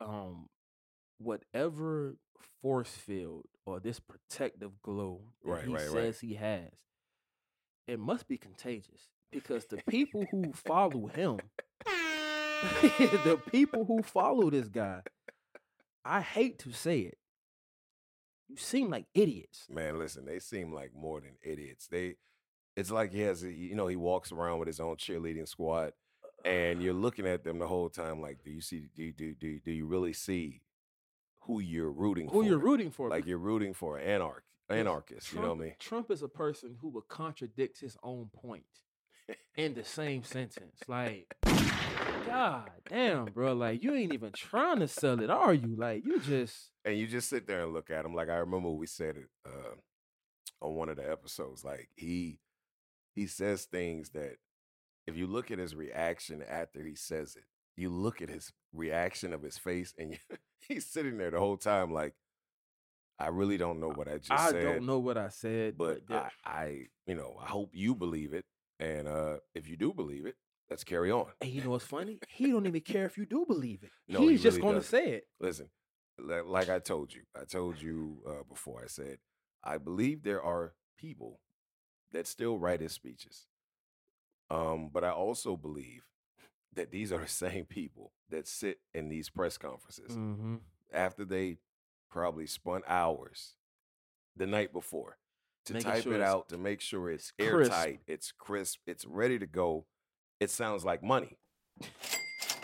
Um, 0.00 0.48
whatever 1.18 2.16
force 2.62 2.90
field 2.90 3.46
or 3.64 3.80
this 3.80 4.00
protective 4.00 4.82
glow 4.82 5.22
that 5.44 5.50
Right, 5.50 5.64
he 5.64 5.72
right, 5.74 5.82
right. 5.82 5.90
says 5.92 6.20
he 6.20 6.34
has, 6.34 6.70
it 7.86 7.98
must 7.98 8.28
be 8.28 8.36
contagious 8.36 9.08
because 9.30 9.66
the 9.66 9.78
people 9.88 10.24
who 10.30 10.52
follow 10.52 11.06
him, 11.06 11.38
the 12.82 13.40
people 13.50 13.84
who 13.84 14.02
follow 14.02 14.50
this 14.50 14.68
guy, 14.68 15.02
I 16.04 16.20
hate 16.20 16.58
to 16.60 16.72
say 16.72 17.00
it, 17.00 17.18
you 18.48 18.56
seem 18.56 18.90
like 18.90 19.06
idiots. 19.14 19.66
Man, 19.68 19.98
listen, 19.98 20.24
they 20.24 20.38
seem 20.38 20.72
like 20.72 20.92
more 20.94 21.20
than 21.20 21.36
idiots. 21.42 21.88
They 21.88 22.16
it's 22.76 22.90
like 22.90 23.12
he 23.12 23.20
has 23.22 23.42
a, 23.42 23.50
you 23.50 23.74
know, 23.74 23.86
he 23.86 23.96
walks 23.96 24.32
around 24.32 24.58
with 24.58 24.66
his 24.68 24.80
own 24.80 24.96
cheerleading 24.96 25.48
squad 25.48 25.92
and 26.44 26.82
you're 26.82 26.94
uh. 26.94 26.98
looking 26.98 27.26
at 27.26 27.42
them 27.42 27.58
the 27.58 27.66
whole 27.66 27.88
time 27.88 28.20
like, 28.20 28.42
do 28.44 28.50
you 28.50 28.60
see 28.60 28.88
do 28.94 29.04
you, 29.04 29.12
do 29.12 29.34
do 29.34 29.58
do 29.64 29.70
you 29.72 29.86
really 29.86 30.12
see 30.12 30.62
who 31.46 31.60
you're 31.60 31.90
rooting 31.90 32.28
for. 32.28 32.34
Who 32.34 32.42
for? 32.42 32.48
you're 32.48 32.58
rooting 32.58 32.90
for? 32.90 33.08
Like 33.08 33.26
you're 33.26 33.38
rooting 33.38 33.74
for 33.74 33.98
an 33.98 34.08
anarch 34.08 34.44
anarchist, 34.68 35.32
you 35.32 35.40
know 35.40 35.50
what 35.50 35.58
I 35.58 35.60
mean? 35.60 35.74
Trump 35.78 36.10
is 36.10 36.22
a 36.22 36.28
person 36.28 36.76
who 36.80 36.88
would 36.88 37.08
contradict 37.08 37.80
his 37.80 37.96
own 38.02 38.30
point 38.34 38.64
in 39.56 39.74
the 39.74 39.84
same 39.84 40.24
sentence. 40.24 40.80
Like, 40.88 41.34
God 42.26 42.70
damn, 42.88 43.26
bro. 43.26 43.54
Like, 43.54 43.82
you 43.82 43.94
ain't 43.94 44.12
even 44.12 44.32
trying 44.32 44.80
to 44.80 44.88
sell 44.88 45.20
it, 45.20 45.30
are 45.30 45.54
you? 45.54 45.76
Like, 45.76 46.04
you 46.04 46.20
just 46.20 46.70
And 46.84 46.98
you 46.98 47.06
just 47.06 47.28
sit 47.28 47.46
there 47.46 47.62
and 47.62 47.72
look 47.72 47.90
at 47.90 48.04
him. 48.04 48.14
Like 48.14 48.28
I 48.28 48.36
remember 48.36 48.70
we 48.70 48.86
said 48.86 49.16
it 49.16 49.28
uh, 49.46 50.64
on 50.66 50.74
one 50.74 50.88
of 50.88 50.96
the 50.96 51.10
episodes. 51.10 51.64
Like 51.64 51.88
he 51.96 52.40
he 53.14 53.26
says 53.26 53.64
things 53.64 54.10
that 54.10 54.36
if 55.06 55.16
you 55.16 55.26
look 55.26 55.50
at 55.50 55.58
his 55.58 55.74
reaction 55.74 56.42
after 56.48 56.82
he 56.82 56.96
says 56.96 57.36
it, 57.36 57.44
you 57.76 57.90
look 57.90 58.20
at 58.20 58.28
his 58.28 58.52
reaction 58.76 59.32
of 59.32 59.42
his 59.42 59.58
face, 59.58 59.94
and 59.98 60.18
he's 60.68 60.86
sitting 60.86 61.18
there 61.18 61.30
the 61.30 61.38
whole 61.38 61.56
time 61.56 61.92
like, 61.92 62.14
I 63.18 63.28
really 63.28 63.56
don't 63.56 63.80
know 63.80 63.88
what 63.88 64.08
I 64.08 64.18
just 64.18 64.30
I 64.30 64.50
said, 64.50 64.66
I 64.66 64.72
don't 64.74 64.86
know 64.86 64.98
what 64.98 65.16
I 65.16 65.28
said, 65.28 65.78
but 65.78 66.06
but, 66.06 66.30
I, 66.44 66.50
I, 66.50 66.80
you 67.06 67.14
know, 67.14 67.38
I 67.42 67.46
hope 67.46 67.70
you 67.72 67.94
believe 67.94 68.34
it, 68.34 68.44
and 68.78 69.08
uh, 69.08 69.38
if 69.54 69.68
you 69.68 69.76
do 69.76 69.92
believe 69.94 70.26
it, 70.26 70.34
let's 70.68 70.84
carry 70.84 71.10
on. 71.10 71.26
and 71.40 71.50
you 71.50 71.62
know 71.62 71.70
what's 71.70 71.86
funny? 71.86 72.18
He 72.28 72.50
don't 72.50 72.66
even 72.66 72.80
care 72.82 73.06
if 73.06 73.16
you 73.16 73.24
do 73.24 73.44
believe 73.46 73.82
it. 73.82 73.90
No, 74.06 74.20
he 74.20 74.30
He's 74.30 74.42
just 74.42 74.60
gonna 74.60 74.82
say 74.82 75.08
it. 75.12 75.24
Listen, 75.40 75.70
like 76.18 76.68
I 76.68 76.78
told 76.78 77.14
you, 77.14 77.22
I 77.40 77.44
told 77.44 77.80
you 77.80 78.18
uh, 78.28 78.44
before. 78.48 78.82
I 78.84 78.88
said 78.88 79.18
I 79.64 79.78
believe 79.78 80.22
there 80.22 80.42
are 80.42 80.74
people 80.98 81.40
that 82.12 82.26
still 82.26 82.58
write 82.58 82.80
his 82.80 82.92
speeches, 82.92 83.46
um, 84.50 84.90
but 84.92 85.04
I 85.04 85.10
also 85.10 85.56
believe 85.56 86.04
that 86.76 86.90
these 86.90 87.12
are 87.12 87.18
the 87.20 87.28
same 87.46 87.64
people 87.64 88.12
that 88.30 88.46
sit 88.46 88.78
in 88.94 89.08
these 89.08 89.28
press 89.28 89.58
conferences 89.58 90.12
Mm-hmm. 90.12 90.56
after 90.92 91.24
they 91.24 91.58
probably 92.10 92.46
spent 92.46 92.84
hours 92.88 93.54
the 94.36 94.46
night 94.46 94.72
before 94.72 95.18
to 95.66 95.72
Making 95.74 95.90
type 95.90 96.02
sure 96.04 96.14
it 96.14 96.20
out 96.20 96.48
to 96.50 96.58
make 96.58 96.80
sure 96.80 97.10
it's, 97.10 97.32
airtight, 97.38 98.00
it's 98.06 98.30
crisp, 98.32 98.78
it's 98.86 99.04
ready 99.04 99.38
to 99.38 99.46
go. 99.46 99.84
It 100.38 100.50
sounds 100.50 100.84
like 100.84 101.02
money. 101.02 101.38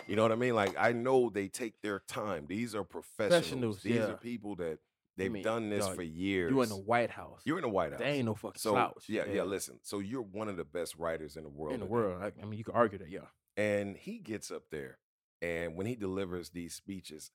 You 0.07 0.15
know 0.15 0.21
what 0.23 0.31
I 0.31 0.35
mean? 0.35 0.55
Like 0.55 0.75
I 0.79 0.91
know 0.93 1.29
they 1.29 1.47
take 1.47 1.81
their 1.81 1.99
time. 1.99 2.45
These 2.47 2.75
are 2.75 2.83
professionals. 2.83 3.41
Professionals, 3.41 3.81
These 3.83 3.95
yeah. 3.95 4.03
are 4.05 4.17
people 4.17 4.55
that 4.57 4.79
they've 5.17 5.31
mean, 5.31 5.43
done 5.43 5.69
this 5.69 5.87
for 5.87 6.01
years. 6.01 6.51
You're 6.51 6.63
in 6.63 6.69
the 6.69 6.75
White 6.77 7.09
House. 7.09 7.41
You're 7.45 7.57
in 7.57 7.61
the 7.63 7.69
White 7.69 7.91
House. 7.91 7.99
They 7.99 8.11
ain't 8.11 8.25
no 8.25 8.35
fucking 8.35 8.59
so 8.59 8.71
slouch. 8.71 9.05
yeah, 9.07 9.23
yeah, 9.31 9.43
Listen, 9.43 9.79
so 9.81 9.99
you're 9.99 10.21
one 10.21 10.49
of 10.49 10.57
the 10.57 10.63
best 10.65 10.95
writers 10.97 11.35
in 11.37 11.43
the 11.43 11.49
world. 11.49 11.73
in 11.73 11.79
the 11.81 11.85
today. 11.85 11.93
world. 11.93 12.21
I, 12.23 12.31
I 12.41 12.45
mean, 12.45 12.57
you 12.57 12.63
could 12.65 12.75
argue 12.75 12.97
that, 12.99 13.09
yeah. 13.09 13.19
And 13.55 13.95
he 13.97 14.17
gets 14.17 14.49
up 14.51 14.63
there, 14.71 14.97
and 15.41 15.75
when 15.75 15.85
he 15.85 15.95
delivers 15.95 16.49
these 16.49 16.73
speeches, 16.73 17.31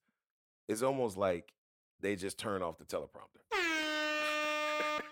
it's 0.68 0.82
almost 0.82 1.16
like 1.16 1.52
they 2.00 2.16
just 2.16 2.38
turn 2.38 2.62
off 2.62 2.78
the 2.78 2.84
teleprompter. 2.84 3.42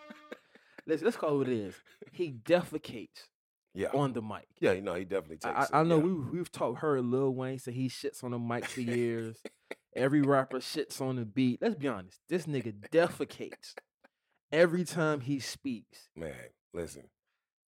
Let's 0.88 1.02
let's 1.02 1.16
call 1.16 1.34
it 1.34 1.38
what 1.38 1.48
it 1.48 1.58
is. 1.58 1.74
He 2.12 2.30
defecates 2.32 3.26
Yeah, 3.74 3.88
on 3.92 4.12
the 4.12 4.22
mic. 4.22 4.46
yeah, 4.60 4.70
you 4.72 4.82
know, 4.82 4.94
he 4.94 5.04
definitely 5.04 5.38
takes. 5.38 5.56
I, 5.56 5.62
it, 5.64 5.68
I 5.72 5.82
know 5.82 5.96
yeah. 5.98 6.04
we 6.04 6.12
we've 6.38 6.52
talked 6.52 6.78
heard 6.78 7.04
Lil 7.04 7.34
Wayne 7.34 7.58
say 7.58 7.72
he 7.72 7.88
shits 7.88 8.22
on 8.22 8.30
the 8.30 8.38
mic 8.38 8.64
for 8.66 8.82
years. 8.82 9.36
Every 9.96 10.22
rapper 10.22 10.58
shits 10.58 11.00
on 11.00 11.16
the 11.16 11.24
beat. 11.24 11.60
Let's 11.60 11.74
be 11.74 11.88
honest. 11.88 12.20
This 12.28 12.46
nigga 12.46 12.72
defecates 12.92 13.74
every 14.52 14.84
time 14.84 15.20
he 15.22 15.40
speaks. 15.40 16.08
Man, 16.14 16.34
listen, 16.72 17.08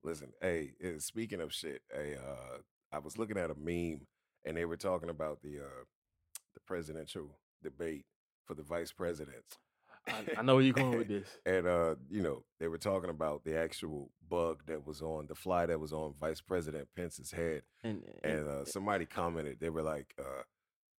listen. 0.04 0.28
Hey, 0.40 0.74
eh, 0.80 0.92
speaking 0.98 1.40
of 1.40 1.52
shit, 1.52 1.82
hey, 1.92 2.14
uh, 2.16 2.58
I 2.92 2.98
was 2.98 3.18
looking 3.18 3.38
at 3.38 3.50
a 3.50 3.54
meme 3.54 4.06
and 4.44 4.56
they 4.56 4.64
were 4.64 4.76
talking 4.76 5.10
about 5.10 5.42
the 5.42 5.58
uh, 5.58 5.84
the 6.54 6.60
presidential 6.66 7.38
debate 7.62 8.04
for 8.46 8.54
the 8.54 8.62
vice 8.62 8.92
presidents. 8.92 9.58
I, 10.06 10.24
I 10.38 10.42
know 10.42 10.54
where 10.54 10.64
you're 10.64 10.72
going 10.72 10.96
with 10.96 11.08
this. 11.16 11.28
And 11.44 11.66
uh, 11.66 11.96
you 12.10 12.22
know, 12.22 12.44
they 12.58 12.68
were 12.68 12.78
talking 12.78 13.10
about 13.10 13.44
the 13.44 13.58
actual 13.58 14.10
bug 14.28 14.62
that 14.66 14.86
was 14.86 15.02
on 15.02 15.26
the 15.26 15.34
fly 15.34 15.66
that 15.66 15.78
was 15.78 15.92
on 15.92 16.14
Vice 16.18 16.40
President 16.40 16.88
Pence's 16.96 17.30
head. 17.30 17.62
And, 17.82 18.02
and 18.22 18.32
And 18.32 18.48
uh, 18.48 18.64
somebody 18.64 19.06
commented, 19.06 19.58
they 19.60 19.70
were 19.70 19.82
like, 19.82 20.14
uh, 20.18 20.42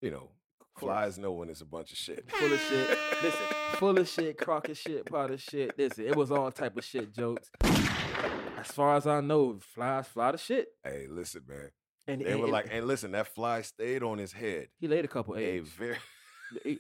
you 0.02 0.12
know, 0.12 0.30
flies 0.78 1.18
know 1.18 1.32
when 1.32 1.50
it's 1.50 1.62
a 1.62 1.66
bunch 1.66 1.92
of 1.92 1.98
shit. 1.98 2.30
full 2.30 2.54
of 2.54 2.60
shit. 2.60 2.98
Listen, 3.24 3.46
full 3.74 3.98
of 3.98 4.08
shit, 4.08 4.38
crock 4.38 4.70
of 4.70 4.78
shit, 4.78 5.06
pot 5.06 5.32
of 5.32 5.42
shit. 5.42 5.78
Listen, 5.78 6.06
it 6.06 6.16
was 6.16 6.32
all 6.32 6.52
type 6.52 6.78
of 6.78 6.86
shit 6.86 7.14
jokes. 7.14 7.50
As 7.64 8.68
far 8.68 8.96
as 8.96 9.08
I 9.08 9.22
know, 9.22 9.58
flies 9.74 10.08
fly 10.08 10.32
to 10.34 10.38
shit. 10.38 10.68
Hey, 10.84 11.08
listen, 11.10 11.42
man. 11.48 11.70
And 12.08 12.22
They 12.22 12.32
and- 12.32 12.42
were 12.42 12.48
like, 12.48 12.68
and 12.72 12.88
listen, 12.88 13.12
that 13.12 13.28
fly 13.28 13.62
stayed 13.62 14.02
on 14.04 14.18
his 14.18 14.34
head. 14.34 14.68
he 14.80 14.88
laid 14.88 15.06
a 15.06 15.08
couple 15.08 15.36
A 15.36 15.40
eggs. 15.42 15.70
very 15.70 15.98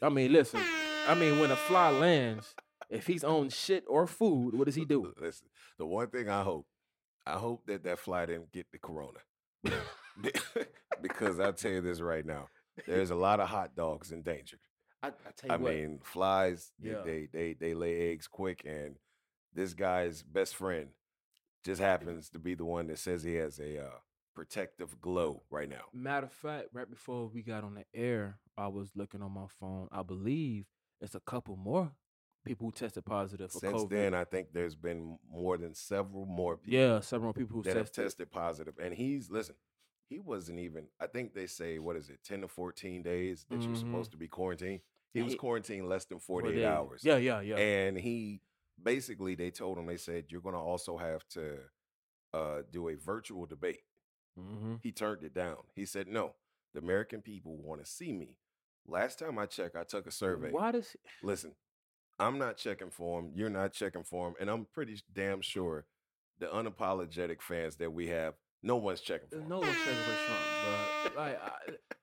I 0.01 0.09
mean, 0.09 0.31
listen. 0.33 0.59
I 1.07 1.13
mean, 1.13 1.39
when 1.39 1.51
a 1.51 1.55
fly 1.55 1.91
lands, 1.91 2.55
if 2.89 3.05
he's 3.05 3.23
on 3.23 3.49
shit 3.49 3.83
or 3.87 4.07
food, 4.07 4.55
what 4.55 4.65
does 4.65 4.73
he 4.75 4.83
do? 4.85 5.13
Listen, 5.21 5.47
the 5.77 5.85
one 5.85 6.07
thing 6.09 6.27
I 6.29 6.41
hope, 6.41 6.65
I 7.25 7.33
hope 7.33 7.65
that 7.67 7.83
that 7.83 7.99
fly 7.99 8.25
didn't 8.25 8.51
get 8.51 8.65
the 8.71 8.79
corona. 8.79 9.19
Because 11.01 11.39
I'll 11.39 11.53
tell 11.53 11.71
you 11.71 11.81
this 11.81 12.01
right 12.01 12.25
now, 12.25 12.47
there's 12.85 13.09
a 13.11 13.15
lot 13.15 13.39
of 13.39 13.47
hot 13.47 13.73
dogs 13.75 14.11
endangered. 14.11 14.59
I, 15.01 15.07
I 15.07 15.11
tell 15.37 15.47
you 15.49 15.53
I 15.53 15.57
what, 15.57 15.73
mean, 15.73 15.99
flies, 16.03 16.71
they- 16.79 16.89
Yeah. 16.89 17.01
they, 17.05 17.27
they 17.31 17.53
they 17.53 17.73
lay 17.73 18.11
eggs 18.11 18.27
quick, 18.27 18.63
and 18.65 18.95
this 19.53 19.73
guy's 19.73 20.21
best 20.23 20.55
friend 20.55 20.89
just 21.65 21.79
happens 21.79 22.29
to 22.31 22.39
be 22.39 22.53
the 22.55 22.65
one 22.65 22.87
that 22.87 22.99
says 22.99 23.23
he 23.23 23.35
has 23.35 23.59
a 23.59 23.81
uh, 23.85 23.99
protective 24.39 25.01
glow 25.01 25.43
right 25.49 25.67
now. 25.69 25.83
matter 25.93 26.27
of 26.27 26.31
fact, 26.31 26.67
right 26.71 26.89
before 26.89 27.27
we 27.27 27.41
got 27.41 27.63
on 27.65 27.73
the 27.75 27.83
air, 27.93 28.39
I 28.57 28.67
was 28.69 28.89
looking 28.95 29.21
on 29.21 29.33
my 29.33 29.47
phone. 29.59 29.89
I 29.91 30.01
believe 30.01 30.65
it's 31.01 31.13
a 31.13 31.19
couple 31.19 31.57
more 31.57 31.91
people 32.45 32.67
who 32.67 32.71
tested 32.71 33.03
positive 33.05 33.51
for 33.51 33.59
Since 33.59 33.73
COVID. 33.83 33.89
then, 33.89 34.13
I 34.13 34.23
think 34.23 34.53
there's 34.53 34.75
been 34.75 35.17
more 35.29 35.57
than 35.57 35.73
several 35.75 36.25
more 36.25 36.55
people 36.55 36.79
yeah, 36.79 37.01
several 37.01 37.33
people 37.33 37.57
who 37.57 37.63
that 37.63 37.75
have 37.75 37.87
tested. 37.87 38.05
tested 38.05 38.31
positive, 38.31 38.75
and 38.81 38.93
he's 38.93 39.29
listen. 39.29 39.55
He 40.09 40.19
wasn't 40.19 40.59
even. 40.59 40.87
I 41.01 41.07
think 41.07 41.33
they 41.33 41.45
say 41.45 41.77
what 41.77 41.97
is 41.97 42.09
it, 42.09 42.19
ten 42.23 42.39
to 42.41 42.47
fourteen 42.47 43.03
days 43.03 43.45
that 43.49 43.61
you're 43.63 43.73
Mhm. 43.75 43.77
supposed 43.79 44.11
to 44.11 44.17
be 44.17 44.29
quarantined. 44.29 44.79
He 45.13 45.21
was 45.21 45.35
quarantined 45.35 45.89
less 45.89 46.05
than 46.05 46.19
forty 46.19 46.49
eight 46.59 46.65
hours. 46.65 47.03
Yeah, 47.03 47.17
yeah, 47.17 47.41
yeah. 47.41 47.57
and 47.57 47.97
he 47.97 48.41
basically 48.81 49.35
they 49.35 49.51
told 49.51 49.77
him 49.77 49.85
they 49.85 49.97
said 49.97 50.31
you're 50.31 50.39
going 50.41 50.55
to 50.55 50.61
also 50.61 50.97
have 50.97 51.27
to 51.29 51.57
uh, 52.33 52.61
do 52.71 52.87
a 52.89 52.95
virtual 52.95 53.45
debate. 53.45 53.81
Hmm 54.39 54.75
He 54.81 54.91
turned 54.91 55.23
it 55.23 55.33
down. 55.33 55.57
He 55.75 55.85
said 55.85 56.07
no. 56.07 56.35
The 56.73 56.79
American 56.79 57.21
people 57.21 57.57
want 57.57 57.83
to 57.83 57.89
see 57.89 58.13
me. 58.13 58.37
Last 58.87 59.19
time 59.19 59.37
I 59.39 59.45
checked, 59.45 59.75
I 59.75 59.83
took 59.83 60.07
a 60.07 60.11
survey. 60.11 60.51
Why 60.51 60.71
does 60.71 60.95
Listen, 61.23 61.53
I'm 62.19 62.37
not 62.37 62.57
checking 62.57 62.89
for 62.91 63.19
him. 63.19 63.31
You're 63.35 63.49
not 63.49 63.73
checking 63.73 64.03
for 64.03 64.27
him, 64.27 64.35
and 64.39 64.49
I'm 64.49 64.65
pretty 64.73 65.01
damn 65.13 65.41
sure 65.41 65.85
the 66.39 66.47
unapologetic 66.47 67.41
fans 67.41 67.75
that 67.77 67.91
we 67.91 68.07
have 68.07 68.35
No 68.61 68.77
one's 68.77 69.01
checking 69.01 69.29
for 69.29 69.37
him. 69.37 69.49
No 69.49 69.59
one's 69.59 69.75
checking 69.83 70.03
for 70.03 70.15
Trump, 70.25 71.13
bro. 71.13 71.23
Like, 71.23 71.41
I, 71.41 71.51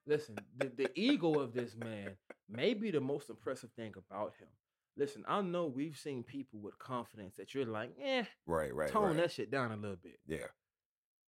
listen, 0.07 0.37
the, 0.59 0.70
the 0.76 0.91
ego 0.95 1.34
of 1.34 1.53
this 1.53 1.74
man 1.76 2.16
may 2.49 2.74
be 2.74 2.91
the 2.91 3.01
most 3.01 3.30
impressive 3.30 3.70
thing 3.76 3.93
about 3.97 4.32
him. 4.39 4.49
Listen, 4.97 5.24
I 5.28 5.43
know 5.43 5.66
we've 5.66 5.97
seen 5.97 6.22
people 6.22 6.61
with 6.61 6.78
confidence 6.78 7.34
that 7.37 7.55
you're 7.55 7.66
like, 7.66 7.91
eh, 8.03 8.24
Right, 8.47 8.74
right, 8.74 8.91
tone 8.91 9.09
right. 9.09 9.16
that 9.18 9.32
shit 9.32 9.51
down 9.51 9.72
a 9.72 9.76
little 9.76 9.99
bit. 10.03 10.18
Yeah. 10.26 10.47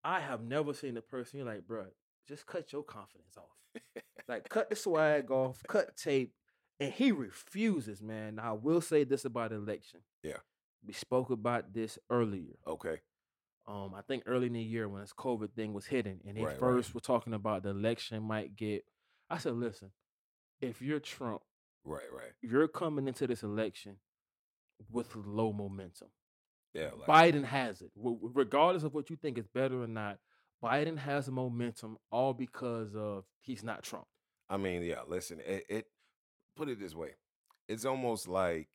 I 0.04 0.20
have 0.20 0.42
never 0.42 0.72
seen 0.74 0.96
a 0.96 1.02
person 1.02 1.38
you're 1.38 1.46
like, 1.48 1.66
bro, 1.66 1.86
just 2.26 2.46
cut 2.46 2.72
your 2.72 2.82
confidence 2.82 3.36
off. 3.36 3.82
like, 4.28 4.48
cut 4.48 4.70
the 4.70 4.76
swag 4.76 5.30
off, 5.30 5.62
cut 5.68 5.96
tape. 5.96 6.32
And 6.80 6.92
he 6.92 7.10
refuses, 7.10 8.00
man. 8.00 8.36
Now, 8.36 8.50
I 8.50 8.52
will 8.52 8.80
say 8.80 9.02
this 9.04 9.24
about 9.24 9.52
election. 9.52 10.00
Yeah. 10.22 10.36
We 10.86 10.92
spoke 10.92 11.30
about 11.30 11.72
this 11.72 11.98
earlier. 12.08 12.54
Okay. 12.66 13.00
Um, 13.66 13.92
I 13.96 14.00
think 14.02 14.22
early 14.26 14.46
in 14.46 14.52
the 14.52 14.60
year 14.62 14.88
when 14.88 15.00
this 15.02 15.12
COVID 15.12 15.52
thing 15.52 15.72
was 15.74 15.86
hitting, 15.86 16.20
and 16.26 16.36
they 16.36 16.42
Right, 16.42 16.50
right. 16.52 16.60
first 16.60 16.94
were 16.94 17.00
talking 17.00 17.34
about 17.34 17.64
the 17.64 17.70
election 17.70 18.22
might 18.22 18.54
get. 18.56 18.84
I 19.28 19.38
said, 19.38 19.54
listen, 19.54 19.90
if 20.60 20.80
you're 20.80 21.00
Trump, 21.00 21.42
Right, 21.84 22.10
right. 22.12 22.30
you're 22.40 22.68
coming 22.68 23.08
into 23.08 23.26
this 23.26 23.42
election 23.42 23.96
with 24.90 25.14
low 25.16 25.52
momentum. 25.52 26.08
Yeah. 26.74 26.90
Like, 27.06 27.34
Biden 27.34 27.44
has 27.44 27.82
it, 27.82 27.90
W- 27.96 28.18
regardless 28.34 28.82
of 28.82 28.94
what 28.94 29.10
you 29.10 29.16
think 29.16 29.38
is 29.38 29.46
better 29.46 29.82
or 29.82 29.86
not. 29.86 30.18
Biden 30.62 30.98
has 30.98 31.26
the 31.26 31.32
momentum, 31.32 31.98
all 32.10 32.34
because 32.34 32.94
of 32.96 33.24
he's 33.40 33.62
not 33.62 33.82
Trump. 33.82 34.06
I 34.50 34.56
mean, 34.56 34.82
yeah, 34.82 35.02
listen, 35.06 35.40
it, 35.46 35.64
it 35.68 35.86
put 36.56 36.68
it 36.68 36.80
this 36.80 36.94
way. 36.94 37.10
It's 37.68 37.84
almost 37.84 38.26
like 38.28 38.68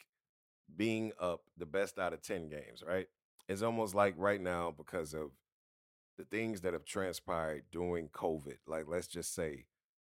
being 0.75 1.11
up 1.19 1.41
the 1.57 1.65
best 1.65 1.99
out 1.99 2.13
of 2.13 2.21
10 2.21 2.47
games, 2.47 2.83
right? 2.87 3.07
It's 3.49 3.61
almost 3.61 3.95
like 3.95 4.13
right 4.17 4.39
now 4.39 4.73
because 4.75 5.13
of 5.13 5.31
the 6.17 6.23
things 6.23 6.61
that 6.61 6.73
have 6.73 6.85
transpired 6.85 7.63
during 7.71 8.07
COVID. 8.09 8.57
Like, 8.67 8.85
let's 8.87 9.07
just 9.07 9.33
say, 9.33 9.65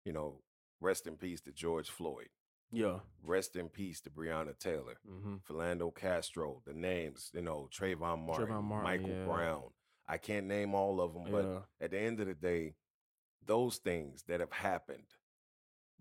you 0.05 0.13
know, 0.13 0.41
rest 0.79 1.07
in 1.07 1.15
peace 1.15 1.41
to 1.41 1.51
George 1.51 1.89
Floyd. 1.89 2.29
Yeah. 2.73 2.99
Rest 3.23 3.55
in 3.55 3.69
peace 3.69 4.01
to 4.01 4.09
Breonna 4.09 4.57
Taylor, 4.57 4.97
Mm-hmm. 5.09 5.35
Philando 5.49 5.95
Castile, 5.95 6.61
the 6.65 6.73
names, 6.73 7.29
you 7.33 7.41
know, 7.41 7.69
Trayvon 7.71 8.25
Martin, 8.25 8.49
Martin, 8.49 8.83
Michael 8.83 9.09
yeah. 9.09 9.25
Brown. 9.25 9.63
I 10.07 10.17
can't 10.17 10.47
name 10.47 10.73
all 10.75 10.99
of 10.99 11.13
them, 11.13 11.25
but 11.31 11.45
Yeah. 11.45 11.59
at 11.79 11.91
the 11.91 11.99
end 11.99 12.19
of 12.19 12.27
the 12.27 12.33
day, 12.33 12.73
those 13.45 13.77
things 13.77 14.23
that 14.27 14.39
have 14.41 14.51
happened 14.51 15.07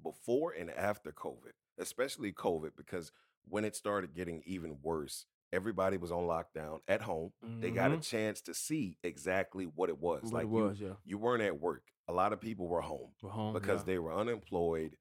before 0.03 0.53
and 0.53 0.71
after 0.71 1.13
COVID, 1.13 1.53
especially 1.79 2.33
COVID, 2.33 2.71
because 2.77 3.13
when 3.49 3.65
it 3.65 3.77
started 3.77 4.15
getting 4.15 4.43
even 4.47 4.79
worse, 4.83 5.27
everybody 5.53 5.97
was 5.97 6.11
on 6.11 6.25
lockdown 6.25 6.79
at 6.89 7.03
home. 7.03 7.33
They 7.61 7.71
got 7.71 7.93
a 7.93 7.97
Mhm. 7.97 8.03
chance 8.03 8.41
to 8.43 8.55
see 8.55 8.99
exactly 9.03 9.67
what 9.67 9.89
it 9.91 9.99
was. 9.99 10.23
What 10.25 10.33
like 10.33 10.45
it 10.45 10.49
was, 10.49 10.81
yeah. 10.81 10.89
you, 10.89 10.97
you 11.05 11.19
weren't 11.19 11.43
at 11.43 11.61
work. 11.61 11.85
A 12.09 12.13
lot 12.13 12.33
of 12.33 12.41
people 12.41 12.67
were 12.69 12.81
home 12.81 13.13
We're 13.23 13.31
home 13.31 13.53
because 13.53 13.81
yeah. 13.83 13.87
they 13.87 13.99
were 13.99 14.13
unemployed, 14.13 14.97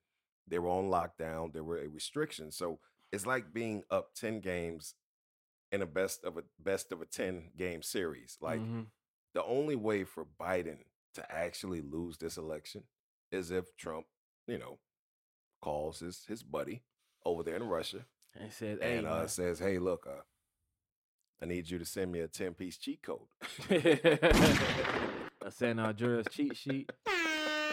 they 0.48 0.60
were 0.60 0.70
on 0.70 0.90
lockdown, 0.90 1.54
there 1.54 1.64
were 1.64 1.80
a 1.80 1.88
restriction. 1.88 2.52
So 2.52 2.80
it's 3.12 3.26
like 3.26 3.54
being 3.54 3.84
up 3.90 4.14
10 4.16 4.40
games 4.42 4.96
in 5.72 5.82
a 5.82 5.86
best 5.86 6.24
of 6.24 6.38
a 6.38 6.44
best 6.60 6.92
of 6.92 7.02
a 7.02 7.06
10 7.06 7.52
game 7.58 7.82
series. 7.82 8.38
Like 8.42 8.60
Mhm. 8.62 8.88
the 9.34 9.44
only 9.44 9.76
way 9.76 10.04
for 10.04 10.26
Biden 10.26 10.80
to 11.14 11.32
actually 11.32 11.82
lose 11.82 12.18
this 12.18 12.38
election 12.38 12.84
is 13.32 13.52
if 13.52 13.76
Trump, 13.78 14.08
you 14.48 14.58
know, 14.58 14.80
calls 15.62 16.00
his 16.00 16.26
his 16.26 16.44
buddy 16.44 16.84
over 17.26 17.44
there 17.44 17.56
in 17.56 17.64
Russia 17.64 18.06
and 18.36 18.52
said, 18.52 18.80
"Hey, 18.82 18.98
and 18.98 19.08
uh, 19.08 19.28
says, 19.28 19.60
"Hey, 19.60 19.78
look, 19.80 20.06
uh, 20.08 20.24
I 21.42 21.46
need 21.46 21.70
you 21.70 21.78
to 21.80 21.86
send 21.86 22.12
me 22.12 22.20
a 22.20 22.28
ten 22.28 22.54
piece 22.54 22.78
cheat 22.78 23.02
code." 23.04 23.28
a 23.70 25.52
San 25.52 25.80
Andreas 25.80 26.28
cheat 26.32 26.56
sheet. 26.58 26.90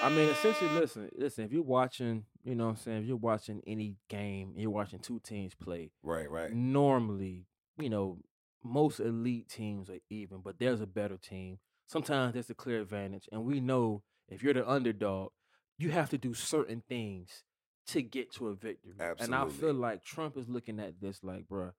I 0.03 0.09
mean, 0.11 0.28
essentially, 0.28 0.70
listen, 0.70 1.11
listen. 1.16 1.44
If 1.44 1.53
you're 1.53 1.62
watching, 1.62 2.24
you 2.44 2.55
know, 2.55 2.64
what 2.66 2.70
I'm 2.70 2.76
saying, 2.76 3.03
if 3.03 3.07
you're 3.07 3.16
watching 3.16 3.61
any 3.66 3.96
game, 4.09 4.55
you're 4.57 4.70
watching 4.70 4.99
two 4.99 5.20
teams 5.20 5.55
play. 5.55 5.90
right, 6.03 6.30
right, 6.30 6.53
Normally, 6.53 7.46
you 7.78 7.90
know, 7.90 8.18
most 8.64 9.01
elite 9.01 9.49
teams 9.49 9.88
are 9.90 9.99
even, 10.11 10.40
but 10.42 10.59
there's 10.59 10.80
a 10.80 10.86
better 10.86 11.16
team. 11.16 11.59
Sometimes 11.86 12.34
there's 12.34 12.51
a 12.51 12.55
clear 12.55 12.80
advantage, 12.80 13.28
and 13.32 13.44
we 13.44 13.61
know 13.61 14.03
if 14.28 14.42
you're 14.42 14.55
the 14.55 14.68
underdog, 14.68 15.30
you 15.78 15.90
have 15.90 16.11
to 16.11 16.18
do 16.18 16.34
certain 16.34 16.82
things 16.88 17.44
to 17.88 18.03
get 18.03 18.32
to 18.34 18.49
a 18.49 18.55
victory. 18.55 18.92
Absolutely. 19.01 19.24
And 19.24 19.34
I 19.34 19.49
feel 19.49 19.72
like 19.74 20.05
Trump 20.05 20.36
is 20.36 20.49
looking 20.49 20.78
at 20.80 21.01
this 21.01 21.20
like, 21.22 21.46
bruh, 21.49 21.72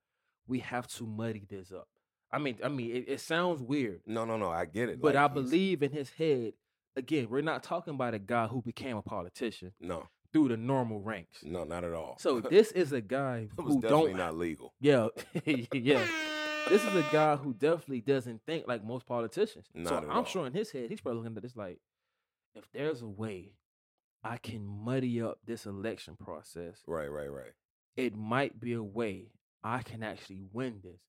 we 0.48 0.58
have 0.60 0.88
to 0.88 1.06
muddy 1.06 1.46
this 1.48 1.70
up. 1.70 1.86
I 2.32 2.38
mean, 2.38 2.58
I 2.64 2.68
mean, 2.68 2.94
it, 2.94 3.04
it 3.08 3.20
sounds 3.20 3.60
weird, 3.60 4.00
No, 4.06 4.24
no, 4.24 4.36
no. 4.36 4.50
I 4.50 4.64
get 4.64 4.88
it. 4.88 5.00
but 5.00 5.14
like, 5.14 5.30
I 5.30 5.32
believe 5.32 5.82
in 5.82 5.90
his 5.92 6.10
head. 6.10 6.54
Again, 6.96 7.28
we're 7.30 7.40
not 7.42 7.62
talking 7.62 7.94
about 7.94 8.14
a 8.14 8.18
guy 8.18 8.46
who 8.46 8.62
became 8.62 8.96
a 8.96 9.02
politician 9.02 9.72
No, 9.80 10.08
through 10.32 10.48
the 10.48 10.56
normal 10.56 11.00
ranks. 11.00 11.42
no, 11.44 11.64
not 11.64 11.84
at 11.84 11.92
all. 11.92 12.16
So 12.18 12.40
this 12.50 12.72
is 12.72 12.92
a 12.92 13.00
guy 13.00 13.48
who 13.56 13.80
definitely 13.80 14.08
don't. 14.10 14.16
not 14.18 14.36
legal. 14.36 14.74
Yeah, 14.80 15.08
yeah. 15.72 16.04
This 16.68 16.84
is 16.84 16.94
a 16.94 17.06
guy 17.12 17.36
who 17.36 17.54
definitely 17.54 18.00
doesn't 18.02 18.42
think 18.46 18.66
like 18.68 18.84
most 18.84 19.06
politicians. 19.06 19.66
Not 19.74 19.88
so 19.88 19.96
at 19.98 20.04
I'm 20.04 20.10
all. 20.10 20.24
sure 20.24 20.46
in 20.46 20.52
his 20.52 20.70
head, 20.72 20.90
he's 20.90 21.00
probably 21.00 21.22
looking 21.22 21.36
at 21.36 21.42
this 21.42 21.56
like, 21.56 21.78
if 22.54 22.64
there's 22.72 23.02
a 23.02 23.08
way 23.08 23.52
I 24.22 24.36
can 24.36 24.66
muddy 24.66 25.22
up 25.22 25.38
this 25.46 25.64
election 25.66 26.16
process, 26.22 26.80
Right, 26.86 27.10
right, 27.10 27.30
right. 27.32 27.52
it 27.96 28.14
might 28.16 28.60
be 28.60 28.74
a 28.74 28.82
way 28.82 29.30
I 29.64 29.82
can 29.82 30.02
actually 30.02 30.42
win 30.52 30.80
this. 30.82 31.00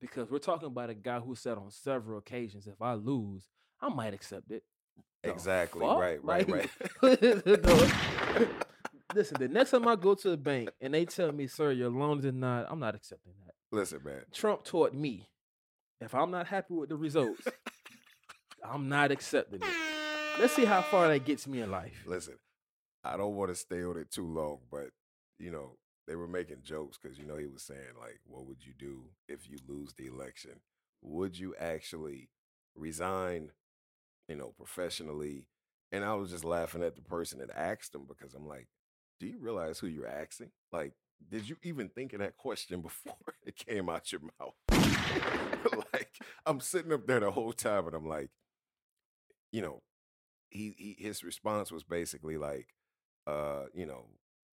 Because 0.00 0.30
we're 0.30 0.38
talking 0.38 0.68
about 0.68 0.90
a 0.90 0.94
guy 0.94 1.18
who 1.20 1.34
said 1.34 1.58
on 1.58 1.70
several 1.70 2.18
occasions, 2.18 2.66
if 2.66 2.80
I 2.80 2.94
lose, 2.94 3.48
I 3.80 3.88
might 3.88 4.14
accept 4.14 4.50
it. 4.50 4.62
Exactly. 5.30 5.86
fuck? 5.86 5.98
Right, 5.98 6.24
right, 6.24 6.48
Like, 6.48 6.70
right. 7.02 8.48
Listen, 9.14 9.36
the 9.38 9.48
next 9.48 9.70
time 9.70 9.86
I 9.86 9.96
go 9.96 10.14
to 10.14 10.30
the 10.30 10.36
bank 10.36 10.70
and 10.80 10.92
they 10.92 11.04
tell 11.04 11.30
me, 11.30 11.46
sir, 11.46 11.70
your 11.70 11.90
loan 11.90 12.18
is 12.18 12.24
denied, 12.24 12.66
I'm 12.68 12.80
not 12.80 12.94
accepting 12.94 13.32
that. 13.46 13.54
Listen, 13.70 14.00
man. 14.04 14.22
Trump 14.32 14.64
taught 14.64 14.92
me 14.92 15.28
if 16.00 16.14
I'm 16.14 16.30
not 16.30 16.46
happy 16.46 16.74
with 16.74 16.88
the 16.88 16.96
results, 16.96 17.46
I'm 18.64 18.88
not 18.88 19.10
accepting 19.10 19.60
it. 19.62 20.40
Let's 20.40 20.54
see 20.54 20.64
how 20.64 20.82
far 20.82 21.08
that 21.08 21.24
gets 21.24 21.46
me 21.46 21.60
in 21.60 21.70
life. 21.70 22.02
Listen, 22.06 22.34
I 23.04 23.16
don't 23.16 23.36
want 23.36 23.50
to 23.50 23.54
stay 23.54 23.84
on 23.84 23.96
it 23.98 24.10
too 24.10 24.26
long, 24.26 24.58
but 24.70 24.88
you 25.38 25.50
know, 25.50 25.76
they 26.06 26.16
were 26.16 26.28
making 26.28 26.58
jokes 26.62 26.98
because 27.00 27.18
you 27.18 27.24
know 27.26 27.36
he 27.36 27.46
was 27.46 27.62
saying 27.62 27.94
like, 28.00 28.20
"What 28.24 28.46
would 28.46 28.64
you 28.64 28.72
do 28.78 29.04
if 29.28 29.48
you 29.48 29.58
lose 29.68 29.94
the 29.94 30.06
election? 30.06 30.60
Would 31.02 31.38
you 31.38 31.54
actually 31.58 32.30
resign? 32.74 33.50
You 34.28 34.36
know, 34.36 34.54
professionally?" 34.56 35.46
And 35.92 36.04
I 36.04 36.14
was 36.14 36.30
just 36.30 36.44
laughing 36.44 36.82
at 36.82 36.96
the 36.96 37.02
person 37.02 37.38
that 37.40 37.50
asked 37.56 37.94
him 37.94 38.04
because 38.08 38.34
I'm 38.34 38.46
like, 38.46 38.68
"Do 39.20 39.26
you 39.26 39.38
realize 39.38 39.78
who 39.78 39.86
you're 39.86 40.06
asking? 40.06 40.50
Like, 40.72 40.92
did 41.30 41.48
you 41.48 41.56
even 41.62 41.88
think 41.88 42.12
of 42.12 42.20
that 42.20 42.36
question 42.36 42.80
before 42.82 43.16
it 43.44 43.56
came 43.56 43.88
out 43.88 44.12
your 44.12 44.22
mouth?" 44.40 44.54
like, 45.92 46.12
I'm 46.46 46.60
sitting 46.60 46.92
up 46.92 47.06
there 47.06 47.20
the 47.20 47.30
whole 47.30 47.52
time, 47.52 47.86
and 47.86 47.94
I'm 47.96 48.08
like, 48.08 48.30
you 49.52 49.62
know, 49.62 49.82
he, 50.50 50.74
he 50.78 50.96
his 50.98 51.24
response 51.24 51.72
was 51.72 51.84
basically 51.84 52.36
like, 52.38 52.68
uh, 53.26 53.64
you 53.74 53.86
know, 53.86 54.06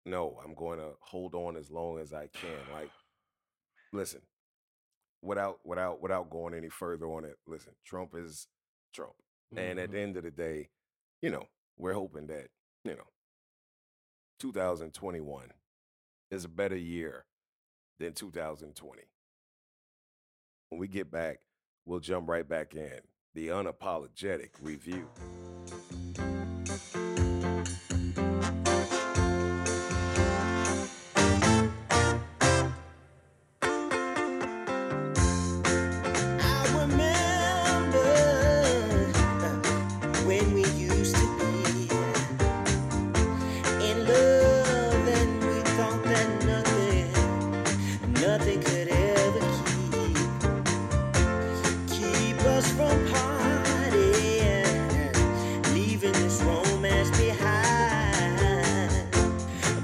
no, 0.06 0.38
I'm 0.44 0.54
going 0.54 0.78
to 0.80 0.92
hold 1.00 1.34
on 1.34 1.56
as 1.56 1.70
long 1.70 1.98
as 2.00 2.12
I 2.12 2.28
can. 2.28 2.58
Like, 2.72 2.90
listen, 3.92 4.22
without 5.22 5.60
without 5.64 6.02
without 6.02 6.30
going 6.30 6.54
any 6.54 6.68
further 6.68 7.06
on 7.06 7.24
it, 7.24 7.36
listen, 7.46 7.72
Trump 7.84 8.14
is 8.16 8.48
Trump, 8.92 9.14
and 9.56 9.78
at 9.78 9.90
the 9.90 9.96
Mhm. 9.96 10.02
end 10.02 10.16
of 10.16 10.22
the 10.24 10.30
day, 10.30 10.70
you 11.20 11.30
know, 11.30 11.48
we're 11.76 11.92
hoping 11.94 12.26
that 12.28 12.50
you 12.84 12.96
know, 12.96 13.06
2021 14.38 15.52
is 16.30 16.44
a 16.44 16.48
better 16.48 16.76
year 16.76 17.26
than 17.98 18.12
2020. 18.12 19.04
When 20.70 20.80
we 20.80 20.88
get 20.88 21.10
back, 21.10 21.40
we'll 21.84 22.00
jump 22.00 22.28
right 22.28 22.48
back 22.48 22.74
in 22.74 23.02
the 23.34 23.48
unapologetic 23.48 24.60
review. 24.60 25.08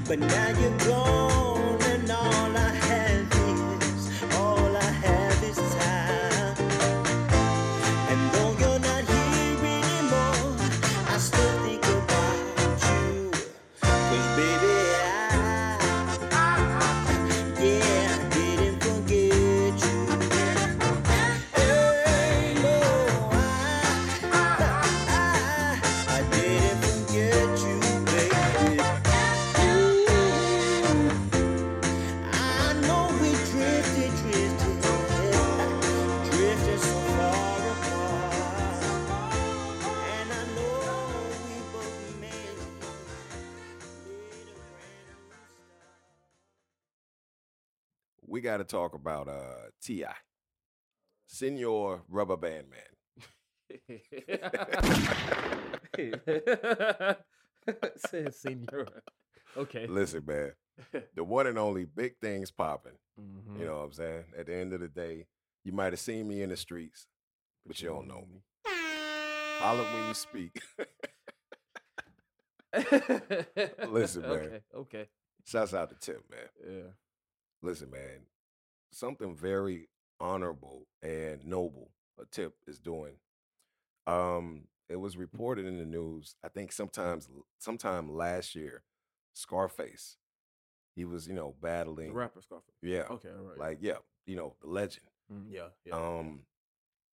But 0.09 0.17
now 0.17 0.49
you're 0.59 0.77
gone, 0.87 1.38
to 48.59 48.63
talk 48.65 48.93
about 48.93 49.27
uh 49.27 49.69
T.I., 49.81 50.13
Senor 51.27 52.03
Rubber 52.07 52.37
Band 52.37 52.67
Man. 52.69 53.99
Says 58.09 58.39
senor. 58.39 58.87
Okay. 59.57 59.87
Listen, 59.87 60.23
man, 60.25 60.51
the 61.15 61.23
one 61.23 61.47
and 61.47 61.57
only 61.57 61.85
big 61.85 62.17
things 62.21 62.51
popping. 62.51 62.97
Mhm. 63.19 63.59
You 63.59 63.65
know 63.65 63.77
what 63.77 63.85
I'm 63.85 63.93
saying? 63.93 64.23
At 64.37 64.45
the 64.47 64.55
end 64.55 64.73
of 64.73 64.79
the 64.79 64.87
day, 64.87 65.27
you 65.63 65.71
might 65.71 65.93
have 65.93 65.99
seen 65.99 66.27
me 66.27 66.41
in 66.41 66.49
the 66.49 66.57
streets, 66.57 67.07
but 67.65 67.79
you 67.81 67.89
don't 67.89 68.07
know 68.07 68.25
me. 68.31 68.41
Holla 69.59 69.83
when 69.93 70.07
you 70.07 70.13
speak. 70.13 70.61
Listen, 73.89 74.21
man. 74.21 74.31
Okay. 74.31 74.61
Okay. 74.75 75.07
Shouts 75.45 75.73
out 75.73 75.89
to 75.89 75.95
Tip, 75.95 76.23
man. 76.29 76.49
Yeah. 76.65 76.91
Listen, 77.61 77.89
man, 77.91 78.21
something 78.91 79.35
very 79.35 79.89
honorable 80.19 80.87
and 81.01 81.45
noble 81.45 81.91
a 82.19 82.25
tip 82.25 82.55
is 82.67 82.79
doing. 82.79 83.13
Um, 84.07 84.63
it 84.89 84.97
was 84.97 85.17
reported 85.17 85.65
in 85.65 85.77
the 85.77 85.85
news, 85.85 86.35
I 86.43 86.47
think 86.49 86.71
sometimes 86.71 87.29
sometime 87.59 88.11
last 88.11 88.55
year, 88.55 88.83
Scarface. 89.33 90.17
He 90.95 91.05
was, 91.05 91.27
you 91.27 91.33
know, 91.33 91.55
battling 91.61 92.07
The 92.09 92.13
rapper 92.13 92.41
Scarface. 92.41 92.75
yeah. 92.81 93.03
Okay. 93.09 93.29
All 93.29 93.45
right. 93.45 93.57
Like, 93.57 93.77
yeah, 93.81 93.97
you 94.25 94.35
know, 94.35 94.55
the 94.61 94.67
legend. 94.67 95.05
Mm, 95.31 95.45
yeah. 95.49 95.67
Yeah. 95.85 95.93
Um, 95.95 96.41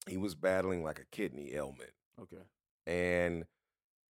he 0.09 0.17
was 0.17 0.35
battling 0.35 0.83
like 0.83 0.99
a 0.99 1.05
kidney 1.13 1.53
ailment. 1.55 1.91
okay. 2.21 2.43
And, 2.87 3.45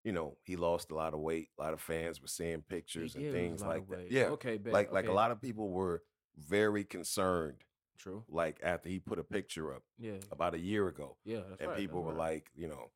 you 0.03 0.11
know, 0.11 0.37
he 0.43 0.55
lost 0.55 0.91
a 0.91 0.95
lot 0.95 1.13
of 1.13 1.19
weight. 1.19 1.49
A 1.57 1.63
lot 1.63 1.73
of 1.73 1.81
fans 1.81 2.21
were 2.21 2.27
seeing 2.27 2.61
pictures 2.61 3.13
He 3.15 3.25
and 3.25 3.33
did 3.33 3.33
lose 3.33 3.35
a 3.35 3.47
things 3.47 3.61
like 3.63 3.89
that. 3.89 4.11
Yeah. 4.11 4.25
Okay. 4.27 4.57
Bet. 4.57 4.71
Like 4.71 4.91
like 4.93 5.07
a 5.07 5.13
lot 5.13 5.31
of 5.31 5.41
people 5.41 5.69
were 5.71 6.03
very 6.37 6.83
concerned 6.83 7.63
True. 7.97 8.23
like 8.29 8.59
after 8.63 8.89
he 8.89 8.99
put 8.99 9.19
a 9.19 9.23
mm. 9.23 9.29
picture 9.29 9.73
up 9.73 9.83
Yeah. 9.97 10.19
about 10.31 10.53
a 10.53 10.59
year 10.59 10.87
ago, 10.87 11.17
Yeah. 11.23 11.41
And 11.59 11.69
right. 11.69 11.77
people 11.77 12.03
were 12.03 12.13
right. 12.13 12.33
like, 12.33 12.51
you 12.55 12.67
know, 12.67 12.91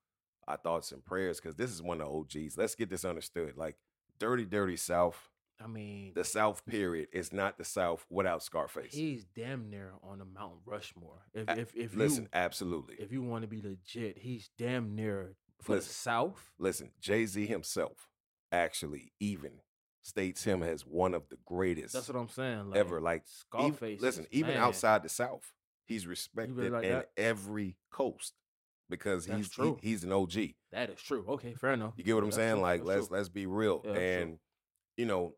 our 0.48 0.58
thoughts 0.58 0.92
and 0.92 1.04
prayers 1.04 1.40
because 1.40 1.56
this 1.56 1.72
is 1.72 1.82
one 1.82 2.02
of 2.02 2.08
the 2.08 2.14
OGs. 2.14 2.58
Let's 2.58 2.76
get 2.76 2.90
this 2.90 3.06
understood. 3.06 3.56
Like, 3.56 3.78
dirty, 4.20 4.46
dirty 4.46 4.78
South, 4.78 5.30
I 5.62 5.68
mean, 5.68 6.14
the 6.16 6.24
South 6.24 6.66
period 6.66 7.10
is 7.12 7.34
not 7.34 7.58
the 7.58 7.66
South 7.66 8.06
without 8.10 8.42
Scarface. 8.44 8.94
he's 8.94 9.26
damn 9.26 9.70
near 9.70 9.94
on 10.04 10.20
the 10.20 10.26
Mount 10.26 10.60
Rushmore. 10.66 11.26
If 11.34 11.50
if 11.58 11.76
if 11.76 11.96
Listen, 11.96 12.24
you 12.24 12.30
absolutely. 12.34 12.96
if 12.98 13.12
you 13.12 13.22
want 13.22 13.42
to 13.44 13.48
be 13.48 13.62
legit, 13.62 14.18
he's 14.18 14.50
damn 14.58 14.96
near 14.96 15.36
for 15.62 15.76
the 15.76 15.82
South. 15.82 16.52
Listen, 16.58 16.92
Jay 17.02 17.26
Z 17.26 17.46
himself 17.46 18.10
actually 18.52 19.12
even 19.20 19.60
states 20.02 20.44
him 20.44 20.64
as 20.64 20.82
one 20.86 21.14
of 21.14 21.28
the 21.30 21.38
greatest 21.46 21.94
That's 21.94 22.08
what 22.08 22.18
I'm 22.18 22.30
saying. 22.30 22.70
Like, 22.72 22.80
ever. 22.80 23.02
Like, 23.02 23.24
even- 23.58 23.74
Scarface. 23.74 24.02
listen, 24.02 24.24
is- 24.26 24.30
even 24.32 24.54
man, 24.56 24.64
outside 24.64 25.04
the 25.04 25.10
South, 25.10 25.52
he's 25.86 26.08
respected 26.08 26.72
like 26.72 26.84
in 26.86 26.92
that? 26.92 27.12
every 27.18 27.78
coast 27.92 28.34
because 28.90 29.26
That's 29.26 29.38
he's 29.38 29.48
he- 29.48 29.54
true. 29.54 29.80
he's 29.82 30.04
an 30.04 30.12
OG. 30.12 30.56
That 30.72 30.90
is 30.90 31.02
true. 31.02 31.26
Okay, 31.28 31.54
fair 31.54 31.74
enough. 31.74 31.94
You 31.98 32.04
get 32.04 32.14
what 32.16 32.24
I'm 32.24 32.30
That's 32.30 32.38
saying? 32.38 32.56
true, 32.56 32.62
Like, 32.62 32.80
that's 32.82 32.88
let's 32.88 33.08
true. 33.08 33.18
let's 33.18 33.30
be 33.30 33.46
real. 33.46 33.82
Yeah, 33.84 33.92
that's 33.92 34.00
true. 34.00 34.08
and 34.24 34.40
you 34.98 35.06
know, 35.06 35.36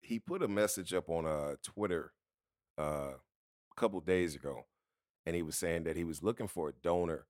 he 0.00 0.18
put 0.18 0.42
a 0.42 0.48
message 0.48 0.92
up 0.94 1.08
on 1.08 1.26
uh 1.26 1.54
Twitter 1.62 2.12
uh 2.78 3.12
a 3.14 3.74
couple 3.76 4.00
days 4.00 4.34
ago, 4.34 4.66
and 5.26 5.34
he 5.36 5.42
was 5.42 5.56
saying 5.56 5.84
that 5.84 5.96
he 5.96 6.04
was 6.04 6.22
looking 6.22 6.48
for 6.48 6.68
a 6.68 6.72
donor 6.72 7.26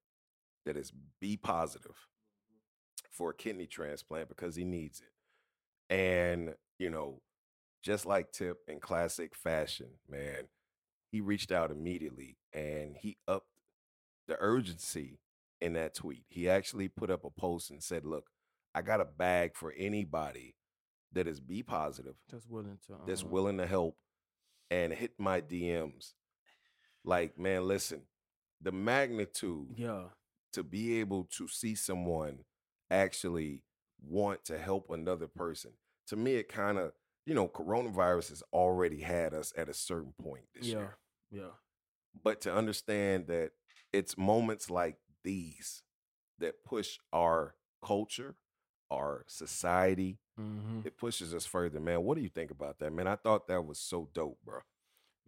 that 0.64 0.77
is 0.77 0.93
B 1.20 1.37
positive 1.37 2.09
for 3.11 3.31
a 3.31 3.35
kidney 3.35 3.66
transplant 3.66 4.29
because 4.29 4.57
he 4.57 4.64
needs 4.64 5.01
it. 5.01 5.11
And, 5.93 6.55
you 6.78 6.90
know, 6.90 7.20
just 7.82 8.07
like 8.07 8.32
Tip 8.32 8.59
in 8.68 8.80
classic 8.80 9.34
fashion, 9.34 9.88
man, 10.09 10.49
he 11.11 11.20
reached 11.20 11.53
out 11.53 11.70
immediately 11.70 12.38
and 12.53 12.97
he 12.97 13.18
upped 13.28 13.49
the 14.28 14.36
urgency 14.40 15.18
in 15.61 15.74
that 15.74 15.95
tweet. 15.95 16.24
He 16.28 16.49
actually 16.49 16.88
put 16.88 17.11
up 17.11 17.24
a 17.24 17.30
post 17.30 17.70
and 17.70 17.82
said, 17.82 18.05
Look, 18.05 18.24
I 18.74 18.82
got 18.82 19.01
a 19.01 19.05
bag 19.05 19.55
for 19.55 19.72
anybody 19.76 20.55
that 21.12 21.26
is 21.28 21.40
B 21.40 21.62
positive, 21.62 22.14
Just 22.30 22.49
willing 22.49 22.78
to. 22.86 22.95
that's 23.07 23.22
uh, 23.22 23.26
willing 23.28 23.59
to 23.59 23.66
help 23.66 23.97
and 24.70 24.93
hit 24.95 25.12
my 25.18 25.43
DMs. 25.43 26.14
Like, 27.05 27.38
man, 27.38 27.66
listen, 27.68 28.03
the 28.62 28.72
magnitude 28.72 29.74
Yeah. 29.76 30.05
to 30.55 30.62
be 30.62 31.01
able 31.01 31.24
to 31.36 31.49
see 31.49 31.74
someone 31.74 32.45
actually 32.90 33.64
want 34.01 34.45
to 34.47 34.57
help 34.57 34.88
another 34.90 35.28
person. 35.28 35.72
To 36.09 36.16
me, 36.16 36.34
it 36.34 36.48
kind 36.48 36.78
of, 36.78 36.92
you 37.26 37.34
know, 37.34 37.48
coronavirus 37.48 38.30
has 38.30 38.42
already 38.53 39.00
had 39.00 39.34
us 39.34 39.53
at 39.57 39.68
a 39.68 39.74
certain 39.74 40.12
point 40.20 40.44
this 40.55 40.66
Yeah. 40.66 40.78
year. 40.78 40.98
Yeah. 41.30 41.50
But 42.22 42.40
to 42.42 42.55
understand 42.55 43.26
that 43.28 43.53
it's 43.92 44.18
moments 44.18 44.70
like 44.70 44.98
these 45.22 45.82
that 46.38 46.64
push 46.64 46.98
our 47.12 47.55
culture, 47.84 48.36
our 48.90 49.24
society, 49.28 50.18
hmm 50.36 50.80
it 50.84 50.96
pushes 50.96 51.32
us 51.34 51.46
further, 51.46 51.78
man. 51.78 52.03
What 52.03 52.16
do 52.16 52.22
you 52.22 52.28
think 52.28 52.50
about 52.50 52.78
that, 52.80 52.92
man? 52.92 53.07
I 53.07 53.16
thought 53.16 53.46
that 53.48 53.64
was 53.64 53.78
so 53.78 54.09
dope, 54.12 54.38
bro. 54.44 54.61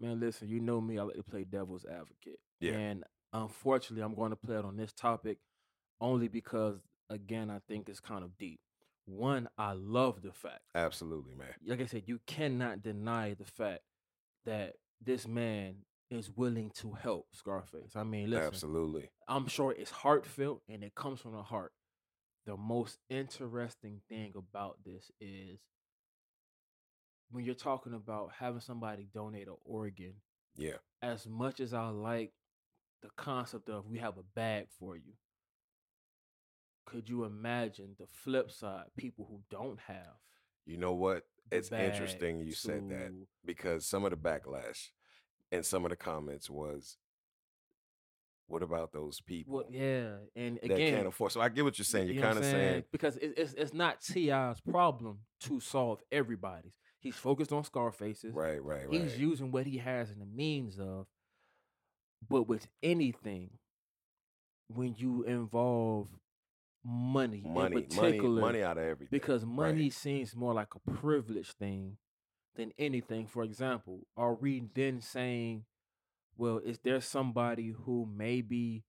Man, 0.01 0.19
listen, 0.19 0.49
you 0.49 0.59
know 0.61 0.81
me. 0.81 0.99
I 0.99 1.03
like 1.03 1.17
to 1.17 1.23
play 1.23 1.45
devil's 1.45 1.85
advocate. 1.85 2.41
Yeah. 2.59 2.73
And 2.73 3.05
unfortunately, 3.33 4.03
I'm 4.03 4.15
going 4.15 4.31
to 4.31 4.37
play 4.37 4.57
it 4.57 4.65
on 4.65 4.77
this 4.77 4.93
topic 4.93 5.39
only 6.01 6.27
because, 6.29 6.81
again, 7.09 7.51
I 7.51 7.61
think 7.69 7.89
it's 7.89 8.01
kind 8.01 8.25
of 8.25 8.37
deep. 8.37 8.59
One, 9.07 9.49
I 9.59 9.73
love 9.73 10.23
the 10.23 10.33
fact, 10.33 10.61
Absolutely, 10.75 11.35
man. 11.35 11.49
like 11.67 11.81
I 11.81 11.87
said, 11.87 12.05
you 12.07 12.21
cannot 12.27 12.83
deny 12.83 13.35
the 13.35 13.45
fact 13.45 13.83
that 14.47 14.75
this 15.03 15.27
man 15.29 15.77
is 16.11 16.31
willing 16.35 16.71
to 16.77 16.93
help 16.93 17.27
Scarface. 17.33 17.97
I 17.97 18.05
mean, 18.05 18.31
listen, 18.31 18.47
Absolutely. 18.47 19.11
I'm 19.29 19.47
sure 19.47 19.73
it's 19.73 19.91
heartfelt 19.91 20.63
and 20.69 20.83
it 20.83 20.95
comes 20.95 21.21
from 21.21 21.33
the 21.33 21.43
heart. 21.43 21.73
The 22.47 22.57
most 22.57 22.99
interesting 23.11 24.01
thing 24.09 24.33
about 24.37 24.79
this 24.85 25.11
is 25.21 25.59
when 27.31 27.45
you're 27.45 27.55
talking 27.55 27.95
about 27.95 28.33
having 28.39 28.61
somebody 28.61 29.09
donate 29.13 29.49
an 29.49 29.57
organ, 29.65 30.15
Yeah. 30.57 30.77
as 31.03 31.27
much 31.27 31.61
as 31.61 31.75
I 31.75 31.89
like 31.89 32.33
the 33.03 33.11
concept 33.17 33.69
of 33.69 33.87
we 33.87 33.99
have 33.99 34.17
a 34.19 34.23
bag 34.23 34.69
for 34.79 34.97
you, 34.97 35.13
could 36.85 37.09
you 37.09 37.25
imagine 37.25 37.97
the 37.99 38.07
flip 38.07 38.51
side? 38.51 38.85
People 38.97 39.27
who 39.29 39.41
don't 39.51 39.79
have 39.81 40.17
You 40.67 40.77
know 40.77 40.95
what? 40.95 41.25
It's 41.51 41.71
interesting 41.71 42.41
you 42.41 42.53
said 42.53 42.89
that 42.91 43.13
because 43.45 43.87
some 43.87 44.05
of 44.05 44.11
the 44.11 44.17
backlash 44.17 44.89
and 45.53 45.65
some 45.65 45.85
of 45.85 45.91
the 45.91 45.97
comments 45.97 46.49
was, 46.49 46.97
what 48.47 48.63
about 48.63 48.93
those 48.93 49.21
people 49.21 49.55
Well, 49.55 49.65
yeah, 49.71 50.17
and 50.37 50.59
that 50.63 50.73
again, 50.73 50.95
can't 50.95 51.07
afford? 51.07 51.33
So 51.33 51.41
I 51.41 51.49
get 51.49 51.65
what 51.65 51.79
you're 51.79 51.85
saying. 51.85 52.09
you 52.09 52.15
You're 52.15 52.23
know 52.23 52.29
kind 52.29 52.39
of 52.39 52.45
I'm 52.45 52.51
saying, 52.51 52.85
because 52.93 53.17
it, 53.17 53.35
it's 53.37 53.55
it's 53.55 53.75
not 53.75 54.01
T.I.'s 54.03 54.61
problem 54.61 55.21
to 55.41 55.61
solve 55.61 56.01
everybody's. 56.13 56.73
He's 56.99 57.17
focused 57.17 57.53
on 57.53 57.65
Scarface's. 57.65 58.35
right, 58.35 58.63
right, 58.63 58.89
right. 58.89 59.01
He's 59.01 59.19
using 59.19 59.51
what 59.51 59.67
he 59.67 59.79
has 59.79 60.11
in 60.11 60.19
the 60.19 60.27
means 60.27 60.79
of. 60.79 61.07
But 62.29 62.49
with 62.49 62.67
anything, 62.83 63.51
when 64.69 64.95
you 64.97 65.25
involve 65.25 66.09
money, 66.85 67.43
in 67.45 67.53
money, 67.53 67.75
money, 67.77 67.87
particular, 67.89 68.41
money 68.43 68.63
out 68.63 68.77
of 68.79 68.85
everything. 68.85 69.09
because 69.11 69.45
money 69.45 69.85
Right. 69.85 69.93
seems 69.93 70.37
more 70.37 70.53
like 70.55 70.75
a 70.75 70.79
privilege 70.91 71.53
thing 71.53 71.97
than 72.57 72.73
anything. 72.79 73.27
For 73.27 73.43
example, 73.43 74.07
are 74.17 74.35
we 74.35 74.61
then 74.75 75.01
saying, 75.01 75.65
well, 76.37 76.59
is 76.59 76.79
there 76.81 77.01
somebody 77.01 77.69
who 77.71 78.07
maybe 78.07 78.85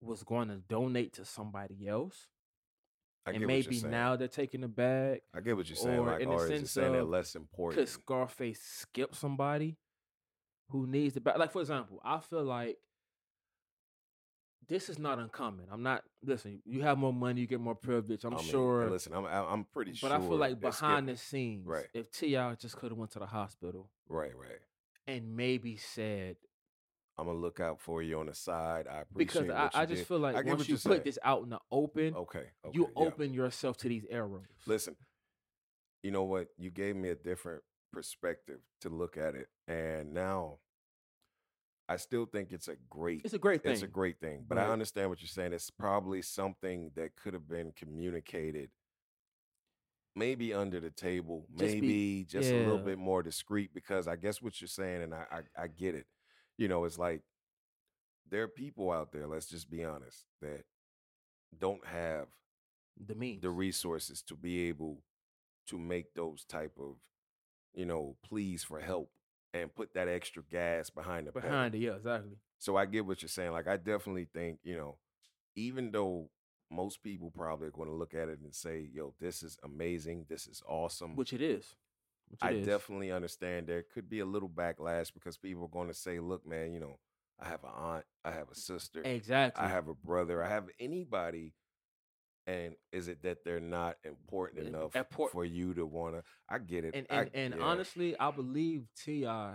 was 0.00 0.22
going 0.22 0.48
to 0.48 0.56
donate 0.56 1.12
to 1.14 1.24
somebody 1.24 1.86
else? 1.86 2.28
I 3.26 3.32
get 3.32 3.36
and 3.36 3.44
what 3.50 3.64
you're 3.64 3.72
maybe 3.72 3.88
now 3.88 4.16
they're 4.16 4.28
taking 4.28 4.60
the 4.60 4.68
bag. 4.68 5.20
I 5.34 5.40
get 5.40 5.56
what 5.56 5.68
you're 5.68 5.76
saying. 5.76 5.98
or 5.98 6.06
Like, 6.08 6.20
in 6.20 6.28
the 6.28 6.34
or 6.34 6.44
is 6.44 6.50
it 6.50 6.58
sense 6.58 6.72
saying 6.72 6.92
they're 6.92 7.00
of, 7.02 7.08
less 7.08 7.34
important. 7.34 7.78
Could? 7.78 7.88
Scarface 7.88 8.60
skip 8.60 9.14
somebody 9.14 9.78
who 10.68 10.86
needs 10.86 11.14
the 11.14 11.20
bag? 11.22 11.38
Like, 11.38 11.52
for 11.52 11.60
example, 11.62 12.00
I 12.04 12.18
feel 12.18 12.44
like 12.44 12.78
this 14.68 14.88
is 14.88 14.98
not 14.98 15.18
uncommon. 15.18 15.66
I'm 15.70 15.82
not, 15.82 16.02
listen, 16.24 16.60
you 16.64 16.82
have 16.82 16.98
more 16.98 17.12
money, 17.12 17.40
you 17.42 17.46
get 17.46 17.60
more 17.60 17.74
privilege. 17.74 18.24
I'm 18.24 18.34
I 18.34 18.38
mean, 18.38 18.46
sure. 18.46 18.90
Listen, 18.90 19.12
I'm 19.14 19.24
I'm 19.26 19.64
pretty 19.72 19.92
but 19.92 19.98
sure. 19.98 20.08
But 20.10 20.20
I 20.20 20.26
feel 20.26 20.36
like 20.36 20.60
behind 20.60 21.08
the 21.08 21.16
scenes, 21.16 21.66
Right. 21.66 21.86
if 21.94 22.10
T.I. 22.10 22.54
just 22.56 22.76
could 22.76 22.90
have 22.90 22.98
went 22.98 23.10
to 23.12 23.18
the 23.18 23.26
hospital 23.26 23.90
Right, 24.08 24.32
right. 24.36 24.60
and 25.06 25.36
maybe 25.36 25.76
said, 25.76 26.36
I'm 27.16 27.26
gonna 27.26 27.38
look 27.38 27.60
out 27.60 27.80
for 27.80 28.02
you 28.02 28.18
on 28.18 28.26
the 28.26 28.34
side. 28.34 28.86
I 28.88 29.02
appreciate 29.02 29.46
because 29.46 29.70
I, 29.74 29.82
I 29.82 29.86
just 29.86 30.00
did. 30.00 30.06
feel 30.08 30.18
like 30.18 30.44
once 30.46 30.68
you 30.68 30.74
put 30.74 30.80
saying. 30.82 31.02
this 31.04 31.18
out 31.22 31.44
in 31.44 31.50
the 31.50 31.60
open, 31.70 32.14
Okay, 32.16 32.38
okay. 32.64 32.72
you 32.72 32.90
yeah. 32.96 33.02
open 33.04 33.32
yourself 33.32 33.76
to 33.78 33.88
these 33.88 34.04
arrows. 34.10 34.42
Listen, 34.66 34.96
you 36.02 36.10
know 36.10 36.24
what? 36.24 36.48
You 36.58 36.70
gave 36.70 36.96
me 36.96 37.10
a 37.10 37.14
different 37.14 37.62
perspective 37.92 38.58
to 38.80 38.88
look 38.88 39.16
at 39.16 39.36
it, 39.36 39.46
and 39.68 40.12
now 40.12 40.58
I 41.88 41.96
still 41.96 42.24
think 42.26 42.50
it's 42.52 42.68
a 42.68 42.76
great. 42.88 43.22
It's 43.24 43.34
a 43.34 43.38
great 43.38 43.62
thing. 43.62 43.72
It's 43.72 43.82
a 43.82 43.86
great 43.86 44.18
thing, 44.20 44.44
but 44.48 44.56
I 44.58 44.68
understand 44.70 45.10
what 45.10 45.20
you're 45.20 45.28
saying. 45.28 45.52
It's 45.52 45.70
probably 45.70 46.22
something 46.22 46.90
that 46.94 47.14
could 47.16 47.34
have 47.34 47.48
been 47.48 47.72
communicated 47.76 48.70
maybe 50.16 50.54
under 50.54 50.78
the 50.80 50.90
table, 50.90 51.46
Just 51.58 51.74
be- 51.74 51.80
maybe 51.80 52.24
just 52.28 52.50
a 52.50 52.58
little 52.58 52.78
bit 52.78 52.98
more 52.98 53.22
discreet 53.22 53.74
because 53.74 54.06
I 54.06 54.16
guess 54.16 54.40
what 54.40 54.60
you're 54.60 54.68
saying, 54.68 55.02
and 55.02 55.14
I, 55.14 55.24
I 55.30 55.64
I 55.64 55.66
get 55.66 55.94
it. 55.94 56.06
You 56.56 56.68
know, 56.68 56.84
it's 56.84 56.98
like 56.98 57.22
there 58.30 58.42
are 58.42 58.48
people 58.48 58.90
out 58.90 59.12
there. 59.12 59.26
Let's 59.26 59.46
just 59.46 59.68
be 59.70 59.84
honest 59.84 60.24
that 60.40 60.64
don't 61.58 61.84
have 61.86 62.28
The 63.06 63.14
means. 63.14 63.42
the 63.42 63.50
resources 63.50 64.22
to 64.22 64.36
be 64.36 64.68
able 64.68 65.02
to 65.66 65.78
make 65.78 66.14
those 66.14 66.44
type 66.44 66.78
of 66.78 66.96
you 67.74 67.84
know 67.86 68.16
pleas 68.24 68.62
for 68.64 68.80
help 68.80 69.10
and 69.54 69.74
put 69.74 69.94
that 69.94 70.08
extra 70.08 70.42
gas 70.50 70.90
behind 70.90 71.26
the 71.26 71.32
pedal. 71.32 71.48
behind 71.48 71.74
it. 71.74 71.78
Yeah, 71.78 71.92
exactly. 71.92 72.36
So 72.58 72.76
I 72.76 72.84
get 72.86 73.06
what 73.06 73.22
you're 73.22 73.28
saying. 73.28 73.52
Like 73.52 73.68
I 73.68 73.76
definitely 73.76 74.26
think, 74.34 74.58
you 74.64 74.76
know, 74.76 74.98
even 75.56 75.92
though 75.92 76.28
most 76.70 77.02
people 77.02 77.30
probably 77.30 77.68
are 77.68 77.72
going 77.72 77.88
to 77.88 77.94
look 77.94 78.14
at 78.14 78.28
it 78.28 78.40
and 78.42 78.54
say, 78.54 78.88
"Yo, 78.92 79.14
this 79.20 79.42
is 79.42 79.56
amazing. 79.62 80.26
This 80.28 80.46
is 80.46 80.62
awesome." 80.68 81.14
Which 81.14 81.32
it 81.32 81.40
is. 81.40 81.76
Which 82.28 82.40
it 82.42 82.46
I 82.46 82.50
is. 82.52 82.66
definitely 82.66 83.12
understand 83.12 83.66
there 83.66 83.82
could 83.82 84.08
be 84.10 84.20
a 84.20 84.26
little 84.26 84.48
backlash 84.48 85.12
because 85.14 85.36
people 85.36 85.64
are 85.64 85.68
going 85.68 85.88
to 85.88 85.94
say, 85.94 86.18
"Look, 86.18 86.46
man, 86.46 86.72
you 86.72 86.80
know, 86.80 86.98
I 87.38 87.48
have 87.48 87.62
an 87.62 87.70
aunt, 87.74 88.04
I 88.24 88.32
have 88.32 88.50
a 88.50 88.54
sister, 88.54 89.02
exactly. 89.04 89.64
I 89.64 89.68
have 89.68 89.88
a 89.88 89.94
brother, 89.94 90.42
I 90.42 90.48
have 90.48 90.68
anybody." 90.80 91.52
And 92.46 92.74
is 92.92 93.08
it 93.08 93.22
that 93.22 93.44
they're 93.44 93.58
not 93.60 93.96
important 94.04 94.66
enough 94.66 94.94
import- 94.94 95.32
for 95.32 95.44
you 95.44 95.72
to 95.74 95.86
want 95.86 96.14
to? 96.16 96.22
I 96.48 96.58
get 96.58 96.84
it. 96.84 96.94
and 96.94 97.06
I- 97.10 97.20
and, 97.22 97.30
and 97.34 97.54
yeah. 97.58 97.62
honestly, 97.64 98.18
I 98.18 98.30
believe 98.30 98.86
T.I., 98.96 99.54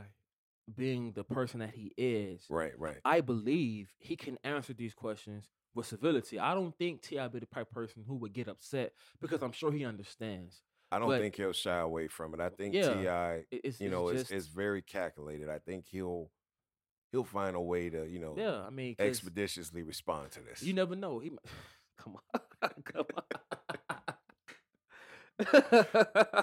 being 0.75 1.11
the 1.13 1.23
person 1.23 1.59
that 1.61 1.71
he 1.73 1.93
is, 1.97 2.45
right, 2.49 2.77
right. 2.79 2.97
I 3.03 3.21
believe 3.21 3.89
he 3.97 4.15
can 4.15 4.37
answer 4.43 4.71
these 4.73 4.93
questions 4.93 5.45
with 5.73 5.87
civility. 5.87 6.37
I 6.39 6.53
don't 6.53 6.77
think 6.77 7.01
T.I. 7.01 7.27
be 7.27 7.39
the 7.39 7.47
type 7.47 7.67
of 7.67 7.71
person 7.71 8.03
who 8.07 8.15
would 8.17 8.33
get 8.33 8.47
upset 8.47 8.93
because 9.19 9.41
I'm 9.41 9.51
sure 9.51 9.71
he 9.71 9.83
understands. 9.85 10.61
I 10.91 10.97
don't 10.99 11.07
but- 11.07 11.21
think 11.21 11.35
he'll 11.35 11.53
shy 11.53 11.77
away 11.79 12.07
from 12.07 12.33
it. 12.35 12.39
I 12.39 12.49
think 12.49 12.73
Yeah. 12.75 12.93
T.I. 12.93 13.33
It- 13.51 13.61
It's 13.63 13.81
you 13.81 13.89
know, 13.89 14.09
it's, 14.09 14.21
it's, 14.21 14.29
just, 14.29 14.45
it's 14.45 14.47
very 14.47 14.81
calculated. 14.83 15.49
I 15.49 15.57
think 15.59 15.85
he'll 15.87 16.29
he'll 17.11 17.23
find 17.23 17.55
a 17.55 17.61
way 17.61 17.89
to, 17.89 18.07
you 18.07 18.19
know, 18.19 18.35
yeah. 18.37 18.61
I 18.61 18.69
mean, 18.69 18.95
expeditiously 18.99 19.81
respond 19.83 20.31
to 20.31 20.41
this. 20.41 20.61
you 20.63 20.73
never 20.73 20.95
know. 20.95 21.17
He, 21.19 21.29
might- 21.31 21.39
come 21.97 22.17
on. 22.33 22.41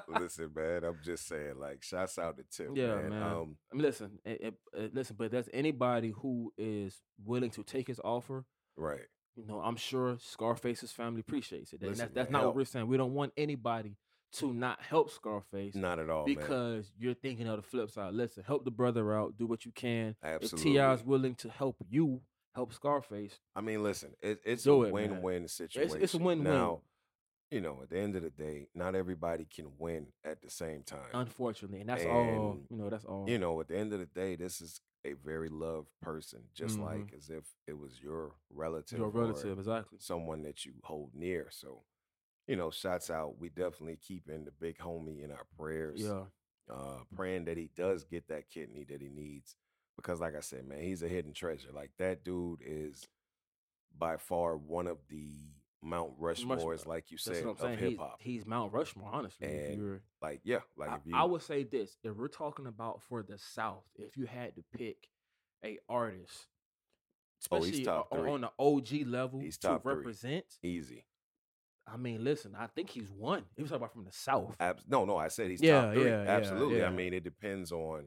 Listen, 0.09 0.51
man, 0.55 0.85
I'm 0.85 0.99
just 1.05 1.27
saying, 1.29 1.59
like, 1.59 1.83
shouts 1.83 2.19
out 2.19 2.39
to 2.39 2.45
Tip, 2.51 2.71
Yeah, 2.75 2.95
man. 2.97 3.11
man. 3.11 3.23
Um, 3.23 3.57
I 3.71 3.75
mean, 3.77 3.83
listen, 3.83 4.19
eh, 4.25 4.37
eh, 4.43 4.51
eh, 4.77 4.89
listen, 4.93 5.17
but 5.19 5.31
there's 5.31 5.49
anybody 5.53 6.13
who 6.17 6.53
is 6.57 7.03
willing 7.25 7.51
to 7.51 7.63
take 7.63 7.87
his 7.89 8.01
offer. 8.03 8.45
right. 8.77 9.01
You 9.39 9.45
know, 9.47 9.61
I'm 9.61 9.77
sure 9.77 10.17
Scarface's 10.19 10.93
family 10.93 11.21
appreciates 11.21 11.75
it. 11.75 11.83
And 11.83 11.91
Listen, 11.91 12.05
that's 12.07 12.15
that's 12.15 12.27
man, 12.29 12.33
not 12.33 12.39
help. 12.41 12.55
what 12.55 12.57
we're 12.57 12.65
saying. 12.65 12.87
We 12.87 12.97
don't 12.97 13.13
want 13.13 13.35
anybody 13.37 13.99
to 14.37 14.55
not 14.55 14.81
help 14.81 15.11
Scarface 15.11 15.75
Not 15.75 15.99
at 15.99 16.09
all, 16.09 16.25
man. 16.27 16.35
because 16.37 16.91
you're 16.99 17.13
thinking 17.13 17.47
of 17.47 17.57
the 17.57 17.63
flip 17.63 17.91
side. 17.91 18.15
Listen, 18.15 18.45
help 18.47 18.65
the 18.65 18.71
brother 18.71 19.15
out. 19.15 19.37
Do 19.37 19.45
what 19.47 19.67
you 19.67 19.73
can. 19.73 20.17
Absolutely. 20.25 20.71
If 20.71 20.75
T.I. 20.77 20.93
is 20.95 21.05
willing 21.05 21.35
to 21.35 21.51
help 21.51 21.77
you, 21.87 22.23
help 22.57 22.73
Scarface. 22.73 23.39
I 23.55 23.61
mean, 23.61 23.83
listen, 23.85 24.15
it, 24.21 24.41
it's 24.45 24.65
Do 24.65 24.83
a 24.83 24.89
it, 24.89 24.95
man. 24.95 25.11
win-win 25.11 25.47
situation. 25.49 25.99
it's 26.03 26.15
a 26.15 26.19
win-win. 26.19 26.43
Now, 26.43 26.81
you 27.51 27.61
know, 27.61 27.79
at 27.83 27.91
the 27.91 27.99
end 28.01 28.17
of 28.17 28.23
the 28.23 28.31
day, 28.31 28.67
not 28.75 28.97
everybody 28.97 29.45
can 29.45 29.67
win 29.79 30.07
at 30.25 30.43
the 30.43 30.51
same 30.51 30.83
time. 30.83 31.11
Unfortunately, 31.15 31.81
and 31.81 31.89
that's 31.91 32.05
all. 32.05 32.59
You 32.71 32.77
know, 32.77 32.91
that's 32.91 33.05
all. 33.05 33.27
you 33.29 33.39
know, 33.39 33.61
at 33.61 33.69
the 33.69 33.77
end 33.79 33.93
of 33.93 34.01
the 34.01 34.07
day, 34.07 34.35
this 34.35 34.61
is 34.61 34.81
a 35.05 35.13
very 35.13 35.49
loved 35.49 35.89
person, 36.03 36.41
just 36.55 36.79
Mhm. 36.79 36.85
like 36.85 37.13
as 37.17 37.31
if 37.31 37.45
it 37.69 37.79
was 37.79 38.01
your 38.03 38.33
relative, 38.51 38.99
your 38.99 39.09
or 39.09 39.11
relative, 39.11 39.59
exactly. 39.59 39.99
someone 40.01 40.43
that 40.43 40.65
you 40.65 40.73
hold 40.83 41.15
near. 41.15 41.49
So, 41.53 41.85
you 42.49 42.57
know, 42.57 42.71
shots 42.71 43.11
out. 43.11 43.39
We 43.39 43.49
definitely 43.51 43.99
keep 43.99 44.29
in 44.29 44.45
the 44.45 44.51
big 44.51 44.79
homie 44.79 45.23
in 45.23 45.31
our 45.31 45.45
prayers. 45.57 46.01
Yeah, 46.01 46.25
Uh, 46.69 47.05
praying 47.15 47.45
that 47.45 47.57
he 47.57 47.69
does 47.77 48.03
get 48.03 48.27
that 48.27 48.49
kidney 48.49 48.83
that 48.85 49.01
he 49.01 49.09
needs. 49.09 49.55
Because 49.97 50.21
like 50.21 50.35
I 50.37 50.41
said, 50.41 50.67
man, 50.67 50.81
he's 50.83 51.03
a 51.03 51.09
hidden 51.09 51.33
treasure. 51.33 51.71
Like 51.73 51.91
that 51.99 52.25
dude 52.25 52.61
is 52.65 53.07
by 53.97 54.17
far 54.17 54.57
one 54.57 54.87
of 54.87 54.99
the 55.09 55.31
Mount 55.83 56.21
Rushmores, 56.21 56.87
like 56.87 57.11
you 57.11 57.17
said, 57.19 57.45
of 57.45 57.61
hip 57.79 57.99
hop. 57.99 58.17
he's 58.21 58.45
Mount 58.47 58.73
Rushmore, 58.73 59.11
honestly. 59.13 59.47
if 59.47 59.69
And 59.71 59.79
you're, 59.79 60.03
Like, 60.21 60.41
yeah, 60.45 60.59
like 60.77 60.91
I, 60.91 60.95
if 60.97 61.01
you 61.07 61.17
I 61.17 61.25
would 61.25 61.43
say 61.43 61.65
this: 61.65 61.97
if 62.03 62.17
we're 62.17 62.29
talking 62.29 62.67
about 62.67 63.03
for 63.09 63.23
the 63.23 63.39
South, 63.39 63.85
if 63.95 64.17
you 64.17 64.27
had 64.27 64.55
to 64.57 64.65
pick 64.77 64.97
a 65.65 65.79
artist, 65.89 66.47
Oh, 67.53 67.59
he's 67.59 67.67
especially 67.67 67.85
top 67.85 68.09
o- 68.13 68.17
three. 68.17 68.31
on 68.31 68.41
the 68.43 68.51
OG 68.59 69.07
level 69.07 69.41
He's 69.41 69.57
to 69.59 69.69
top 69.69 69.83
three. 69.83 69.95
represent, 69.95 70.45
easy. 70.63 71.07
I 71.87 71.97
mean, 71.97 72.25
listen, 72.25 72.57
I 72.59 72.67
think 72.67 72.91
he's 72.91 73.11
one. 73.13 73.45
He 73.55 73.63
you're 73.63 73.69
talking 73.69 73.77
about 73.77 73.93
from 73.93 74.05
the 74.05 74.13
South, 74.13 74.57
Abs- 74.59 74.85
no, 74.89 75.05
no, 75.05 75.17
I 75.17 75.29
said 75.29 75.51
he's 75.51 75.63
Yeah, 75.63 75.83
top 75.83 75.93
three. 75.95 76.05
yeah, 76.05 76.23
yeah, 76.25 76.31
Absolutely. 76.31 76.85
I 76.85 76.91
mean, 76.91 77.15
it 77.15 77.23
depends 77.23 77.71
on 77.71 78.07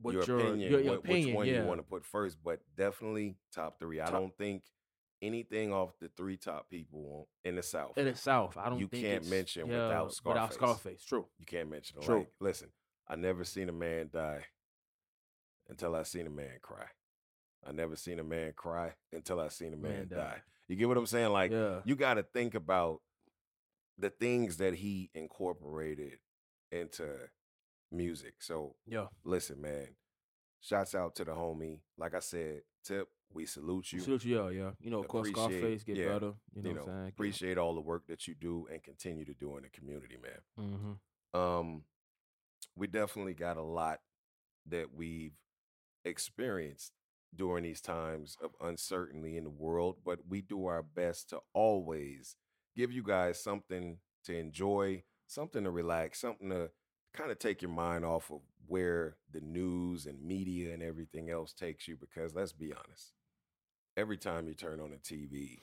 what 0.00 0.14
your, 0.14 0.24
your, 0.24 0.38
opinion, 0.40 0.70
your, 0.72 0.80
your 0.80 0.92
what- 0.92 0.98
opinion, 1.00 1.28
which 1.28 1.36
one 1.36 1.46
yeah. 1.46 1.62
you 1.62 1.66
want 1.66 1.78
to 1.80 1.84
put 1.84 2.04
first, 2.04 2.38
but 2.42 2.60
definitely 2.76 3.36
top 3.52 3.78
three. 3.78 4.00
I 4.00 4.10
don't 4.10 4.36
think 4.36 4.62
anything 5.22 5.72
off 5.72 5.90
the 6.00 6.08
three 6.16 6.36
top 6.36 6.68
people 6.70 7.28
in 7.44 7.56
the 7.56 7.62
South. 7.62 7.98
in 7.98 8.06
the 8.06 8.14
South, 8.14 8.56
I 8.56 8.68
don't 8.68 8.78
think 8.78 8.92
You 8.94 9.08
can't 9.10 9.28
mention 9.28 9.66
yeah, 9.68 9.88
without 9.88 10.14
Without 10.24 10.54
Scarface. 10.54 10.54
Scarface, 10.54 11.04
true. 11.04 11.26
You 11.38 11.46
can't 11.46 11.70
mention 11.70 11.98
it. 11.98 12.04
True. 12.04 12.18
Like, 12.18 12.28
listen, 12.40 12.68
I 13.08 13.16
never 13.16 13.44
seen 13.44 13.68
a 13.68 13.72
man 13.72 14.10
die 14.12 14.44
until 15.68 15.94
I 15.94 16.02
seen 16.04 16.26
a 16.26 16.30
man 16.30 16.58
cry. 16.62 16.86
I 17.66 17.72
never 17.72 17.96
seen 17.96 18.18
a 18.18 18.24
man 18.24 18.52
cry 18.56 18.94
until 19.12 19.40
I 19.40 19.48
seen 19.48 19.74
a 19.74 19.76
man, 19.76 19.92
Man 19.92 20.08
die. 20.08 20.16
die. 20.16 20.42
You 20.68 20.76
get 20.76 20.88
what 20.88 20.96
I'm 20.96 21.06
saying? 21.06 21.30
Like, 21.30 21.50
yeah, 21.50 21.80
you 21.84 21.96
got 21.96 22.14
to 22.14 22.22
think 22.22 22.54
about 22.54 23.00
the 23.98 24.10
things 24.10 24.56
that 24.58 24.74
he 24.74 25.10
incorporated 25.14 26.18
into 26.72 27.04
music. 27.92 28.34
So, 28.40 28.74
yeah. 28.86 29.06
listen, 29.24 29.60
man, 29.60 29.88
shouts 30.60 30.94
out 30.94 31.14
to 31.16 31.24
the 31.24 31.32
homie. 31.32 31.80
Like 31.98 32.14
I 32.14 32.20
said, 32.20 32.62
Tip, 32.84 33.08
we 33.32 33.46
salute 33.46 33.92
you. 33.92 34.00
Salute 34.00 34.24
you, 34.24 34.36
yeah, 34.36 34.50
yeah. 34.50 34.70
You 34.80 34.90
know, 34.90 35.00
of 35.00 35.08
course, 35.08 35.28
Scarface 35.28 35.84
get 35.84 35.96
yeah, 35.96 36.06
better. 36.08 36.32
You 36.54 36.62
know, 36.62 36.68
you 36.70 36.74
what 36.76 36.82
I'm 36.82 36.86
saying? 36.88 37.08
appreciate 37.08 37.58
all 37.58 37.74
the 37.74 37.80
work 37.80 38.06
that 38.08 38.26
you 38.26 38.34
do 38.34 38.66
and 38.72 38.82
continue 38.82 39.24
to 39.24 39.34
do 39.34 39.56
in 39.56 39.62
the 39.62 39.68
community, 39.70 40.16
man. 40.22 40.68
hmm 40.68 40.92
um 41.32 41.84
we 42.76 42.86
definitely 42.88 43.34
got 43.34 43.56
a 43.56 43.62
lot 43.62 44.00
that 44.66 44.92
we've 44.94 45.34
experienced 46.04 46.92
during 47.34 47.62
these 47.62 47.80
times 47.80 48.36
of 48.42 48.50
uncertainty 48.60 49.36
in 49.36 49.44
the 49.44 49.50
world 49.50 49.96
but 50.04 50.18
we 50.28 50.40
do 50.40 50.66
our 50.66 50.82
best 50.82 51.28
to 51.28 51.38
always 51.52 52.34
give 52.76 52.90
you 52.90 53.02
guys 53.02 53.40
something 53.40 53.98
to 54.24 54.36
enjoy 54.36 55.02
something 55.28 55.62
to 55.62 55.70
relax 55.70 56.20
something 56.20 56.50
to 56.50 56.70
kind 57.12 57.30
of 57.30 57.38
take 57.38 57.62
your 57.62 57.70
mind 57.70 58.04
off 58.04 58.30
of 58.30 58.40
where 58.66 59.16
the 59.32 59.40
news 59.40 60.06
and 60.06 60.22
media 60.22 60.72
and 60.72 60.82
everything 60.82 61.28
else 61.30 61.52
takes 61.52 61.88
you 61.88 61.96
because 61.96 62.34
let's 62.34 62.52
be 62.52 62.72
honest 62.72 63.12
every 63.96 64.16
time 64.16 64.46
you 64.46 64.54
turn 64.54 64.80
on 64.80 64.90
the 64.90 64.96
tv 64.96 65.60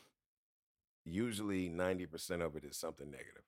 usually 1.06 1.70
90% 1.70 2.42
of 2.42 2.56
it 2.58 2.66
is 2.66 2.76
something 2.76 3.10
negative 3.10 3.44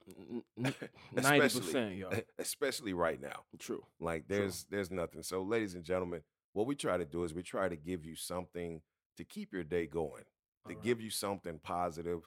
negative 0.55 0.89
Ninety 1.13 1.45
Especially- 1.45 1.61
percent, 1.61 1.95
yeah. 1.97 2.19
especially 2.37 2.93
right 2.93 3.21
now 3.21 3.41
True. 3.59 3.83
like 3.99 4.27
True. 4.27 4.37
there's 4.37 4.65
there's 4.69 4.89
nothing. 4.91 5.23
So 5.23 5.41
ladies 5.43 5.75
and 5.75 5.83
gentlemen, 5.83 6.21
what 6.53 6.65
we 6.67 6.75
try 6.75 6.97
to 6.97 7.05
do 7.05 7.23
is 7.25 7.33
we 7.33 7.43
try 7.43 7.67
to 7.67 7.75
give 7.75 8.05
you 8.05 8.15
something 8.15 8.81
to 9.17 9.23
keep 9.25 9.51
your 9.51 9.63
day 9.65 9.85
going, 9.87 10.23
to 10.67 10.73
Alright. 10.73 10.83
give 10.83 11.01
you 11.01 11.09
something 11.09 11.59
positive, 11.61 12.21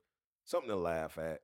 something 0.45 0.69
to 0.69 0.77
laugh 0.77 1.17
at. 1.19 1.41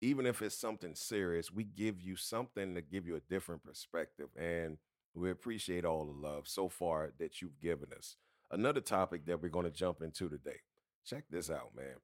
Even 0.00 0.26
if 0.26 0.42
it's 0.42 0.54
something 0.56 0.94
serious, 0.94 1.52
we 1.52 1.64
give 1.64 2.00
you 2.00 2.16
something 2.16 2.74
to 2.74 2.80
give 2.80 3.06
you 3.06 3.16
a 3.16 3.20
different 3.20 3.64
perspective 3.64 4.28
and 4.36 4.78
we 5.14 5.30
appreciate 5.30 5.84
all 5.84 6.04
the 6.04 6.12
love 6.28 6.46
so 6.46 6.68
far 6.68 7.12
that 7.18 7.42
you've 7.42 7.58
given 7.60 7.88
us. 7.96 8.16
Another 8.50 8.80
topic 8.80 9.26
that 9.26 9.42
we're 9.42 9.48
going 9.48 9.64
to 9.64 9.70
jump 9.70 10.00
into 10.00 10.28
today. 10.28 10.60
Check 11.04 11.24
this 11.30 11.50
out, 11.50 11.74
man. 11.76 11.96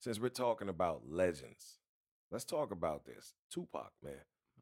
Since 0.00 0.18
we're 0.18 0.30
talking 0.30 0.68
about 0.68 1.02
legends, 1.08 1.78
let's 2.30 2.44
talk 2.44 2.70
about 2.72 3.04
this. 3.04 3.34
Tupac, 3.50 3.92
man 4.02 4.14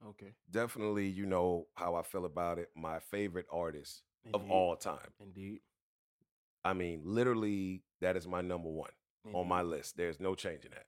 Okay. 0.08 0.32
definitely 0.50 1.06
you 1.08 1.26
know 1.26 1.66
how 1.74 1.94
I 1.94 2.02
feel 2.02 2.24
about 2.24 2.58
it. 2.58 2.70
My 2.74 2.98
favorite 2.98 3.46
artist 3.52 4.02
of 4.34 4.50
all 4.50 4.76
time. 4.76 5.12
Indeed. 5.20 5.60
I 6.64 6.72
mean, 6.72 7.02
literally, 7.04 7.82
that 8.00 8.16
is 8.16 8.26
my 8.26 8.40
number 8.40 8.68
one 8.68 8.90
on 9.34 9.46
my 9.48 9.62
list. 9.62 9.96
There's 9.96 10.20
no 10.20 10.34
changing 10.34 10.70
that. 10.72 10.86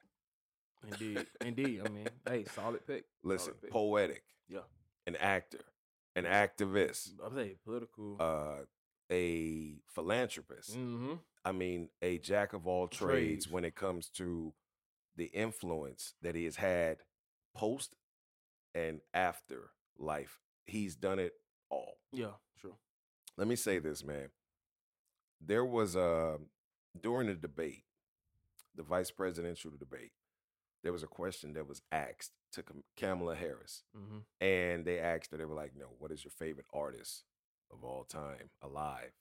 Indeed. 0.88 1.26
Indeed. 1.40 1.82
I 1.84 1.88
mean, 1.88 2.08
hey, 2.26 2.44
solid 2.54 2.86
pick. 2.86 3.04
Listen, 3.22 3.52
Solid 3.52 3.60
pick. 3.62 3.70
poetic, 3.70 4.22
Yeah. 4.48 4.60
an 5.06 5.16
actor, 5.16 5.60
an 6.16 6.24
activist, 6.24 7.10
I'm 7.24 7.34
saying 7.34 7.56
political. 7.64 8.16
uh, 8.20 8.64
a 9.10 9.76
philanthropist. 9.94 10.76
mm-hmm. 10.76 11.14
I 11.44 11.52
mean, 11.52 11.88
a 12.00 12.18
jack 12.18 12.52
of 12.52 12.66
all 12.66 12.86
trades 12.88 13.44
Trades. 13.44 13.50
when 13.50 13.64
it 13.64 13.74
comes 13.74 14.08
to 14.10 14.54
the 15.16 15.26
influence 15.26 16.14
that 16.22 16.34
he 16.34 16.44
has 16.44 16.56
had 16.56 16.98
post 17.54 17.96
and 18.74 19.00
after 19.12 19.70
life. 19.98 20.38
He's 20.66 20.94
done 20.96 21.18
it 21.18 21.32
all. 21.68 21.98
Yeah. 22.12 22.34
True. 22.60 22.76
let 23.36 23.46
me 23.48 23.56
say 23.56 23.78
this, 23.80 24.04
man. 24.04 24.30
There 25.44 25.64
was 25.64 25.96
a 25.96 26.38
during 27.00 27.26
the 27.26 27.34
debate, 27.34 27.84
the 28.76 28.82
vice 28.84 29.10
presidential 29.10 29.72
debate, 29.78 30.12
there 30.82 30.92
was 30.92 31.02
a 31.02 31.06
question 31.08 31.52
that 31.54 31.66
was 31.68 31.82
asked 31.92 32.32
to 32.52 32.62
Kam- 32.62 32.84
Kamala 32.96 33.34
Harris, 33.34 33.82
Mm-hmm. 33.96 34.18
and 34.40 34.84
they 34.84 34.98
asked 34.98 35.30
her, 35.30 35.36
they 35.38 35.44
were 35.44 35.54
like, 35.54 35.72
"No, 35.76 35.86
what 35.98 36.10
is 36.12 36.24
your 36.24 36.30
favorite 36.32 36.66
artist 36.72 37.24
of 37.70 37.84
all 37.84 38.04
time 38.04 38.50
alive?" 38.62 39.12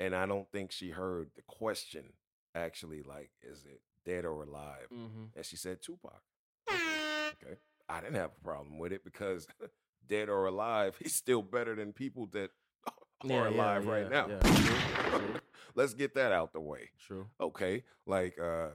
And 0.00 0.14
I 0.14 0.26
don't 0.26 0.50
think 0.50 0.72
she 0.72 0.90
heard 0.90 1.30
the 1.36 1.42
question 1.42 2.12
actually. 2.54 3.02
Like, 3.02 3.30
is 3.42 3.64
it 3.66 3.80
dead 4.04 4.24
or 4.24 4.42
alive? 4.42 4.88
Mm-hmm. 4.92 5.24
And 5.36 5.44
she 5.46 5.56
said 5.56 5.82
Tupac. 5.82 6.22
Okay, 6.70 7.56
I 7.88 8.00
didn't 8.00 8.16
have 8.16 8.30
a 8.40 8.44
problem 8.44 8.78
with 8.78 8.92
it 8.92 9.04
because 9.04 9.46
dead 10.08 10.28
or 10.28 10.46
alive, 10.46 10.96
he's 11.02 11.14
still 11.14 11.42
better 11.42 11.74
than 11.74 11.92
people 11.92 12.26
that 12.32 12.50
are 13.30 13.46
alive 13.48 13.86
right 13.86 14.10
now. 14.10 14.28
Yeah. 14.28 14.38
True. 14.40 15.34
Let's 15.74 15.94
get 15.94 16.14
that 16.14 16.30
out 16.32 16.52
the 16.52 16.60
way. 16.60 16.90
True. 17.00 17.26
Okay, 17.40 17.82
like, 18.06 18.38
uh, 18.38 18.68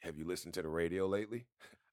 have 0.00 0.16
you 0.16 0.26
listened 0.26 0.54
to 0.54 0.62
the 0.62 0.68
radio 0.68 1.06
lately? 1.06 1.46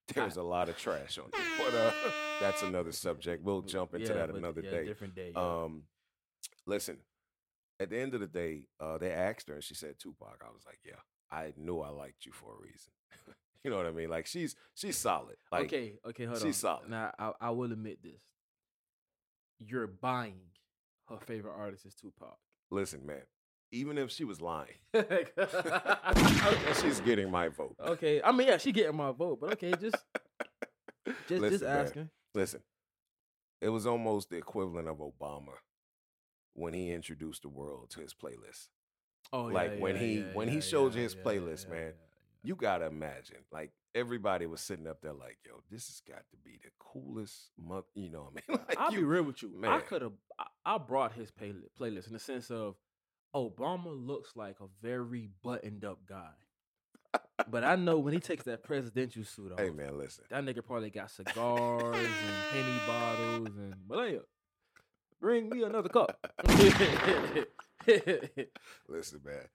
There's 0.13 0.37
a 0.37 0.43
lot 0.43 0.69
of 0.69 0.77
trash 0.77 1.17
on 1.17 1.25
it, 1.33 1.33
but 1.57 1.73
uh, 1.73 1.91
that's 2.39 2.61
another 2.61 2.91
subject. 2.91 3.43
We'll 3.43 3.61
jump 3.63 3.95
into 3.95 4.07
Yeah, 4.07 4.13
that 4.27 4.29
another 4.29 4.61
yeah, 4.61 4.69
day. 4.71 4.85
Different 4.85 5.15
day. 5.15 5.31
yeah. 5.35 5.63
Um, 5.63 5.83
listen, 6.67 6.97
at 7.79 7.89
the 7.89 7.97
end 7.99 8.13
of 8.13 8.19
the 8.19 8.27
day, 8.27 8.67
uh, 8.79 8.99
they 8.99 9.11
asked 9.11 9.47
her 9.49 9.55
and 9.55 9.63
she 9.63 9.73
said 9.73 9.95
Tupac. 9.97 10.41
I 10.45 10.51
was 10.51 10.63
like, 10.65 10.79
yeah, 10.85 10.99
I 11.31 11.53
knew 11.57 11.79
I 11.81 11.89
liked 11.89 12.25
you 12.25 12.31
for 12.33 12.53
a 12.53 12.61
reason. 12.61 12.91
you 13.63 13.71
know 13.71 13.77
what 13.77 13.87
I 13.87 13.91
mean? 13.91 14.09
Like 14.09 14.27
she's 14.27 14.55
she's 14.75 14.95
solid. 14.95 15.37
Like 15.51 15.65
okay. 15.65 15.93
Okay. 16.07 16.25
Hold 16.25 16.37
on. 16.37 16.43
she's 16.45 16.57
solid. 16.57 16.87
Now 16.87 17.11
I, 17.17 17.31
I 17.41 17.49
will 17.49 17.71
admit 17.71 18.03
this. 18.03 18.21
You're 19.59 19.87
buying 19.87 20.37
her 21.09 21.17
favorite 21.19 21.55
artist 21.57 21.85
is 21.85 21.95
Tupac. 21.95 22.37
listen, 22.69 23.05
man. 23.05 23.21
Even 23.71 23.97
if 23.97 24.11
she 24.11 24.23
was 24.23 24.41
lying, 24.41 24.75
okay. 24.95 25.25
she's 26.81 26.99
getting 27.01 27.29
my 27.29 27.49
vote. 27.49 27.75
Okay. 27.79 28.21
I 28.21 28.31
mean, 28.31 28.47
yeah, 28.47 28.57
she 28.57 28.71
getting 28.71 28.95
my 28.95 29.11
vote, 29.11 29.39
but 29.41 29.53
okay, 29.53 29.71
just 29.79 29.95
just 31.05 31.17
just 31.27 31.41
Listen, 31.41 31.67
man. 31.67 31.77
asking. 31.85 32.09
Listen, 32.33 32.61
it 33.61 33.69
was 33.69 33.85
almost 33.85 34.29
the 34.29 34.37
equivalent 34.37 34.87
of 34.87 34.97
Obama 34.97 35.53
when 36.53 36.73
he 36.73 36.91
introduced 36.91 37.41
the 37.41 37.49
world 37.49 37.89
to 37.91 37.99
his 38.01 38.13
playlist. 38.13 38.67
Oh, 39.33 39.43
Like, 39.45 39.73
yeah, 39.75 39.79
when 39.81 39.95
yeah, 39.95 40.01
he- 40.01 40.17
yeah, 40.19 40.33
when 40.33 40.47
he 40.47 40.61
showed 40.61 40.93
you 40.95 41.01
his 41.01 41.15
playlist, 41.15 41.69
man, 41.69 41.93
You 42.43 42.55
gotta 42.55 42.85
imagine, 42.85 43.39
like 43.51 43.71
everybody 43.95 44.45
was 44.45 44.61
sitting 44.61 44.85
up 44.87 45.01
there, 45.01 45.13
like, 45.13 45.39
"Yo, 45.45 45.61
this 45.71 45.87
has 45.87 46.01
got 46.07 46.23
to 46.29 46.37
be 46.43 46.59
the 46.63 46.69
coolest 46.79 47.49
month." 47.57 47.85
You 47.95 48.09
know 48.11 48.29
what 48.31 48.43
I 48.47 48.51
mean? 48.51 48.59
Like, 48.69 48.77
I'll 48.79 48.91
you, 48.91 48.99
be 48.99 49.03
real 49.05 49.23
with 49.23 49.41
you. 49.41 49.49
Man. 49.59 49.71
I 49.71 49.79
could 49.79 50.03
have. 50.03 50.13
I, 50.37 50.45
I 50.65 50.77
brought 50.77 51.13
his 51.13 51.31
playlist 51.31 52.07
in 52.07 52.13
the 52.13 52.19
sense 52.19 52.51
of 52.51 52.75
Obama 53.35 53.87
looks 53.87 54.35
like 54.35 54.55
a 54.61 54.67
very 54.81 55.29
buttoned 55.43 55.83
up 55.83 55.99
guy, 56.07 56.31
but 57.49 57.63
I 57.65 57.75
know 57.75 57.99
when 57.99 58.13
he 58.13 58.19
takes 58.19 58.45
that 58.45 58.63
presidential 58.63 59.23
suit 59.25 59.51
off, 59.51 59.59
Hey, 59.59 59.69
man, 59.71 59.97
listen. 59.97 60.23
that 60.29 60.43
nigga 60.45 60.63
probably 60.65 60.89
got 60.89 61.11
cigars 61.11 61.95
and 61.95 62.07
henny 62.51 62.79
bottles 62.87 63.49
and 63.57 63.75
Malia. 63.87 64.21
Bring 65.19 65.49
me 65.49 65.63
another 65.63 65.89
cup. 65.89 66.17
Listen, 68.87 69.21
man. 69.23 69.47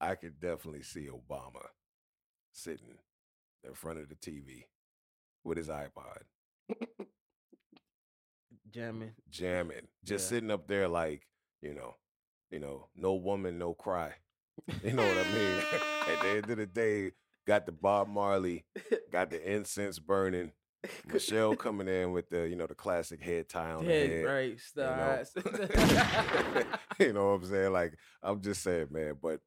I 0.00 0.14
could 0.14 0.38
definitely 0.40 0.82
see 0.82 1.08
Obama 1.08 1.62
sitting 2.52 2.98
in 3.64 3.74
front 3.74 3.98
of 3.98 4.08
the 4.08 4.14
TV 4.14 4.64
with 5.42 5.56
his 5.58 5.68
iPod, 5.68 6.22
Jamming. 8.70 9.12
jamming, 9.30 9.88
just 10.04 10.24
Yeah. 10.24 10.28
sitting 10.36 10.50
up 10.50 10.66
there 10.68 10.86
like, 10.88 11.26
you 11.62 11.74
know, 11.74 11.96
you 12.50 12.58
know, 12.58 12.88
no 12.96 13.14
woman, 13.14 13.58
no 13.58 13.74
cry. 13.74 14.14
You 14.82 14.92
know 14.94 15.06
what 15.06 15.18
I 15.26 15.32
mean? 15.32 15.58
At 16.08 16.20
the 16.22 16.28
end 16.28 16.50
of 16.50 16.56
the 16.56 16.66
day, 16.66 17.12
got 17.46 17.66
the 17.66 17.72
Bob 17.72 18.08
Marley, 18.08 18.64
got 19.12 19.30
the 19.30 19.54
incense 19.54 19.98
burning. 19.98 20.52
Michelle 21.06 21.54
coming 21.66 21.88
in 21.88 22.12
with 22.12 22.30
the, 22.30 22.48
you 22.48 22.56
know, 22.56 22.66
the 22.66 22.74
classic 22.74 23.20
head 23.20 23.48
tie 23.48 23.72
on 23.72 23.84
the 23.84 23.92
head. 23.92 24.24
right 24.24 24.58
you 24.76 24.82
know? 24.84 25.24
you 26.98 27.12
know 27.12 27.26
what 27.32 27.42
I'm 27.42 27.44
saying? 27.44 27.72
Like, 27.72 27.98
I'm 28.22 28.40
just 28.40 28.62
saying, 28.62 28.88
man. 28.90 29.16
But 29.20 29.40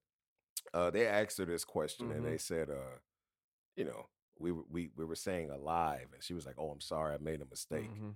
uh, 0.74 0.89
they 0.91 1.08
asked 1.08 1.38
her 1.39 1.45
this 1.45 1.66
question, 1.66 2.12
and 2.12 2.22
Mhm. 2.22 2.30
they 2.30 2.38
said, 2.38 2.70
uh, 2.70 2.97
you 3.76 3.86
know, 3.86 4.08
we 4.38 4.52
were 4.52 4.64
we 4.70 4.91
we 4.95 5.06
were 5.06 5.16
saying 5.16 5.50
alive, 5.50 6.08
and 6.14 6.24
she 6.24 6.34
was 6.34 6.45
like, 6.45 6.56
"Oh, 6.58 6.70
I'm 6.70 6.82
sorry, 6.82 7.16
I 7.16 7.18
made 7.18 7.41
a 7.41 7.45
mistake." 7.45 7.89
Mhm. 7.89 8.16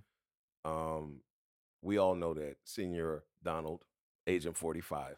Um, 0.64 1.20
we 1.82 1.98
all 1.98 2.14
know 2.14 2.34
that 2.34 2.56
Senior 2.64 3.24
Donald, 3.42 3.82
Agent 4.26 4.56
45, 4.56 5.16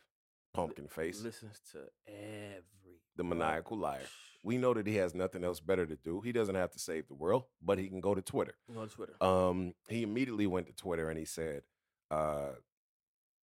Pumpkin 0.55 0.89
Face, 0.89 1.23
Listens 1.23 1.61
to 1.73 1.79
every 2.07 3.01
the 3.17 3.25
maniacal 3.25 3.79
liar. 3.79 4.07
We 4.43 4.59
know 4.59 4.75
that 4.75 4.87
he 4.87 4.97
has 4.97 5.15
nothing 5.15 5.43
else 5.43 5.59
better 5.59 5.87
to 5.87 5.97
do. 5.97 6.21
He 6.21 6.33
doesn't 6.33 6.55
have 6.55 6.71
to 6.73 6.79
save 6.79 7.09
the 7.09 7.15
world, 7.15 7.45
but 7.61 7.79
he 7.79 7.89
can 7.89 8.01
go 8.01 8.15
to 8.15 8.23
Twitter. 8.23 8.55
Go 8.73 8.81
on 8.81 8.89
Twitter. 8.89 9.15
Um, 9.21 9.75
he 9.89 10.03
immediately 10.03 10.47
went 10.47 10.69
to 10.69 10.73
Twitter 10.73 11.09
and 11.09 11.19
he 11.19 11.25
said, 11.25 11.63
uh, 12.11 12.51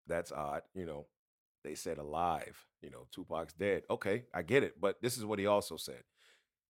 that's 0.07 0.31
odd. 0.31 0.61
You 0.73 0.85
know, 0.85 1.07
they 1.63 1.75
said 1.75 1.97
alive, 1.97 2.57
you 2.81 2.89
know, 2.89 3.07
Tupac's 3.11 3.53
dead. 3.53 3.83
Okay, 3.89 4.23
I 4.33 4.43
get 4.43 4.63
it. 4.63 4.79
But 4.79 5.01
this 5.01 5.17
is 5.17 5.25
what 5.25 5.39
he 5.39 5.45
also 5.45 5.75
said. 5.75 6.03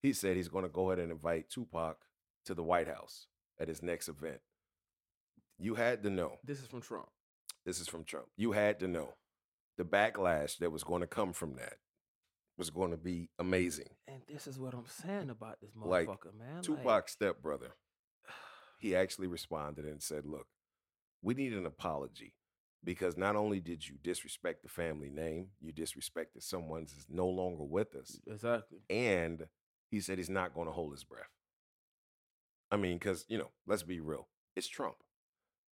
He 0.02 0.14
said 0.14 0.36
he's 0.36 0.50
going 0.50 0.66
to 0.66 0.70
go 0.70 0.89
ahead 0.89 1.00
and 1.04 1.12
invite 1.12 1.50
Tupac 1.50 1.98
to 2.46 2.54
the 2.54 2.64
White 2.64 2.88
House 2.88 3.28
at 3.60 3.68
his 3.68 3.84
next 3.84 4.10
event. 4.10 4.39
You 5.60 5.76
had 5.76 6.04
to 6.04 6.10
know. 6.10 6.39
This 6.44 6.60
is 6.60 6.68
from 6.68 6.82
Trump. 6.82 7.08
This 7.66 7.80
is 7.80 7.88
from 7.88 8.03
Trump. 8.03 8.28
You 8.36 8.51
had 8.51 8.80
to 8.80 8.88
know 8.88 9.14
the 9.78 9.86
backlash 9.86 10.57
that 10.57 10.72
was 10.72 10.84
going 10.84 11.01
to 11.01 11.07
come 11.07 11.34
from 11.34 11.55
that 11.55 11.76
was 12.57 12.70
going 12.70 12.91
to 12.91 12.97
be 12.97 13.30
amazing. 13.39 13.89
And 14.07 14.22
this 14.28 14.47
is 14.47 14.59
what 14.59 14.74
I'm 14.74 14.86
saying 14.88 15.30
about 15.30 15.59
this 15.61 15.72
Like, 15.76 16.07
motherfucker, 16.07 16.38
man. 16.38 16.55
Like, 16.55 16.64
Tupac's 16.64 17.14
stepbrother, 17.14 17.76
he 18.80 18.95
actually 18.95 19.28
responded 19.28 19.86
and 19.86 20.01
said, 20.01 20.26
Look, 20.26 20.47
we 21.22 21.34
need 21.34 21.53
an 21.53 21.66
apology 21.66 22.34
because 22.84 23.18
not 23.18 23.36
only 23.36 23.59
did 23.59 23.88
you 23.88 23.95
disrespect 24.03 24.61
the 24.61 24.70
family 24.70 25.09
name, 25.09 25.47
you 25.61 25.72
disrespected 25.72 26.41
someone 26.41 26.82
that's 26.82 27.05
no 27.09 27.28
longer 27.28 27.64
with 27.64 27.95
us. 27.95 28.20
exactly. 28.28 28.80
And 28.89 29.47
he 29.89 29.99
said 29.99 30.18
he's 30.18 30.30
not 30.30 30.53
going 30.53 30.68
to 30.68 30.74
hold 30.74 30.91
his 30.91 31.03
breath. 31.03 31.30
I 32.72 32.76
mean, 32.78 32.97
because, 32.97 33.26
you 33.30 33.38
know, 33.38 33.51
let's 33.68 33.84
be 33.84 33.99
real, 33.99 34.28
it's 34.55 34.68
Trump. 34.68 34.95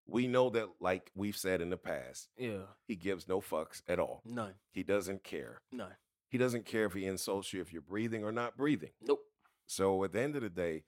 We 0.07 0.27
know 0.27 0.49
that, 0.49 0.67
like 0.79 1.11
we've 1.15 1.37
said 1.37 1.61
in 1.61 1.69
the 1.69 1.77
past, 1.77 2.29
Yeah. 2.37 2.63
he 2.87 2.95
gives 2.95 3.27
no 3.27 3.39
fucks 3.41 3.81
at 3.87 3.99
all. 3.99 4.21
None. 4.25 4.55
He 4.71 4.83
doesn't 4.83 5.23
care. 5.23 5.61
None. 5.71 5.95
He 6.29 6.37
doesn't 6.37 6.65
care 6.65 6.85
if 6.85 6.93
he 6.93 7.05
insults 7.05 7.53
you, 7.53 7.61
if 7.61 7.71
you're 7.73 7.81
breathing 7.81 8.23
or 8.23 8.31
not 8.31 8.57
breathing. 8.57 8.91
Nope. 9.01 9.21
So 9.67 10.03
at 10.03 10.11
the 10.11 10.21
end 10.21 10.35
of 10.35 10.41
the 10.41 10.49
day, 10.49 10.83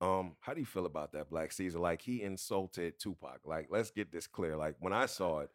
um, 0.00 0.36
how 0.40 0.54
do 0.54 0.60
you 0.60 0.66
feel 0.66 0.86
about 0.86 1.12
that, 1.12 1.30
Black 1.30 1.52
Caesar? 1.52 1.78
Like 1.78 2.02
he 2.02 2.22
insulted 2.22 2.98
Tupac. 2.98 3.40
Like, 3.44 3.68
let's 3.70 3.90
get 3.90 4.12
this 4.12 4.26
clear. 4.26 4.56
Like 4.56 4.76
when 4.78 4.92
I 4.92 5.06
saw 5.06 5.40
it, 5.40 5.50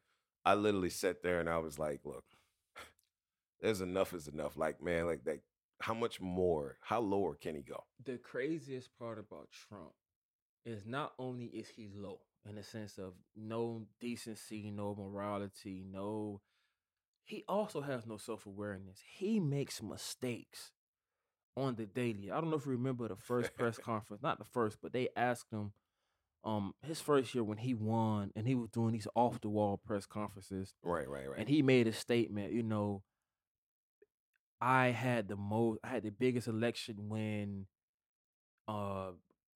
I 0.46 0.56
literally 0.56 0.90
sat 0.90 1.22
there 1.22 1.40
and 1.40 1.50
I 1.50 1.58
was 1.60 1.78
like, 1.78 2.02
look, 2.06 2.24
there's 3.62 3.82
enough 3.82 4.14
is 4.14 4.28
enough. 4.28 4.58
Like, 4.58 4.82
man, 4.82 5.06
like 5.06 5.24
that 5.26 5.40
how 5.82 5.94
much 5.94 6.20
more, 6.20 6.78
how 6.82 7.00
lower 7.00 7.36
can 7.36 7.56
he 7.56 7.62
go? 7.62 7.84
The 8.04 8.18
craziest 8.18 8.90
part 8.98 9.20
about 9.20 9.50
Trump 9.52 9.94
is 10.66 10.86
not 10.86 11.14
only 11.18 11.46
is 11.46 11.70
he 11.70 11.90
low 11.94 12.20
in 12.48 12.56
the 12.56 12.64
sense 12.64 12.98
of 12.98 13.14
no 13.36 13.84
decency, 14.00 14.72
no 14.72 14.96
morality, 14.96 15.84
no 15.90 16.42
he 17.24 17.44
also 17.48 17.82
has 17.82 18.08
no 18.08 18.18
self-awareness. 18.18 18.98
He 19.18 19.40
makes 19.40 19.84
mistakes 19.84 20.72
on 21.56 21.76
the 21.76 21.86
daily. 21.86 22.32
I 22.32 22.42
don't 22.42 22.50
know 22.50 22.56
if 22.56 22.66
you 22.66 22.72
remember 22.72 23.08
the 23.08 23.16
first 23.16 23.54
press 23.56 23.78
conference, 23.84 24.24
not 24.24 24.40
the 24.40 24.46
first, 24.46 24.78
but 24.82 24.94
they 24.94 25.10
asked 25.16 25.52
him 25.52 25.74
um 26.46 26.74
his 26.82 27.02
first 27.02 27.36
year 27.36 27.44
when 27.44 27.58
he 27.58 27.74
won 27.74 28.32
and 28.34 28.48
he 28.48 28.56
was 28.56 28.70
doing 28.70 28.94
these 28.94 29.10
off 29.14 29.42
the 29.42 29.50
wall 29.50 29.76
press 29.76 30.06
conferences 30.06 30.74
Right, 30.82 31.06
right, 31.10 31.30
right. 31.30 31.38
and 31.38 31.50
he 31.50 31.62
made 31.62 31.86
a 31.86 31.92
statement, 31.92 32.54
you 32.54 32.64
know, 32.64 33.04
I 34.62 34.88
had 34.88 35.28
the 35.28 35.36
most 35.36 35.80
I 35.84 35.90
had 35.90 36.04
the 36.04 36.12
biggest 36.12 36.48
election 36.48 37.10
when 37.10 37.66
uh 38.68 39.12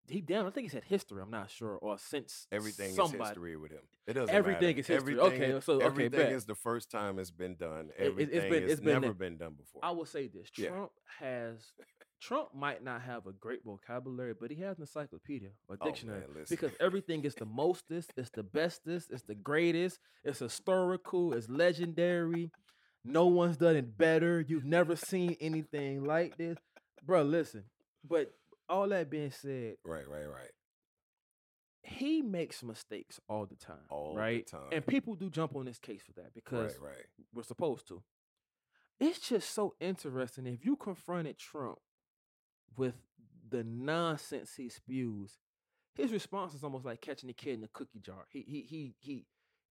he 0.08 0.20
damn 0.22 0.46
I 0.46 0.50
think 0.50 0.66
he 0.66 0.70
said 0.70 0.84
history, 0.84 1.22
I'm 1.22 1.32
not 1.32 1.50
sure, 1.50 1.76
or 1.78 1.98
since 1.98 2.48
Everything 2.52 2.94
somebody. 2.94 3.22
is 3.24 3.28
history 3.30 3.58
with 3.58 3.72
him. 3.72 3.82
It 4.08 4.14
doesn't 4.14 4.28
matter. 4.28 4.38
Everything 4.38 4.68
matter. 4.76 4.80
is 4.80 4.88
history. 4.88 5.14
Everything 5.20 5.44
Okay, 5.54 5.62
so- 5.62 5.74
okay, 5.76 5.86
everything 5.86 6.20
bet. 6.20 6.32
is 6.34 6.46
the 6.46 6.56
first 6.56 6.90
time 6.92 7.20
it's 7.20 7.32
been 7.32 7.56
done. 7.56 7.92
It- 7.98 8.08
it- 8.08 8.08
it's 8.08 8.10
Everything 8.10 8.50
been- 8.52 8.62
has 8.64 8.72
it's 8.74 8.82
been 8.82 8.94
never 8.94 9.08
that- 9.08 9.18
been 9.18 9.38
done 9.38 9.54
before. 9.54 9.86
I 9.86 9.92
will 9.92 10.06
say 10.06 10.28
this. 10.28 10.50
Yeah. 10.58 10.70
Trump 10.70 10.92
has 11.20 11.72
Trump 12.20 12.54
might 12.54 12.84
not 12.84 13.02
have 13.02 13.26
a 13.26 13.32
great 13.34 13.64
vocabulary, 13.64 14.36
but 14.40 14.52
he 14.52 14.58
has 14.62 14.78
an 14.78 14.84
encyclopedia 14.84 15.50
or 15.68 15.76
Oh, 15.82 15.86
dictionary. 15.86 16.20
man, 16.32 16.46
because 16.48 16.72
everything 16.80 17.26
is 17.26 17.34
the 17.34 17.48
mostest, 17.48 18.14
it's 18.16 18.30
the 18.30 18.44
bestest, 18.44 19.10
it's 19.10 19.24
the 19.24 19.34
greatest, 19.34 20.00
it's 20.24 20.38
historical, 20.38 21.34
it's 21.34 21.50
legendary. 21.50 22.52
No 23.04 23.26
one's 23.26 23.58
done 23.58 23.76
it 23.76 23.98
better. 23.98 24.40
You've 24.42 24.66
never 24.66 24.96
seen 24.96 25.36
anything 25.42 26.04
like 26.04 26.38
this. 26.38 26.60
Bro, 27.04 27.24
listen. 27.24 27.64
But 28.04 28.32
all 28.72 28.88
that 28.90 29.10
being 29.10 29.32
said, 29.32 29.76
right, 29.86 30.08
right, 30.08 30.26
right. 30.28 30.52
he 31.84 32.22
makes 32.22 32.64
mistakes 32.64 33.20
all 33.28 33.46
the 33.46 33.56
time. 33.56 33.86
all 33.90 34.16
right? 34.16 34.46
the 34.46 34.58
time. 34.58 34.68
And 34.72 34.86
people 34.86 35.16
do 35.16 35.30
jump 35.30 35.56
on 35.56 35.66
this 35.66 35.80
case 35.80 36.02
for 36.06 36.14
that 36.22 36.34
because 36.34 36.78
Right, 36.82 36.90
right. 36.90 37.06
we're 37.34 37.44
supposed 37.44 37.88
to. 37.90 38.02
It's 39.00 39.20
just 39.20 39.52
so 39.54 39.74
interesting. 39.80 40.46
If 40.48 40.64
you 40.66 40.76
confronted 40.76 41.38
Trump 41.38 41.80
with 42.78 42.94
the 43.50 43.64
nonsense 43.64 44.54
he 44.56 44.70
spews, 44.70 45.40
his 45.96 46.12
response 46.12 46.54
is 46.54 46.64
almost 46.64 46.86
like 46.86 47.02
catching 47.02 47.30
a 47.30 47.34
kid 47.34 47.56
in 47.58 47.64
a 47.64 47.68
cookie 47.68 48.00
jar. 48.00 48.26
He 48.30 48.42
he 48.48 48.62
he 48.62 48.96
he 49.00 49.26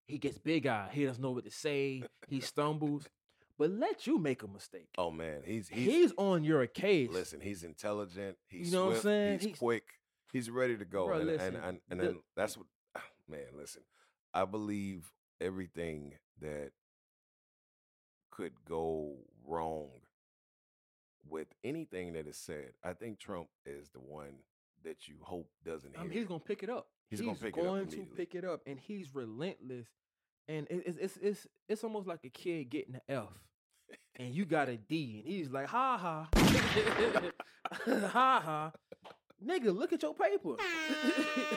he 0.06 0.18
gets 0.18 0.36
big 0.38 0.66
eyed. 0.66 0.90
He 0.92 1.04
doesn't 1.06 1.22
know 1.22 1.30
what 1.30 1.44
to 1.44 1.50
say. 1.50 2.02
He 2.28 2.40
stumbles. 2.40 3.08
But 3.60 3.72
let 3.72 4.06
you 4.06 4.16
make 4.16 4.42
a 4.42 4.48
mistake. 4.48 4.88
Oh 4.96 5.10
man, 5.10 5.42
he's 5.44 5.68
He's, 5.68 5.86
he's, 5.86 6.12
on 6.16 6.44
your 6.44 6.66
case. 6.66 7.10
listen. 7.12 7.42
He's 7.42 7.62
intelligent. 7.62 8.38
He's 8.48 8.68
You 8.68 8.78
know 8.78 8.86
what 8.86 8.96
I'm 8.96 9.02
saying? 9.02 9.32
He's, 9.34 9.46
He's- 9.48 9.58
quick. 9.58 9.84
He's 10.32 10.48
ready 10.48 10.78
to 10.78 10.86
go. 10.86 11.08
Bro, 11.08 11.18
and, 11.18 11.26
listen, 11.26 11.56
and 11.56 11.64
and 11.64 11.80
and 11.90 12.00
the- 12.00 12.04
then 12.06 12.20
that's 12.34 12.56
what 12.56 12.64
ah, 12.96 13.04
man. 13.28 13.44
Listen, 13.54 13.82
I 14.32 14.46
believe 14.46 15.12
everything 15.42 16.14
that 16.40 16.70
could 18.30 18.54
go 18.66 19.16
wrong 19.46 19.90
with 21.28 21.48
anything 21.62 22.14
that 22.14 22.26
is 22.26 22.38
said. 22.38 22.72
I 22.82 22.94
think 22.94 23.18
Trump 23.18 23.48
is 23.66 23.90
the 23.90 24.00
one 24.00 24.36
that 24.84 25.06
you 25.06 25.16
hope 25.20 25.50
doesn't 25.66 25.98
I 25.98 26.04
mean, 26.04 26.12
he's 26.12 26.24
gonna 26.24 26.40
pick 26.40 26.62
it 26.62 26.70
up. 26.70 26.86
He's 27.10 27.20
gonna 27.20 27.34
pick 27.34 27.58
it 27.58 27.60
up 27.60 27.66
going 27.66 27.88
to 27.88 28.06
pick 28.16 28.34
it 28.34 28.46
up, 28.46 28.62
and 28.64 28.80
he's 28.80 29.14
relentless. 29.14 29.88
And 30.48 30.66
it's 30.70 30.96
it's 30.96 31.18
it's 31.18 31.46
it's 31.68 31.84
almost 31.84 32.08
like 32.08 32.24
a 32.24 32.30
kid 32.30 32.70
getting 32.70 32.94
an 32.94 33.02
F, 33.06 33.28
and 34.20 34.34
you 34.34 34.44
got 34.44 34.68
a 34.68 34.76
D, 34.76 35.22
and 35.24 35.32
he's 35.32 35.50
like, 35.50 35.66
ha 35.66 35.96
ha, 35.96 36.28
ha 38.08 38.42
ha, 38.44 38.72
nigga, 39.44 39.74
look 39.74 39.94
at 39.94 40.02
your 40.02 40.14
paper, 40.14 40.50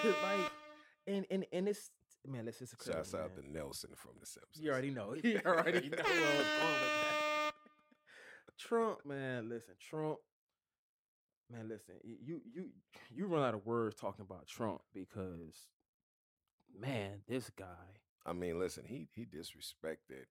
like, 0.05 0.51
and 1.05 1.25
and 1.29 1.45
and 1.51 1.67
it's 1.67 1.91
man, 2.25 2.45
let's 2.45 2.59
just 2.59 2.73
Shouts 2.83 3.13
out 3.13 3.35
to 3.35 3.51
Nelson 3.51 3.89
from 3.95 4.11
The 4.19 4.25
Simpsons. 4.25 4.63
You 4.63 4.71
already 4.71 4.91
know. 4.91 5.13
You 5.23 5.41
already 5.45 5.89
know 5.89 5.97
where 5.97 6.03
going 6.03 6.37
with 6.37 6.47
that. 6.47 7.53
Trump, 8.57 9.05
man, 9.05 9.49
listen, 9.49 9.73
Trump, 9.79 10.19
man, 11.51 11.67
listen. 11.67 11.95
You 12.03 12.39
you 12.53 12.69
you 13.13 13.25
run 13.27 13.43
out 13.43 13.55
of 13.55 13.65
words 13.65 13.95
talking 13.95 14.25
about 14.25 14.47
Trump 14.47 14.81
because, 14.93 15.67
man, 16.79 17.23
this 17.27 17.49
guy. 17.49 17.65
I 18.25 18.31
mean, 18.31 18.57
listen, 18.57 18.85
he 18.87 19.09
he 19.13 19.25
disrespected 19.25 20.27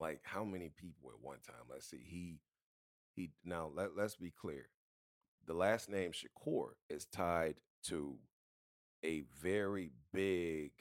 like 0.00 0.20
how 0.24 0.44
many 0.44 0.70
people 0.76 1.10
at 1.10 1.20
one 1.24 1.38
time? 1.46 1.66
Let's 1.70 1.86
see. 1.88 2.02
He 2.04 2.40
he 3.14 3.30
now 3.44 3.70
let, 3.74 3.96
let's 3.96 4.16
be 4.16 4.30
clear. 4.30 4.68
The 5.46 5.54
last 5.54 5.88
name 5.88 6.12
Shakur 6.12 6.70
is 6.88 7.04
tied 7.06 7.56
to 7.84 8.18
a 9.04 9.20
very 9.40 9.90
big, 10.12 10.72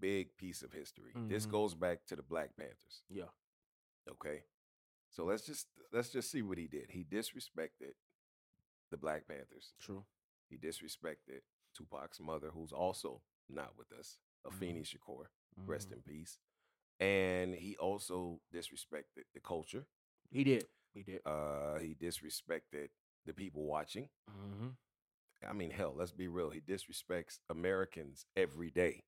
big 0.00 0.36
piece 0.36 0.62
of 0.62 0.72
history. 0.72 1.12
This 1.28 1.46
Mhm. 1.46 1.50
goes 1.50 1.74
back 1.74 2.06
to 2.06 2.16
the 2.16 2.22
Black 2.22 2.56
Panthers. 2.56 3.02
Yeah, 3.08 3.28
Okay. 4.08 4.44
So 5.10 5.24
let's 5.24 5.42
just 5.46 5.68
let's 5.92 6.10
just 6.10 6.30
see 6.30 6.42
what 6.42 6.58
he 6.58 6.66
did. 6.66 6.90
He 6.90 7.04
disrespected 7.04 7.94
the 8.90 8.96
Black 8.96 9.26
Panthers. 9.28 9.74
true. 9.78 10.04
He 10.48 10.56
disrespected 10.58 11.42
Tupac's 11.74 12.20
mother, 12.20 12.50
who's 12.50 12.72
also 12.72 13.22
not 13.48 13.76
with 13.76 13.92
us, 13.92 14.18
Afeni 14.44 14.82
Shakur 14.82 15.26
rest 15.56 15.90
Mhm. 15.90 15.92
in 15.94 16.02
peace. 16.02 16.38
And 17.00 17.54
he 17.54 17.76
also 17.76 18.40
disrespected 18.54 19.24
the 19.34 19.40
culture. 19.40 19.84
He 20.30 20.44
did. 20.44 20.64
He 20.94 21.02
did. 21.02 21.20
Uh, 21.26 21.78
he 21.78 21.94
disrespected 21.94 22.88
the 23.26 23.32
people 23.34 23.64
watching. 23.64 24.08
hmm 24.28 24.68
I 25.46 25.52
mean, 25.52 25.70
hell, 25.70 25.92
let's 25.94 26.12
be 26.12 26.28
real. 26.28 26.48
He 26.50 26.60
disrespects 26.60 27.38
Americans 27.50 28.24
every 28.36 28.70
day. 28.70 29.04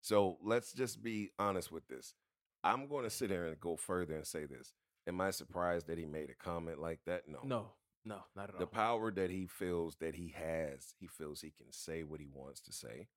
So 0.00 0.38
let's 0.42 0.72
just 0.72 1.02
be 1.02 1.32
honest 1.40 1.72
with 1.72 1.88
this. 1.88 2.14
I'm 2.62 2.86
going 2.86 3.02
to 3.04 3.10
sit 3.10 3.30
here 3.30 3.46
and 3.46 3.60
go 3.60 3.76
further 3.76 4.14
and 4.14 4.26
say 4.26 4.44
this. 4.46 4.72
Am 5.08 5.20
I 5.20 5.30
surprised 5.32 5.88
that 5.88 5.98
he 5.98 6.06
made 6.06 6.30
a 6.30 6.34
comment 6.34 6.80
like 6.80 7.00
that? 7.06 7.28
No. 7.28 7.40
No, 7.42 7.72
no, 8.04 8.18
not 8.36 8.48
at 8.48 8.54
all. 8.54 8.60
The 8.60 8.66
power 8.66 9.10
that 9.10 9.30
he 9.30 9.46
feels 9.48 9.96
that 9.96 10.14
he 10.14 10.32
has, 10.36 10.94
he 11.00 11.08
feels 11.08 11.40
he 11.40 11.50
can 11.50 11.72
say 11.72 12.04
what 12.04 12.20
he 12.20 12.28
wants 12.32 12.60
to 12.62 12.72
say 12.72 13.08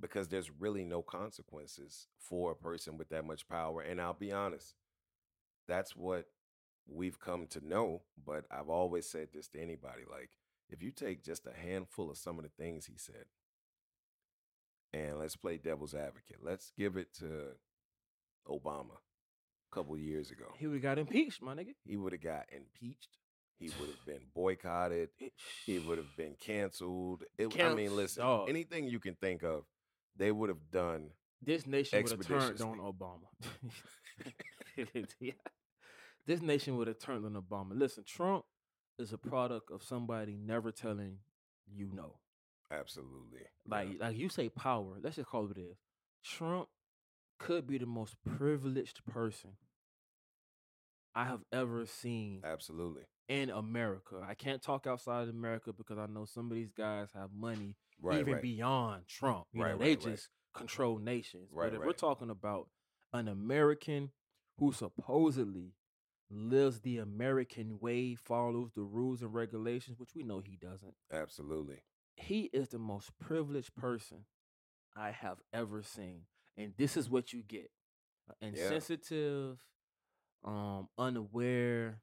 because 0.00 0.28
there's 0.28 0.50
really 0.50 0.84
no 0.84 1.02
consequences 1.02 2.08
for 2.18 2.52
a 2.52 2.56
person 2.56 2.96
with 2.96 3.08
that 3.10 3.24
much 3.26 3.48
power. 3.48 3.82
And 3.82 4.00
I'll 4.00 4.14
be 4.14 4.32
honest, 4.32 4.74
that's 5.68 5.94
what 5.96 6.26
we've 6.86 7.20
come 7.20 7.46
to 7.48 7.66
know. 7.66 8.02
But 8.24 8.44
I've 8.50 8.68
always 8.68 9.08
said 9.08 9.28
this 9.32 9.48
to 9.48 9.60
anybody 9.60 10.02
like, 10.10 10.30
if 10.68 10.82
you 10.82 10.90
take 10.90 11.22
just 11.22 11.46
a 11.46 11.52
handful 11.52 12.10
of 12.10 12.16
some 12.16 12.38
of 12.38 12.44
the 12.44 12.50
things 12.50 12.86
he 12.86 12.96
said, 12.96 13.26
and 14.92 15.18
let's 15.18 15.36
play 15.36 15.58
devil's 15.58 15.94
advocate, 15.94 16.38
let's 16.42 16.72
give 16.76 16.96
it 16.96 17.12
to 17.18 17.52
Obama 18.48 18.96
a 19.70 19.74
couple 19.74 19.96
years 19.96 20.30
ago. 20.30 20.46
he 20.58 20.66
would 20.66 20.74
have 20.76 20.82
got 20.82 20.98
impeached, 20.98 21.42
my 21.42 21.54
nigga. 21.54 21.74
He 21.84 21.96
would 21.96 22.12
have 22.12 22.22
got 22.22 22.46
impeached. 22.52 23.18
He 23.58 23.70
would 23.80 23.90
have 23.90 24.04
been 24.06 24.26
boycotted. 24.34 25.10
He 25.64 25.78
would 25.78 25.98
have 25.98 26.16
been 26.16 26.34
canceled. 26.40 27.24
It, 27.38 27.58
I 27.60 27.74
mean, 27.74 27.94
listen, 27.96 28.22
dog. 28.22 28.48
anything 28.48 28.88
you 28.88 28.98
can 28.98 29.14
think 29.14 29.42
of, 29.42 29.64
they 30.16 30.30
would 30.30 30.48
have 30.48 30.70
done. 30.70 31.10
This 31.44 31.66
nation 31.66 32.02
would 32.02 32.10
have 32.10 32.26
turned 32.26 32.60
on 32.60 32.78
Obama. 32.78 33.28
Yeah. 35.20 35.32
This 36.26 36.40
nation 36.40 36.76
would 36.76 36.86
have 36.86 36.98
turned 36.98 37.26
on 37.26 37.34
Obama. 37.34 37.72
Listen, 37.72 38.04
Trump 38.06 38.44
is 38.98 39.12
a 39.12 39.18
product 39.18 39.70
of 39.70 39.82
somebody 39.82 40.38
never 40.42 40.70
telling 40.72 41.18
you 41.66 41.90
no. 41.92 42.14
Absolutely. 42.70 43.40
Like, 43.68 43.88
like 44.00 44.16
you 44.16 44.28
say, 44.28 44.48
power. 44.48 44.98
Let's 45.02 45.16
just 45.16 45.28
call 45.28 45.50
it 45.50 45.56
this. 45.56 45.76
Trump 46.24 46.68
could 47.38 47.66
be 47.66 47.76
the 47.76 47.86
most 47.86 48.16
privileged 48.38 49.04
person 49.04 49.50
I 51.14 51.24
have 51.24 51.40
ever 51.52 51.86
seen 51.86 52.42
Absolutely. 52.44 53.02
in 53.28 53.50
America. 53.50 54.24
I 54.26 54.34
can't 54.34 54.62
talk 54.62 54.86
outside 54.86 55.22
of 55.22 55.28
America 55.30 55.72
because 55.72 55.98
I 55.98 56.06
know 56.06 56.24
some 56.24 56.50
of 56.50 56.56
these 56.56 56.72
guys 56.72 57.08
have 57.14 57.30
money 57.32 57.76
Right. 58.00 58.20
even 58.20 58.34
right. 58.34 58.42
beyond 58.42 59.06
Trump. 59.06 59.46
You 59.52 59.62
Right, 59.62 59.72
know, 59.72 59.78
they 59.78 59.96
just 59.96 60.28
control 60.54 60.98
nations. 60.98 61.48
Right, 61.52 61.70
but 61.70 61.80
if 61.80 61.84
we're 61.86 61.92
talking 61.92 62.30
about 62.30 62.68
an 63.12 63.28
American 63.28 64.10
who 64.58 64.72
supposedly 64.72 65.74
lives 66.30 66.80
the 66.80 66.98
American 66.98 67.78
way, 67.80 68.14
follows 68.14 68.70
the 68.74 68.82
rules 68.82 69.22
and 69.22 69.34
regulations, 69.34 69.98
which 69.98 70.14
we 70.14 70.22
know 70.22 70.40
he 70.40 70.56
doesn't, 70.56 70.94
Absolutely. 71.12 71.82
he 72.16 72.44
is 72.52 72.68
the 72.68 72.78
most 72.78 73.10
privileged 73.18 73.74
person 73.76 74.24
I 74.96 75.10
have 75.10 75.38
ever 75.52 75.82
seen. 75.82 76.22
And 76.56 76.72
this 76.76 76.96
is 76.96 77.08
what 77.10 77.32
you 77.32 77.42
get. 77.42 77.70
An 78.40 78.54
Yeah. 78.54 78.62
insensitive, 78.62 79.58
um, 80.44 80.88
unaware, 80.98 82.00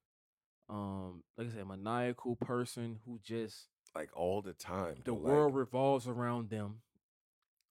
um, 0.69 1.23
like 1.37 1.47
I 1.47 1.51
said, 1.51 1.67
maniacal 1.67 2.35
person 2.35 2.99
who 3.05 3.19
just 3.23 3.67
Like 3.95 4.09
all 4.15 4.41
the 4.41 4.53
time. 4.53 4.95
the 5.03 5.11
though, 5.11 5.13
world 5.13 5.55
revolves 5.55 6.07
around 6.07 6.49
them. 6.49 6.81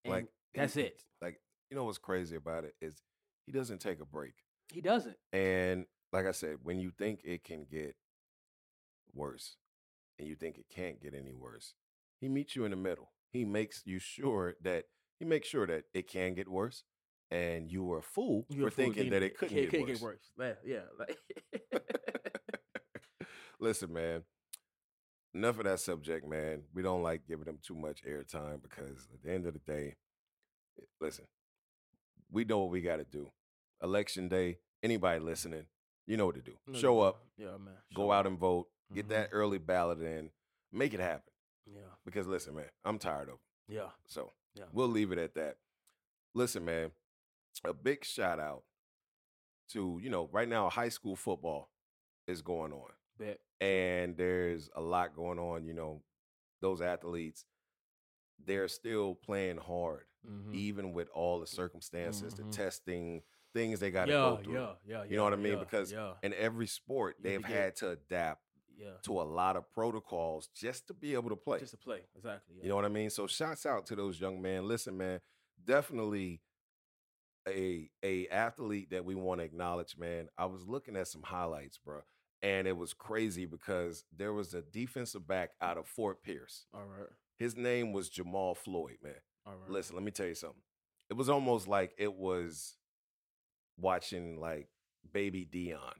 And 0.04 0.12
like, 0.12 0.22
like 0.24 0.30
that's 0.54 0.74
he- 0.74 0.82
it. 0.82 1.02
Like 1.22 1.40
you 1.70 1.76
know 1.76 1.84
what's 1.84 1.98
crazy 1.98 2.36
about 2.36 2.64
it 2.64 2.74
is 2.80 3.02
he 3.46 3.52
doesn't 3.52 3.80
take 3.80 4.00
a 4.00 4.04
break. 4.06 4.34
He 4.72 4.80
doesn't. 4.80 5.16
And 5.32 5.86
like 6.12 6.26
I 6.26 6.32
said, 6.32 6.58
when 6.62 6.78
you 6.78 6.90
think 6.90 7.20
it 7.24 7.44
can 7.44 7.64
get 7.70 7.96
worse 9.14 9.56
and 10.18 10.28
you 10.28 10.34
think 10.36 10.58
it 10.58 10.66
can't 10.70 11.00
get 11.00 11.14
any 11.14 11.32
worse, 11.34 11.74
he 12.20 12.28
meets 12.28 12.54
you 12.56 12.64
in 12.64 12.70
the 12.70 12.76
middle. 12.76 13.12
He 13.30 13.44
makes 13.44 13.82
you 13.84 13.98
sure 13.98 14.54
that 14.62 14.84
he 15.18 15.24
makes 15.24 15.48
sure 15.48 15.66
that 15.66 15.84
it 15.94 16.08
can 16.08 16.34
get 16.34 16.48
worse 16.48 16.84
and 17.30 17.70
you 17.70 17.82
were 17.84 17.98
a 17.98 18.02
fool 18.02 18.46
You're 18.48 18.70
for 18.70 18.76
fool 18.76 18.84
thinking 18.86 19.04
deeming 19.04 19.20
that 19.20 19.22
it 19.26 19.36
couldn't 19.38 19.56
can't- 19.56 19.70
get, 19.70 19.86
can't 19.86 20.00
worse. 20.00 20.30
get 20.36 20.46
worse. 20.46 20.56
Yeah, 20.64 20.80
yeah. 21.70 21.78
Listen, 23.60 23.92
man. 23.92 24.22
Enough 25.34 25.58
of 25.58 25.64
that 25.64 25.80
subject, 25.80 26.26
man. 26.26 26.62
We 26.72 26.82
don't 26.82 27.02
like 27.02 27.26
giving 27.26 27.44
them 27.44 27.58
too 27.62 27.74
much 27.74 28.02
airtime 28.04 28.62
because 28.62 29.08
at 29.12 29.22
the 29.22 29.30
end 29.32 29.46
of 29.46 29.52
the 29.54 29.60
day, 29.60 29.96
eh, 30.78 30.84
listen, 31.00 31.26
we 32.30 32.44
know 32.44 32.60
what 32.60 32.70
we 32.70 32.80
got 32.80 32.96
to 32.96 33.04
do. 33.04 33.30
Election 33.82 34.28
day, 34.28 34.58
anybody 34.82 35.20
listening, 35.20 35.66
you 36.06 36.16
know 36.16 36.26
what 36.26 36.36
to 36.36 36.40
do. 36.40 36.54
No, 36.66 36.78
Show 36.78 37.00
up, 37.00 37.24
Yeah, 37.36 37.56
man. 37.58 37.74
go 37.94 38.04
show 38.06 38.12
out 38.12 38.26
and 38.26 38.38
vote, 38.38 38.68
get 38.94 39.06
Mhm. 39.06 39.10
that 39.10 39.28
early 39.32 39.58
ballot 39.58 40.00
in, 40.00 40.30
make 40.72 40.94
it 40.94 41.00
happen. 41.00 41.32
Yeah, 41.66 41.82
Because 42.04 42.26
listen, 42.26 42.54
man, 42.54 42.70
I'm 42.84 42.98
tired 42.98 43.28
of 43.28 43.34
it. 43.68 43.74
yeah, 43.74 43.90
So 44.06 44.32
yeah. 44.54 44.64
we'll 44.72 44.88
leave 44.88 45.12
it 45.12 45.18
at 45.18 45.34
that. 45.34 45.58
Listen, 46.34 46.64
man, 46.64 46.92
a 47.64 47.72
big 47.74 48.04
shout 48.04 48.38
out 48.40 48.62
to, 49.70 49.98
you 50.02 50.10
know, 50.10 50.28
right 50.32 50.48
now, 50.48 50.68
high 50.70 50.88
school 50.88 51.16
football 51.16 51.70
is 52.26 52.42
going 52.42 52.72
on. 52.72 52.90
Bet. 53.18 53.40
and 53.60 54.16
there's 54.16 54.70
a 54.76 54.80
lot 54.80 55.16
going 55.16 55.40
on. 55.40 55.64
You 55.64 55.74
know, 55.74 56.02
those 56.60 56.80
athletes, 56.80 57.44
they're 58.46 58.68
still 58.68 59.16
playing 59.16 59.56
hard, 59.56 60.04
Mhm. 60.24 60.54
even 60.54 60.92
with 60.92 61.08
all 61.10 61.40
the 61.40 61.46
circumstances, 61.48 62.32
Mhm. 62.34 62.36
the 62.36 62.56
testing, 62.56 63.22
things 63.52 63.80
they 63.80 63.90
got 63.90 64.04
to 64.04 64.12
yeah, 64.12 64.18
go 64.18 64.36
through. 64.36 64.54
yeah, 64.54 64.74
yeah, 64.86 65.02
You 65.04 65.16
know 65.16 65.24
what 65.24 65.32
I 65.32 65.36
mean? 65.36 65.58
Because 65.58 65.90
In 66.22 66.32
every 66.34 66.68
sport, 66.68 67.16
they've 67.20 67.40
forget- 67.42 67.56
had 67.56 67.76
to 67.76 67.90
adapt 67.90 68.44
yeah, 68.76 68.98
to 69.02 69.20
a 69.20 69.24
lot 69.24 69.56
of 69.56 69.68
protocols 69.72 70.46
just 70.54 70.86
to 70.86 70.94
be 70.94 71.14
able 71.14 71.30
to 71.30 71.36
play. 71.36 71.58
just 71.58 71.72
to 71.72 71.78
play 71.78 72.06
exactly. 72.14 72.54
Yeah. 72.58 72.62
You 72.62 72.68
know 72.68 72.76
what 72.76 72.84
I 72.84 72.88
mean? 72.88 73.10
So 73.10 73.26
shouts 73.26 73.66
out 73.66 73.84
to 73.86 73.96
those 73.96 74.20
young 74.20 74.40
men. 74.40 74.68
Listen, 74.68 74.96
man, 74.96 75.20
definitely 75.64 76.40
a 77.48 77.90
a 78.02 78.28
athlete 78.28 78.90
that 78.90 79.04
we 79.04 79.14
want 79.14 79.40
to 79.40 79.44
acknowledge, 79.44 79.96
man. 79.98 80.28
I 80.38 80.46
was 80.46 80.66
looking 80.66 80.96
at 80.96 81.08
some 81.08 81.22
highlights, 81.22 81.78
bro. 81.78 82.00
and 82.42 82.68
it 82.68 82.76
was 82.76 82.92
crazy 82.94 83.46
because 83.46 84.04
there 84.16 84.32
was 84.32 84.54
a 84.54 84.62
defensive 84.62 85.26
back 85.26 85.50
out 85.60 85.76
of 85.78 85.86
Fort 85.86 86.22
Pierce. 86.22 86.66
All 86.74 86.80
right. 86.84 87.08
His 87.36 87.56
name 87.56 87.92
was 87.92 88.08
Jamal 88.08 88.54
Floyd, 88.54 88.98
man. 89.02 89.14
All 89.46 89.54
right. 89.54 89.70
Listen, 89.70 89.96
let 89.96 90.04
me 90.04 90.10
tell 90.10 90.26
you 90.26 90.34
something. 90.34 90.60
It 91.10 91.14
was 91.14 91.28
almost 91.28 91.66
like 91.68 91.94
it 91.98 92.12
was 92.14 92.76
watching 93.76 94.38
like 94.40 94.68
baby 95.12 95.48
Deion. 95.50 95.94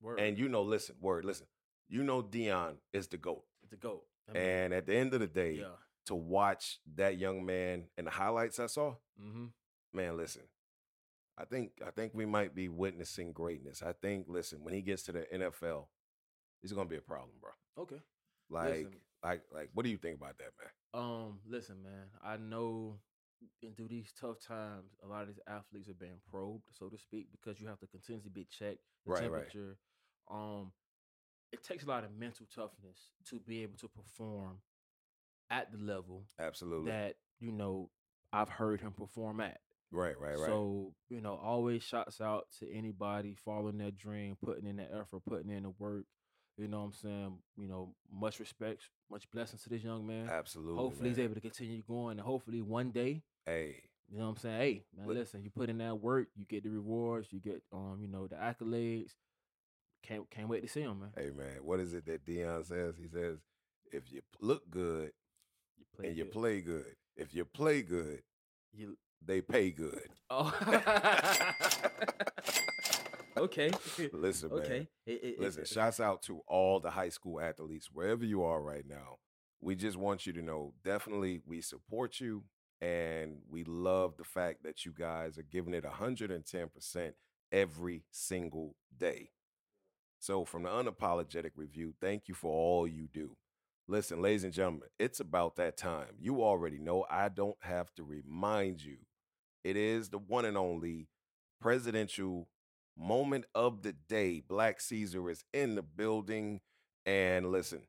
Word. 0.00 0.20
And 0.20 0.38
you 0.38 0.48
know, 0.48 0.62
listen, 0.62 0.96
word, 1.00 1.24
listen. 1.24 1.46
You 1.88 2.02
know 2.02 2.22
Deion 2.22 2.74
is 2.92 3.06
the 3.08 3.16
GOAT. 3.18 3.44
It's 3.62 3.70
the 3.70 3.76
goat. 3.76 4.04
I 4.28 4.32
mean, 4.32 4.42
And 4.42 4.74
at 4.74 4.86
the 4.86 4.94
end 4.96 5.14
of 5.14 5.20
the 5.20 5.26
day, 5.26 5.58
yeah. 5.60 5.76
to 6.06 6.14
watch 6.14 6.78
that 6.96 7.18
young 7.18 7.44
man 7.44 7.84
and 7.96 8.06
the 8.06 8.10
highlights 8.10 8.58
I 8.58 8.66
saw, 8.66 8.94
Mm-hmm. 9.22 9.46
man, 9.92 10.16
listen. 10.16 10.42
I 11.38 11.44
think 11.44 11.72
I 11.86 11.90
think 11.90 12.12
we 12.14 12.26
might 12.26 12.54
be 12.54 12.68
witnessing 12.68 13.32
greatness. 13.32 13.82
I 13.82 13.92
think, 13.92 14.26
listen, 14.28 14.62
when 14.62 14.74
he 14.74 14.82
gets 14.82 15.02
to 15.04 15.12
the 15.12 15.26
NFL, 15.32 15.86
he's 16.60 16.72
gonna 16.72 16.88
be 16.88 16.96
a 16.96 17.00
problem, 17.02 17.30
bro. 17.40 17.50
Okay. 17.84 18.00
Like, 18.50 18.68
Listen. 18.74 18.96
like, 19.24 19.42
like, 19.52 19.70
what 19.72 19.84
do 19.84 19.90
you 19.90 19.96
think 19.96 20.18
about 20.18 20.36
that, 20.38 20.50
man? 20.60 21.02
Um, 21.02 21.38
listen, 21.46 21.82
man. 21.82 22.08
I 22.22 22.36
know 22.36 22.98
and 23.62 23.76
through 23.76 23.88
these 23.88 24.12
tough 24.20 24.40
times, 24.40 24.92
a 25.02 25.06
lot 25.06 25.22
of 25.22 25.28
these 25.28 25.40
athletes 25.46 25.88
are 25.88 25.94
being 25.94 26.20
probed, 26.30 26.62
so 26.72 26.88
to 26.88 26.98
speak, 26.98 27.28
because 27.32 27.60
you 27.60 27.66
have 27.66 27.78
to 27.80 27.86
continuously 27.86 28.30
be 28.32 28.44
checked, 28.44 28.78
the 29.04 29.12
Right, 29.12 29.22
right. 29.22 29.30
temperature. 29.50 29.78
Um, 30.30 30.72
it 31.52 31.62
takes 31.62 31.84
a 31.84 31.88
lot 31.88 32.04
of 32.04 32.12
mental 32.16 32.46
toughness 32.54 33.10
to 33.30 33.40
be 33.40 33.62
able 33.62 33.76
to 33.78 33.88
perform 33.88 34.58
at 35.50 35.72
the 35.72 35.78
level 35.78 36.24
Absolutely. 36.38 36.90
that 36.90 37.16
you 37.40 37.52
know 37.52 37.90
I've 38.32 38.48
heard 38.48 38.80
him 38.80 38.92
perform 38.92 39.40
at. 39.40 39.60
Right, 39.92 40.18
right, 40.18 40.38
right. 40.38 40.46
So, 40.46 40.94
you 41.10 41.20
know, 41.20 41.38
always 41.42 41.82
shouts 41.82 42.20
out 42.20 42.46
to 42.60 42.72
anybody 42.72 43.36
following 43.44 43.78
their 43.78 43.90
dream, 43.90 44.36
putting 44.42 44.66
in 44.66 44.76
the 44.76 44.84
effort, 44.84 45.22
putting 45.28 45.50
in 45.50 45.64
the 45.64 45.70
work. 45.78 46.04
You 46.56 46.68
know 46.68 46.78
what 46.78 46.84
I'm 46.86 46.92
saying? 46.92 47.38
You 47.56 47.68
know, 47.68 47.94
much 48.10 48.40
respect, 48.40 48.82
much 49.10 49.30
blessings 49.30 49.62
to 49.62 49.68
this 49.68 49.82
young 49.82 50.06
man. 50.06 50.28
Absolutely. 50.30 50.76
hopefully 50.76 51.08
he's 51.10 51.18
able 51.18 51.34
to 51.34 51.40
continue 51.40 51.82
going 51.86 52.18
and 52.18 52.26
hopefully 52.26 52.62
one 52.62 52.90
day, 52.90 53.22
Hey, 53.46 53.76
you 54.10 54.18
know 54.18 54.24
what 54.24 54.30
I'm 54.32 54.36
saying? 54.36 54.60
Hey, 54.60 54.84
man, 54.96 55.08
listen, 55.08 55.42
you 55.42 55.50
put 55.50 55.70
in 55.70 55.78
that 55.78 56.00
work, 56.00 56.28
you 56.36 56.44
get 56.44 56.62
the 56.62 56.70
rewards, 56.70 57.28
you 57.30 57.40
get 57.40 57.62
um, 57.72 57.98
you 58.00 58.08
know, 58.08 58.26
the 58.26 58.36
accolades. 58.36 59.12
Can't 60.02 60.28
can't 60.30 60.48
wait 60.48 60.62
to 60.62 60.68
see 60.68 60.82
him, 60.82 61.00
man. 61.00 61.10
hey, 61.16 61.30
man. 61.36 61.58
What 61.62 61.80
is 61.80 61.94
it 61.94 62.06
that 62.06 62.26
Deion 62.26 62.66
says? 62.66 62.96
He 63.00 63.08
says, 63.08 63.38
if 63.92 64.10
you 64.12 64.20
look 64.40 64.68
good 64.68 65.12
You 65.78 65.84
play 65.96 66.08
and 66.08 66.16
you 66.16 66.24
play 66.24 66.60
good, 66.60 66.96
if 67.16 67.34
you 67.34 67.44
play 67.44 67.82
good, 67.82 68.20
You 68.72 68.96
they 69.26 69.40
pay 69.40 69.70
good. 69.70 70.08
Oh 70.30 70.52
Okay. 73.36 73.70
Listen, 74.12 74.50
man. 74.50 74.58
Okay. 74.60 74.88
It- 75.06 75.12
it- 75.12 75.24
it- 75.34 75.40
Listen, 75.40 75.62
it- 75.62 75.68
shouts 75.68 76.00
out 76.00 76.22
to 76.22 76.40
all 76.46 76.80
the 76.80 76.90
high 76.90 77.08
school 77.08 77.40
athletes, 77.40 77.90
wherever 77.90 78.24
you 78.24 78.42
are 78.42 78.62
right 78.62 78.86
now. 78.86 79.18
We 79.60 79.74
just 79.74 79.96
want 79.96 80.26
you 80.26 80.32
to 80.34 80.42
know 80.42 80.74
definitely 80.84 81.40
we 81.46 81.60
support 81.60 82.20
you 82.20 82.44
and 82.80 83.40
we 83.48 83.64
love 83.64 84.16
the 84.16 84.24
fact 84.24 84.64
that 84.64 84.84
you 84.84 84.92
guys 84.92 85.38
are 85.38 85.42
giving 85.44 85.72
it 85.72 85.84
110% 85.84 87.12
every 87.52 88.04
single 88.10 88.76
day. 88.96 89.30
So, 90.18 90.44
from 90.44 90.64
the 90.64 90.68
unapologetic 90.68 91.52
review, 91.56 91.94
thank 92.00 92.28
you 92.28 92.34
for 92.34 92.52
all 92.52 92.86
you 92.86 93.08
do. 93.12 93.36
Listen, 93.88 94.20
ladies 94.22 94.44
and 94.44 94.52
gentlemen, 94.52 94.88
it's 94.98 95.20
about 95.20 95.56
that 95.56 95.76
time. 95.76 96.14
You 96.18 96.42
already 96.42 96.78
know 96.78 97.04
I 97.10 97.28
don't 97.28 97.56
have 97.62 97.92
to 97.94 98.04
remind 98.04 98.82
you. 98.82 98.98
It 99.64 99.76
is 99.76 100.08
the 100.08 100.18
one 100.18 100.44
and 100.44 100.56
only 100.56 101.08
presidential 101.60 102.48
moment 102.98 103.44
of 103.54 103.82
the 103.82 103.92
day. 103.92 104.42
Black 104.46 104.80
Caesar 104.80 105.30
is 105.30 105.44
in 105.52 105.76
the 105.76 105.82
building. 105.82 106.60
And 107.06 107.50
listen, 107.50 107.82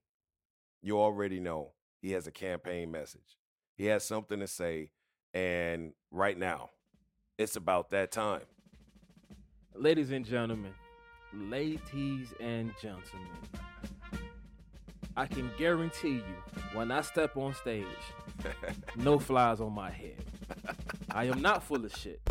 you 0.81 0.99
already 0.99 1.39
know 1.39 1.71
he 2.01 2.11
has 2.11 2.27
a 2.27 2.31
campaign 2.31 2.91
message. 2.91 3.37
He 3.77 3.85
has 3.85 4.03
something 4.03 4.39
to 4.39 4.47
say. 4.47 4.91
And 5.33 5.93
right 6.11 6.37
now, 6.37 6.69
it's 7.37 7.55
about 7.55 7.89
that 7.91 8.11
time. 8.11 8.43
Ladies 9.73 10.11
and 10.11 10.23
gentlemen, 10.23 10.73
ladies 11.33 12.33
and 12.39 12.71
gentlemen, 12.79 13.27
I 15.17 15.25
can 15.25 15.49
guarantee 15.57 16.15
you 16.15 16.35
when 16.73 16.91
I 16.91 17.01
step 17.01 17.35
on 17.37 17.55
stage, 17.55 17.85
no 18.95 19.17
flies 19.17 19.59
on 19.59 19.73
my 19.73 19.89
head. 19.89 20.23
I 21.13 21.25
am 21.25 21.41
not 21.41 21.63
full 21.63 21.85
of 21.85 21.95
shit. 21.95 22.21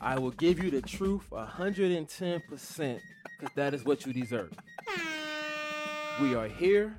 I 0.00 0.18
will 0.18 0.30
give 0.32 0.62
you 0.62 0.70
the 0.70 0.82
truth 0.82 1.24
110% 1.30 3.00
because 3.38 3.54
that 3.54 3.74
is 3.74 3.84
what 3.84 4.06
you 4.06 4.12
deserve. 4.12 4.52
We 6.20 6.34
are 6.34 6.48
here. 6.48 6.96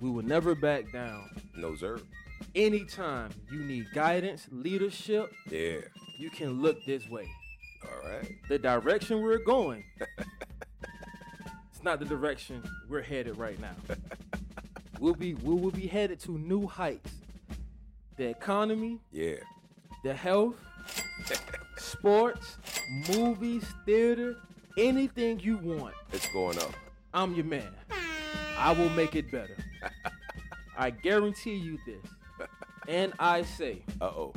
We 0.00 0.10
will 0.10 0.22
never 0.24 0.54
back 0.54 0.90
down. 0.92 1.30
No, 1.56 1.74
sir. 1.76 2.00
Anytime 2.54 3.30
you 3.50 3.60
need 3.60 3.86
guidance, 3.94 4.46
leadership, 4.50 5.32
Yeah. 5.50 5.78
you 6.18 6.30
can 6.30 6.60
look 6.60 6.84
this 6.84 7.08
way. 7.08 7.28
All 7.84 8.10
right. 8.10 8.30
the 8.48 8.58
direction 8.60 9.22
we're 9.22 9.38
going 9.44 9.82
it's 11.72 11.82
not 11.82 11.98
the 11.98 12.04
direction 12.04 12.62
we're 12.88 13.02
headed 13.02 13.36
right 13.36 13.58
now 13.60 13.74
we'll 15.00 15.16
be 15.16 15.34
we 15.34 15.52
will 15.52 15.72
be 15.72 15.88
headed 15.88 16.20
to 16.20 16.38
new 16.38 16.64
heights 16.68 17.10
the 18.16 18.28
economy 18.28 19.00
Yeah. 19.10 19.34
The 20.02 20.12
health 20.14 20.56
sports 21.76 22.58
movies 23.08 23.64
theater 23.86 24.36
anything 24.78 25.38
you 25.40 25.56
want 25.58 25.94
It's 26.12 26.26
going 26.32 26.58
up. 26.58 26.72
i'm 27.14 27.34
your 27.34 27.44
man 27.44 27.68
i 28.58 28.72
will 28.72 28.90
make 28.90 29.14
it 29.14 29.30
better 29.30 29.56
i 30.76 30.90
guarantee 30.90 31.54
you 31.54 31.78
this 31.86 32.48
and 32.88 33.12
i 33.18 33.42
say 33.42 33.82
Uh 34.00 34.06
oh. 34.06 34.32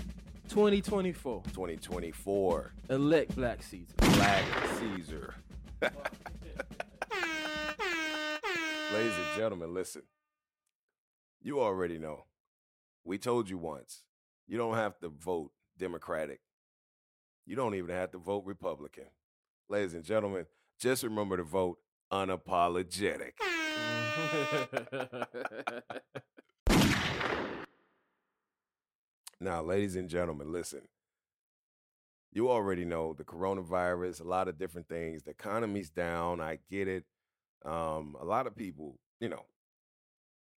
2024 0.49 1.41
2024. 1.53 2.71
elect 2.91 3.35
black 3.35 3.63
Caesar. 3.63 3.93
Black 3.97 4.43
Caesar. 4.79 5.33
Ladies 8.93 9.13
and 9.17 9.35
gentlemen, 9.37 9.73
listen. 9.73 10.03
You 11.41 11.59
already 11.59 11.97
know. 11.97 12.25
We 13.03 13.17
told 13.17 13.49
you 13.49 13.57
once. 13.57 14.03
You 14.47 14.57
don't 14.57 14.75
have 14.75 14.99
to 14.99 15.09
vote 15.09 15.51
Democratic. 15.77 16.39
You 17.45 17.55
don't 17.55 17.75
even 17.75 17.95
have 17.95 18.11
to 18.11 18.17
vote 18.17 18.43
Republican. 18.45 19.05
Ladies 19.69 19.93
and 19.93 20.03
gentlemen, 20.03 20.45
just 20.79 21.03
remember 21.03 21.37
to 21.37 21.43
vote 21.43 21.79
unapologetic. 22.11 23.33
Now, 29.39 29.61
ladies 29.61 29.95
and 29.95 30.09
gentlemen, 30.09 30.51
listen. 30.51 30.81
You 32.31 32.49
already 32.49 32.85
know 32.85 33.13
the 33.13 33.23
coronavirus, 33.23 34.21
a 34.21 34.23
lot 34.23 34.47
of 34.47 34.57
different 34.57 34.87
things. 34.89 35.23
The 35.23 35.31
economy's 35.31 35.89
down. 35.89 36.41
I 36.41 36.59
get 36.69 36.87
it. 36.87 37.03
Um, 37.63 38.15
a 38.19 38.25
lot 38.25 38.47
of 38.47 38.55
people, 38.55 38.99
you 39.19 39.29
know, 39.29 39.45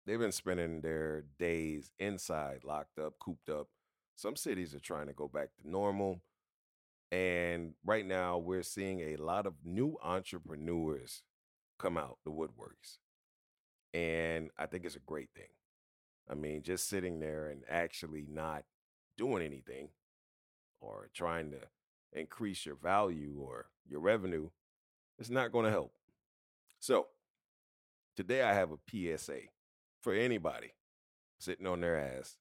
they've 0.06 0.18
been 0.18 0.32
spending 0.32 0.80
their 0.80 1.24
days 1.38 1.92
inside, 1.98 2.60
locked 2.64 2.98
up, 2.98 3.14
cooped 3.18 3.48
up. 3.48 3.68
Some 4.18 4.34
cities 4.34 4.74
are 4.74 4.80
trying 4.80 5.06
to 5.06 5.12
go 5.12 5.28
back 5.28 5.50
to 5.54 5.70
normal. 5.70 6.20
And 7.12 7.74
right 7.84 8.04
now, 8.04 8.36
we're 8.36 8.64
seeing 8.64 8.98
a 8.98 9.16
lot 9.16 9.46
of 9.46 9.54
new 9.64 9.96
entrepreneurs 10.02 11.22
come 11.78 11.96
out 11.96 12.18
the 12.24 12.32
woodworks. 12.32 12.98
And 13.94 14.50
I 14.58 14.66
think 14.66 14.84
it's 14.84 14.96
a 14.96 15.00
great 15.06 15.28
thing. 15.36 15.50
I 16.28 16.34
mean, 16.34 16.64
just 16.64 16.88
sitting 16.88 17.20
there 17.20 17.46
and 17.46 17.62
actually 17.70 18.26
not 18.28 18.64
doing 19.16 19.44
anything 19.46 19.90
or 20.80 21.10
trying 21.14 21.52
to 21.52 21.60
increase 22.12 22.66
your 22.66 22.74
value 22.74 23.36
or 23.40 23.66
your 23.88 24.00
revenue, 24.00 24.50
it's 25.20 25.30
not 25.30 25.52
going 25.52 25.66
to 25.66 25.70
help. 25.70 25.92
So, 26.80 27.06
today 28.16 28.42
I 28.42 28.52
have 28.52 28.70
a 28.72 29.16
PSA 29.16 29.42
for 30.00 30.12
anybody 30.12 30.72
sitting 31.38 31.68
on 31.68 31.82
their 31.82 31.96
ass 31.96 32.36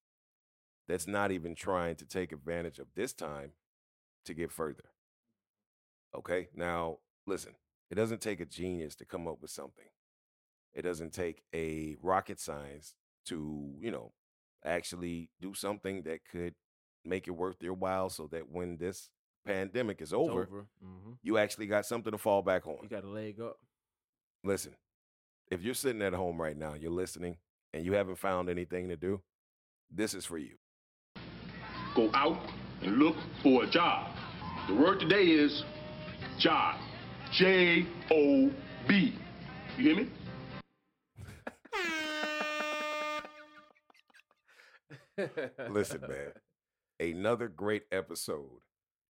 that's 0.88 1.08
not 1.08 1.32
even 1.32 1.56
trying 1.56 1.96
to 1.98 2.06
take 2.06 2.32
advantage 2.32 2.80
of 2.80 2.88
this 2.96 3.14
time 3.14 3.52
to 4.26 4.34
get 4.34 4.52
further. 4.52 4.86
Okay? 6.16 6.50
Now, 6.56 6.98
listen, 7.26 7.54
it 7.90 7.96
doesn't 7.96 8.22
take 8.22 8.40
a 8.40 8.46
genius 8.46 8.96
to 8.96 9.06
come 9.06 9.28
up 9.28 9.42
with 9.42 9.52
something. 9.52 9.86
It 10.74 10.84
doesn't 10.84 11.14
take 11.14 11.44
a 11.54 11.96
rocket 12.02 12.40
science 12.40 12.96
to, 13.26 13.74
you 13.80 13.92
know, 13.92 14.14
actually 14.64 15.30
do 15.42 15.54
something 15.54 16.04
that 16.04 16.20
could 16.30 16.54
make 17.04 17.28
it 17.28 17.32
worth 17.32 17.62
your 17.62 17.74
while 17.74 18.10
so 18.10 18.28
that 18.32 18.50
when 18.52 18.78
this 18.78 19.10
pandemic 19.46 20.02
is 20.02 20.10
It's 20.10 20.14
over, 20.14 20.68
hmm 20.82 21.14
you 21.24 21.38
actually 21.38 21.68
got 21.68 21.86
something 21.86 22.12
to 22.12 22.18
fall 22.18 22.42
back 22.42 22.68
on. 22.68 22.78
You 22.84 22.90
got 22.90 23.04
a 23.04 23.10
leg 23.10 23.40
up. 23.42 23.58
Listen, 24.44 24.76
if 25.50 25.62
you're 25.62 25.74
sitting 25.74 26.02
at 26.02 26.14
home 26.14 26.40
right 26.40 26.56
now, 26.56 26.74
you're 26.74 26.92
listening, 26.92 27.38
and 27.74 27.86
you 27.86 27.94
haven't 27.94 28.18
found 28.18 28.50
anything 28.50 28.90
to 28.90 28.96
do, 28.96 29.22
this 29.90 30.14
is 30.14 30.26
for 30.26 30.38
you. 30.38 30.56
Go 31.98 32.12
out 32.14 32.38
and 32.84 33.00
look 33.00 33.16
for 33.42 33.64
a 33.64 33.68
job. 33.68 34.16
The 34.68 34.76
word 34.76 35.00
today 35.00 35.24
is 35.24 35.64
job. 36.38 36.76
J 37.34 37.88
O 38.12 38.52
B. 38.88 39.16
You 39.78 39.84
hear 39.84 39.96
me? 39.96 40.08
Listen, 45.70 46.02
man. 46.02 46.34
Another 47.00 47.48
great 47.48 47.84
episode 47.92 48.62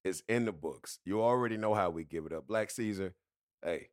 is 0.05 0.23
in 0.29 0.45
the 0.45 0.51
books. 0.53 0.99
You 1.03 1.21
already 1.21 1.57
know 1.57 1.73
how 1.73 1.89
we 1.89 2.05
give 2.05 2.25
it 2.25 2.31
up. 2.33 2.47
Black 2.47 2.71
Caesar, 2.71 3.13
hey, 3.63 3.89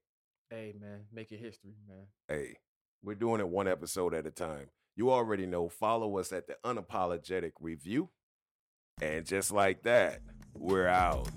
Hey 0.50 0.74
man, 0.80 1.00
making 1.12 1.40
history, 1.40 1.74
man. 1.88 2.06
hey, 2.28 2.58
we're 3.02 3.14
doing 3.16 3.40
it 3.40 3.48
one 3.48 3.66
episode 3.66 4.14
at 4.14 4.26
a 4.26 4.30
time. 4.30 4.68
You 4.94 5.10
already 5.10 5.46
know. 5.46 5.68
Follow 5.68 6.18
us 6.18 6.32
at 6.32 6.46
the 6.46 6.56
Unapologetic 6.64 7.52
Review. 7.60 8.10
And 9.00 9.26
just 9.26 9.50
like 9.50 9.82
that, 9.82 10.20
we're 10.54 10.86
out. 10.86 11.28